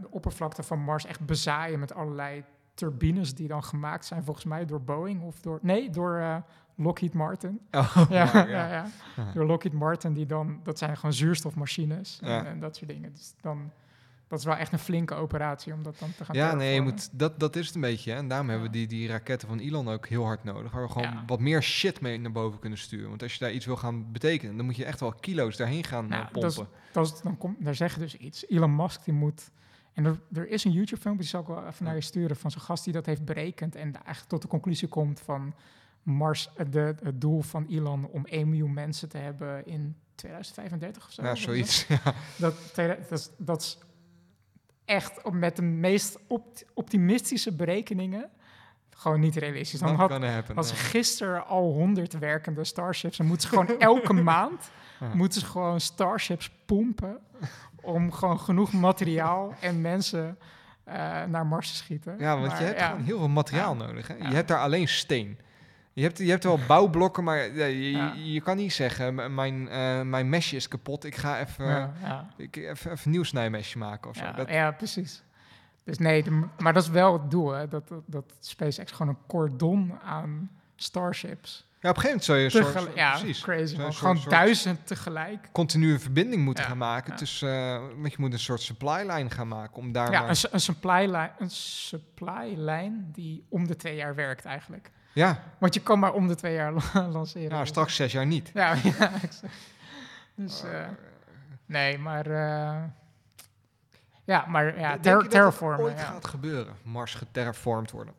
[0.00, 2.44] de oppervlakte van Mars echt bezaaien met allerlei
[2.74, 5.58] turbines die dan gemaakt zijn, volgens mij door Boeing of door.
[5.62, 6.42] Nee, door
[6.74, 7.60] Lockheed Martin.
[7.70, 8.66] Oh, Ja, maar, ja.
[8.66, 8.66] ja.
[8.68, 8.86] Ja,
[9.16, 9.32] Ja.
[9.34, 12.44] Door Lockheed Martin, die dan, dat zijn gewoon zuurstofmachines en, Ja.
[12.44, 13.12] en dat soort dingen.
[13.12, 13.72] Dus dan,
[14.28, 16.80] dat is wel echt een flinke operatie om dat dan te gaan Ja, nee, je
[16.80, 18.10] moet, dat, dat is het een beetje.
[18.10, 18.16] Hè?
[18.16, 20.72] En daarom hebben we die, die raketten van Elon ook heel hard nodig.
[20.72, 21.24] Waar we gewoon Ja.
[21.26, 23.08] wat meer shit mee naar boven kunnen sturen.
[23.08, 25.84] Want als je daar iets wil gaan betekenen, dan moet je echt wel kilo's daarheen
[25.84, 26.72] gaan Nou, eh, dat pompen.
[26.92, 28.46] dat is, dan komt, daar zeggen dus iets.
[28.48, 29.50] Elon Musk die moet.
[29.92, 32.50] En er, er is een YouTube-filmpje, die zal ik wel even naar je sturen, van
[32.50, 35.54] zo'n gast die dat heeft berekend en eigenlijk tot de conclusie komt van
[36.02, 41.06] Mars, eh, de, het doel van Elon om 1 miljoen mensen te hebben in 2035
[41.06, 41.22] of zo.
[41.22, 41.38] Ja, dat?
[41.38, 41.86] zoiets.
[41.88, 42.14] Ja.
[42.36, 42.54] Dat,
[43.08, 43.78] dat, dat is
[44.88, 48.28] echt op- met de meest opt- optimistische berekeningen
[48.90, 49.80] gewoon niet realistisch.
[49.80, 50.56] Dan had, happen.
[50.56, 50.76] als ja.
[50.76, 54.70] gisteren al 100 werkende starships, dan moeten ze gewoon elke maand
[55.00, 55.14] Ja.
[55.14, 57.18] moeten ze gewoon starships pompen
[57.82, 60.38] om gewoon genoeg materiaal en mensen
[60.84, 60.94] eh,
[61.24, 62.14] naar Mars te schieten.
[62.18, 64.06] Ja, want Maar je hebt ja, gewoon heel veel materiaal nodig.
[64.08, 64.14] Hè?
[64.14, 65.38] Je hebt daar alleen steen.
[65.98, 68.12] Je hebt, je hebt wel bouwblokken, maar je, Ja.
[68.16, 71.92] je, kan niet zeggen, "M- mijn, eh, mijn mesje is kapot, ik ga even, ja,
[72.02, 74.24] ja, ik, even, even een nieuw snijmesje maken of zo.
[74.24, 75.22] ja, Dat, ja, precies.
[75.84, 79.08] Dus nee, de- maar dat is wel het doel, hè, dat, dat, dat SpaceX gewoon
[79.08, 81.66] een cordon aan starships.
[81.80, 84.30] ja, op een gegeven moment zou je een soort, ja, precies, crazy soort- Gewoon soort-
[84.30, 85.48] duizend tegelijk.
[85.52, 87.16] continue verbinding moeten gaan maken.
[87.16, 90.28] tussen, eh, want je moet een soort supply line gaan maken om daar Ja, maar-
[90.30, 94.90] een, een supply lijn, een supply lijn die om de twee jaar werkt eigenlijk.
[95.18, 96.72] Ja, Want je kan maar om de twee jaar
[97.18, 97.50] lanceren.
[97.50, 98.50] nou, straks zes jaar niet.
[98.54, 98.74] Ja.
[100.34, 100.86] Dus, eh,
[101.66, 102.26] nee, maar...
[102.26, 102.82] eh,
[104.24, 105.80] ja, maar ja, ter terraformen.
[105.84, 106.04] ooit Ja.
[106.04, 108.14] gaat gebeuren, Mars geterraformd worden.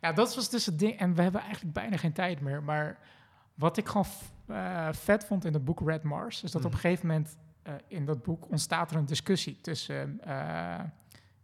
[0.00, 0.98] ja, dat was dus het ding.
[0.98, 2.62] En we hebben eigenlijk bijna geen tijd meer.
[2.62, 2.98] Maar
[3.54, 4.06] wat ik gewoon
[4.46, 6.42] eh, vet vond in het boek Red Mars...
[6.42, 6.76] is dat op Mhm.
[6.76, 9.60] een gegeven moment eh, in dat boek ontstaat er een discussie...
[9.60, 10.80] tussen eh,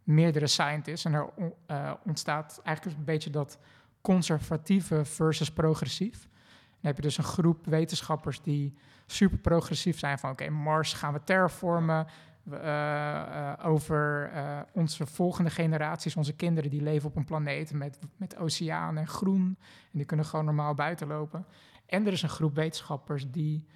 [0.03, 1.05] meerdere scientists.
[1.05, 3.57] En er on- eh, ontstaat eigenlijk een beetje dat
[4.03, 6.21] conservatieve versus progressief.
[6.21, 8.73] Dan heb je dus een groep wetenschappers die
[9.05, 12.07] super progressief zijn van oké, Mars gaan we terraformen.
[12.51, 18.37] Eh, over eh, onze volgende generaties, onze kinderen, die leven op een planeet met, met
[18.37, 19.57] oceaan en groen.
[19.91, 21.45] En die kunnen gewoon normaal buiten lopen.
[21.85, 23.67] En er is een groep wetenschappers die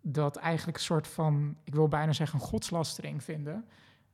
[0.00, 3.64] dat eigenlijk een soort van, ik wil bijna zeggen, een godslastering vinden.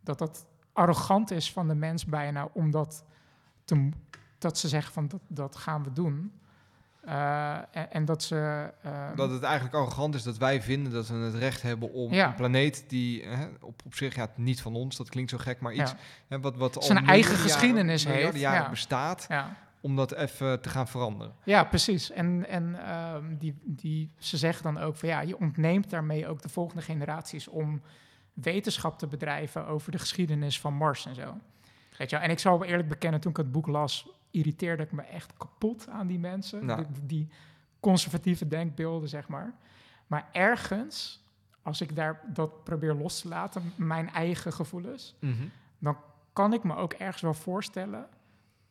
[0.01, 3.05] Dat dat arrogant is van de mens bijna, omdat
[3.65, 3.91] te,
[4.43, 6.33] dat ze zeggen van dat, dat gaan we doen.
[7.05, 8.71] Eh, en, en dat ze.
[8.83, 12.13] eh, Dat het eigenlijk arrogant is dat wij vinden dat we het recht hebben om
[12.13, 12.27] Ja.
[12.29, 15.61] een planeet die hè, op, op zich, ja, niet van ons, dat klinkt zo gek,
[15.61, 15.97] maar iets ja,
[16.29, 18.69] hè, wat, wat al Zijn eigen jaren- geschiedenis heeft, jaren ja.
[18.71, 19.27] bestaat,
[19.81, 21.35] om dat even te gaan veranderen.
[21.45, 22.11] ja, precies.
[22.11, 26.43] En, en ehm, die, die, ze zeggen dan ook van ja, je ontneemt daarmee ook
[26.43, 27.83] de volgende generaties om
[28.33, 31.35] wetenschap te bedrijven over de geschiedenis van Mars en zo.
[31.99, 32.25] Weet je wel?
[32.25, 35.33] En ik zal wel eerlijk bekennen, toen ik het boek las, irriteerde ik me echt
[35.37, 36.65] kapot aan die mensen.
[36.65, 36.85] Nou.
[36.93, 37.29] Die, die
[37.81, 39.55] conservatieve denkbeelden, zeg maar.
[40.07, 41.25] Maar ergens,
[41.63, 45.17] als ik daar dat probeer los te laten, mijn eigen gevoelens,
[46.33, 48.07] kan ik me ook ergens wel voorstellen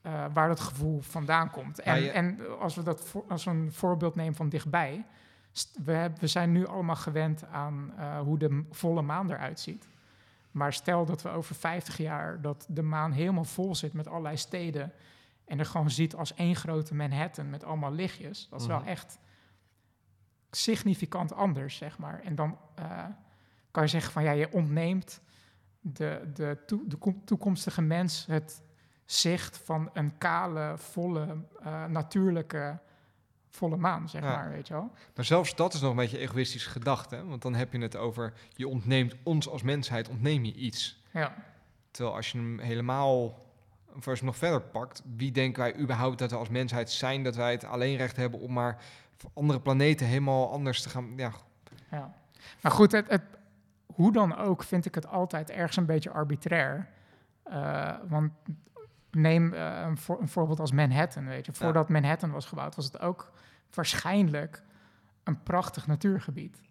[0.02, 1.80] eh, waar dat gevoel vandaan komt.
[1.80, 5.06] En, Ja, en als we dat voor, als we een voorbeeld nemen van dichtbij,
[5.84, 9.88] we, heb- we zijn nu allemaal gewend aan eh, hoe de volle maan eruit ziet.
[10.52, 14.38] Maar stel dat we over 50 jaar dat de maan helemaal vol zit met allerlei
[14.38, 14.92] steden
[15.52, 18.78] en er gewoon ziet als één grote Manhattan met allemaal lichtjes, dat is Mhm.
[18.78, 19.19] wel echt
[20.52, 22.22] significant anders, zeg maar.
[22.23, 23.06] En dan eh,
[23.72, 25.22] kan je zeggen van ja, je ontneemt
[25.80, 28.64] de, de, toe- de kom- toekomstige mens het
[29.06, 32.80] zicht van een kale, volle, eh, natuurlijke,
[33.49, 34.36] volle maan, zeg Ja.
[34.36, 34.91] maar, weet je wel.
[35.15, 37.26] Maar zelfs dat is nog een beetje egoïstisch gedacht, hè?
[37.26, 41.03] Want dan heb je het over, je ontneemt ons als mensheid, ontneem je iets.
[41.14, 41.36] Ja,
[41.91, 43.40] Terwijl als je hem helemaal,
[43.96, 47.24] of als je nog verder pakt, wie denken wij überhaupt dat we als mensheid zijn,
[47.24, 48.82] dat wij het alleen recht hebben om maar
[49.18, 51.32] voor andere planeten helemaal anders te gaan, ja,
[51.92, 52.14] ja.
[52.62, 53.24] Maar goed, het, het,
[53.86, 56.88] hoe dan ook vind ik het altijd ergens een beetje arbitrair.
[57.44, 58.32] Eh, want
[59.12, 61.54] neem eh, een, voor, een voorbeeld als Manhattan, weet je.
[61.54, 63.32] Voordat Manhattan was gebouwd, was het ook
[63.74, 64.64] waarschijnlijk
[65.24, 66.62] een prachtig natuurgebied.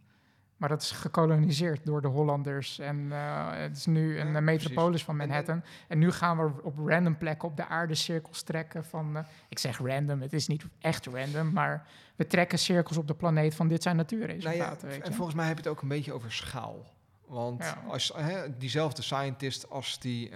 [0.61, 2.79] Maar dat is gekoloniseerd door de Hollanders.
[2.79, 5.03] En eh, het is nu een Ja, eh, metropolis precies.
[5.03, 5.63] van en- Manhattan.
[5.89, 9.17] En, nu gaan we op random plekken op de aarde cirkels trekken van...
[9.17, 13.15] eh, ik zeg random, het is niet echt random, maar we trekken cirkels op de
[13.15, 15.89] planeet van dit zijn Nou ja, natuurresultaten, en volgens mij heb je het ook een
[15.89, 16.85] beetje over schaal.
[17.27, 17.83] Want Ja.
[17.89, 20.31] als hè, diezelfde scientist, als die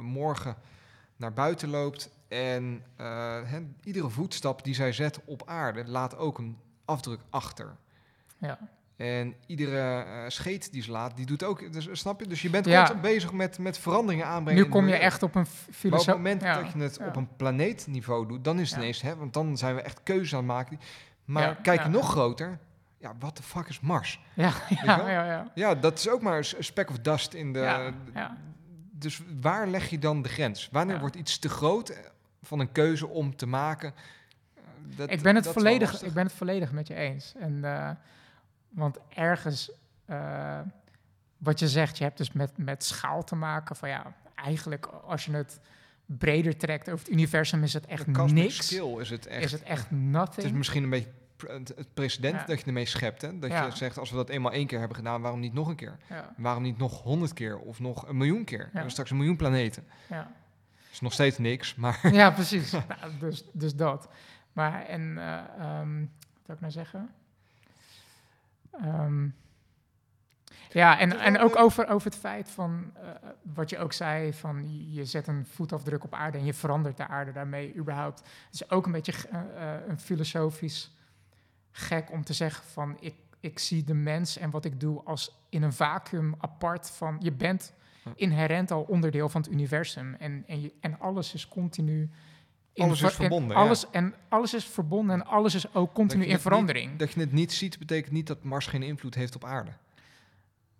[0.00, 0.56] morgen
[1.16, 2.82] naar buiten loopt en
[3.44, 7.76] hè, iedere voetstap die zij zet op aarde laat ook een afdruk achter.
[8.38, 8.58] Ja.
[9.02, 11.72] En iedere eh, scheet die ze laat, die doet ook.
[11.72, 12.26] Dus, snap je?
[12.26, 12.76] Dus je bent Ja.
[12.76, 14.62] constant bezig met, met veranderingen aanbrengen.
[14.62, 15.46] Nu kom je echt op een
[15.82, 17.06] Maar op het moment ja, dat je het ja.
[17.06, 20.32] op een planeetniveau doet, dan is het ineens, hè, want dan zijn we echt keuzes
[20.32, 20.80] aan het maken.
[21.24, 22.58] Maar kijk je nog groter,
[22.98, 24.20] ja, wat de fuck is Mars?
[24.34, 24.52] Ja,
[24.84, 25.50] ja, ja, ja.
[25.54, 27.92] Ja, dat is ook maar een speck of dust in de.
[28.90, 30.68] Dus waar leg je dan de grens?
[30.72, 31.98] Wanneer wordt iets te groot eh,
[32.42, 33.92] van een keuze om te maken?
[34.54, 34.62] Eh,
[34.96, 37.34] Dat, ik, ben het volledig, ik ben het volledig met je eens.
[37.38, 37.64] En,
[38.74, 39.70] want ergens,
[40.04, 40.60] eh,
[41.38, 43.76] wat je zegt, je hebt dus met, met schaal te maken.
[43.76, 45.60] Van ja, eigenlijk als je het
[46.06, 48.66] breder trekt over het universum, is het echt De niks.
[48.66, 49.44] skill is het echt.
[49.44, 50.52] Is het echt Het is nothing.
[50.54, 51.10] misschien een beetje
[51.76, 52.44] het precedent Ja.
[52.46, 53.22] dat je ermee schept.
[53.22, 53.38] Hè?
[53.38, 53.64] Dat Ja.
[53.64, 55.96] je zegt, als we dat eenmaal één keer hebben gedaan, waarom niet nog een keer?
[56.08, 58.58] Ja, Waarom niet nog honderd keer of nog een miljoen keer?
[58.64, 59.86] We hebben straks een miljoen planeten.
[60.08, 60.30] ja.
[60.92, 62.70] Is nog steeds niks, maar ja, precies.
[62.72, 62.84] nou,
[63.18, 64.08] dus, dus dat.
[64.52, 67.10] Maar en, eh, ehm, wat wil ik nou zeggen?
[68.72, 69.28] Ehm,
[70.70, 73.08] ja, en, en ook over, over het feit van, eh,
[73.54, 77.06] wat je ook zei, van je- zet een voetafdruk op aarde en je verandert de
[77.06, 78.18] aarde daarmee überhaupt.
[78.18, 79.40] Het is ook een beetje eh,
[79.74, 80.96] eh, een filosofisch
[81.70, 85.38] gek om te zeggen van, ik, ik zie de mens en wat ik doe als
[85.48, 87.72] in een vacuüm apart van, je bent
[88.04, 88.12] Ja.
[88.14, 92.10] inherent al onderdeel van het universum en, en, je, en alles is continu...
[92.76, 93.62] Alles is ver- en verbonden, ja.
[93.62, 96.90] Alles, En alles is verbonden en alles is ook continu in verandering.
[96.90, 99.70] Niet, dat je het niet ziet, betekent niet dat Mars geen invloed heeft op aarde.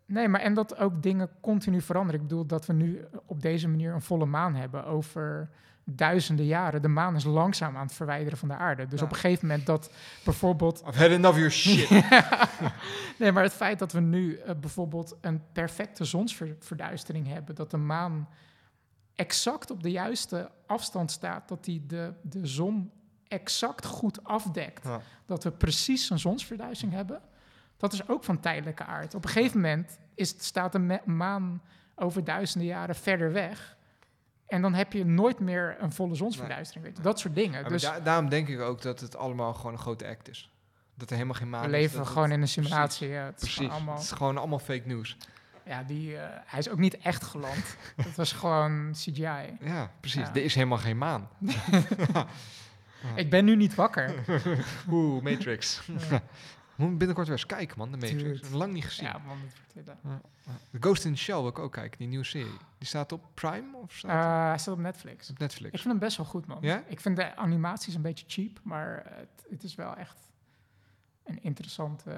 [0.07, 2.21] Nee, maar en dat ook dingen continu veranderen.
[2.21, 5.51] Ik bedoel dat we nu op deze manier een volle maan hebben over
[5.85, 6.83] duizenden jaren.
[6.83, 8.87] De maan is langzaam aan het verwijderen van de aarde.
[8.87, 9.05] Dus Ja.
[9.05, 9.93] op een gegeven moment dat
[10.25, 10.83] bijvoorbeeld...
[10.89, 11.91] I've had enough of your shit.
[13.19, 17.55] nee, maar het feit dat we nu eh, bijvoorbeeld een perfecte zonsverduistering hebben...
[17.55, 18.29] dat de maan
[19.15, 21.49] exact op de juiste afstand staat...
[21.49, 22.91] dat die de, de zon
[23.29, 24.85] exact goed afdekt...
[24.85, 25.01] Ja.
[25.27, 27.21] dat we precies een zonsverduistering hebben...
[27.77, 29.15] dat is ook van tijdelijke aard.
[29.15, 31.63] Op een gegeven moment is, het- staat de maan
[31.95, 33.77] over duizenden jaren verder weg...
[34.47, 36.85] En dan heb je nooit meer een volle zonsverduistering.
[36.87, 37.03] Weet je?
[37.03, 37.69] Dat soort dingen.
[37.69, 40.51] Dus da- daarom denk ik ook dat het allemaal gewoon een grote act is.
[40.95, 41.73] Dat er helemaal geen maan we is.
[41.73, 43.09] leven dat het- gewoon in een simulatie.
[43.09, 43.73] ja, het is Precies.
[43.73, 45.17] allemaal, Het is gewoon allemaal fake news.
[45.67, 47.77] Ja, die, eh, hij is ook niet echt geland.
[48.05, 49.57] dat was gewoon CGI.
[49.61, 50.21] Ja, precies.
[50.21, 50.35] Ja.
[50.35, 51.29] Er is helemaal geen maan.
[53.15, 54.15] Ik ben nu niet wakker.
[54.91, 55.83] Oeh, Matrix.
[56.11, 56.23] Ja.
[56.75, 58.41] Moet binnenkort weer eens kijken, man, de Matrix.
[58.41, 58.57] Dude.
[58.57, 59.07] Lang niet gezien.
[59.07, 59.39] ja, man,
[59.85, 59.97] dat.
[60.71, 62.57] The Ghost in the Shell wil ik ook kijken, die nieuwe serie.
[62.79, 65.31] Die staat op Prime of staat Eh, hij staat op Netflix.
[65.31, 65.73] op Netflix?
[65.75, 66.59] Ik vind hem best wel goed, man.
[66.61, 66.83] Ja?
[66.87, 70.31] Ik vind de animaties een beetje cheap, maar het, het is wel echt
[71.25, 72.15] een interessante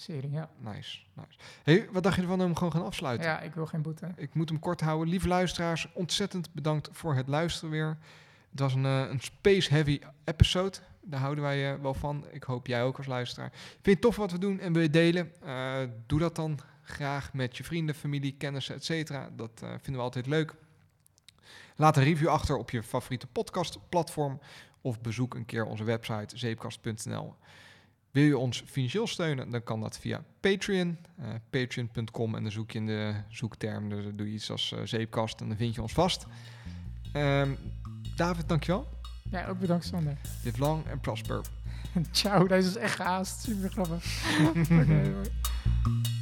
[0.00, 0.30] serie.
[0.30, 0.50] Ja.
[0.58, 1.38] Nice, nice.
[1.62, 3.26] Hey, wat dacht je ervan om gewoon gaan afsluiten?
[3.26, 4.12] ja, ik wil geen boete.
[4.16, 5.08] Ik moet hem kort houden.
[5.08, 7.98] Lieve luisteraars, ontzettend bedankt voor het luisteren weer.
[8.50, 10.78] Het was een, eh, een space-heavy episode.
[11.00, 12.24] Daar houden wij eh, wel van.
[12.30, 13.50] Ik hoop jij ook als luisteraar.
[13.50, 15.32] Vind je het tof wat we doen en wil je delen?
[15.42, 19.30] Eh, doe dat dan graag met je vrienden, familie, kennissen, et cetera.
[19.36, 20.54] Dat vinden we altijd leuk.
[21.76, 24.40] Laat een review achter op je favoriete podcastplatform.
[24.80, 27.34] Of bezoek een keer onze website zeepkast.nl.
[28.10, 30.96] Wil je ons financieel steunen, dan kan dat via Patreon.
[31.18, 34.72] eh, Patreon.com en dan zoek je in de zoekterm, dus dan doe je iets als
[34.72, 36.26] eh, zeepkast en dan vind je ons vast.
[37.12, 37.50] Ehm,
[38.16, 38.88] David, dankjewel.
[39.30, 40.16] Ja, ook bedankt, Sander.
[40.44, 41.40] Live long and prosper.
[42.12, 43.40] Ciao, deze is echt gehaast.
[43.42, 44.04] Super grappig.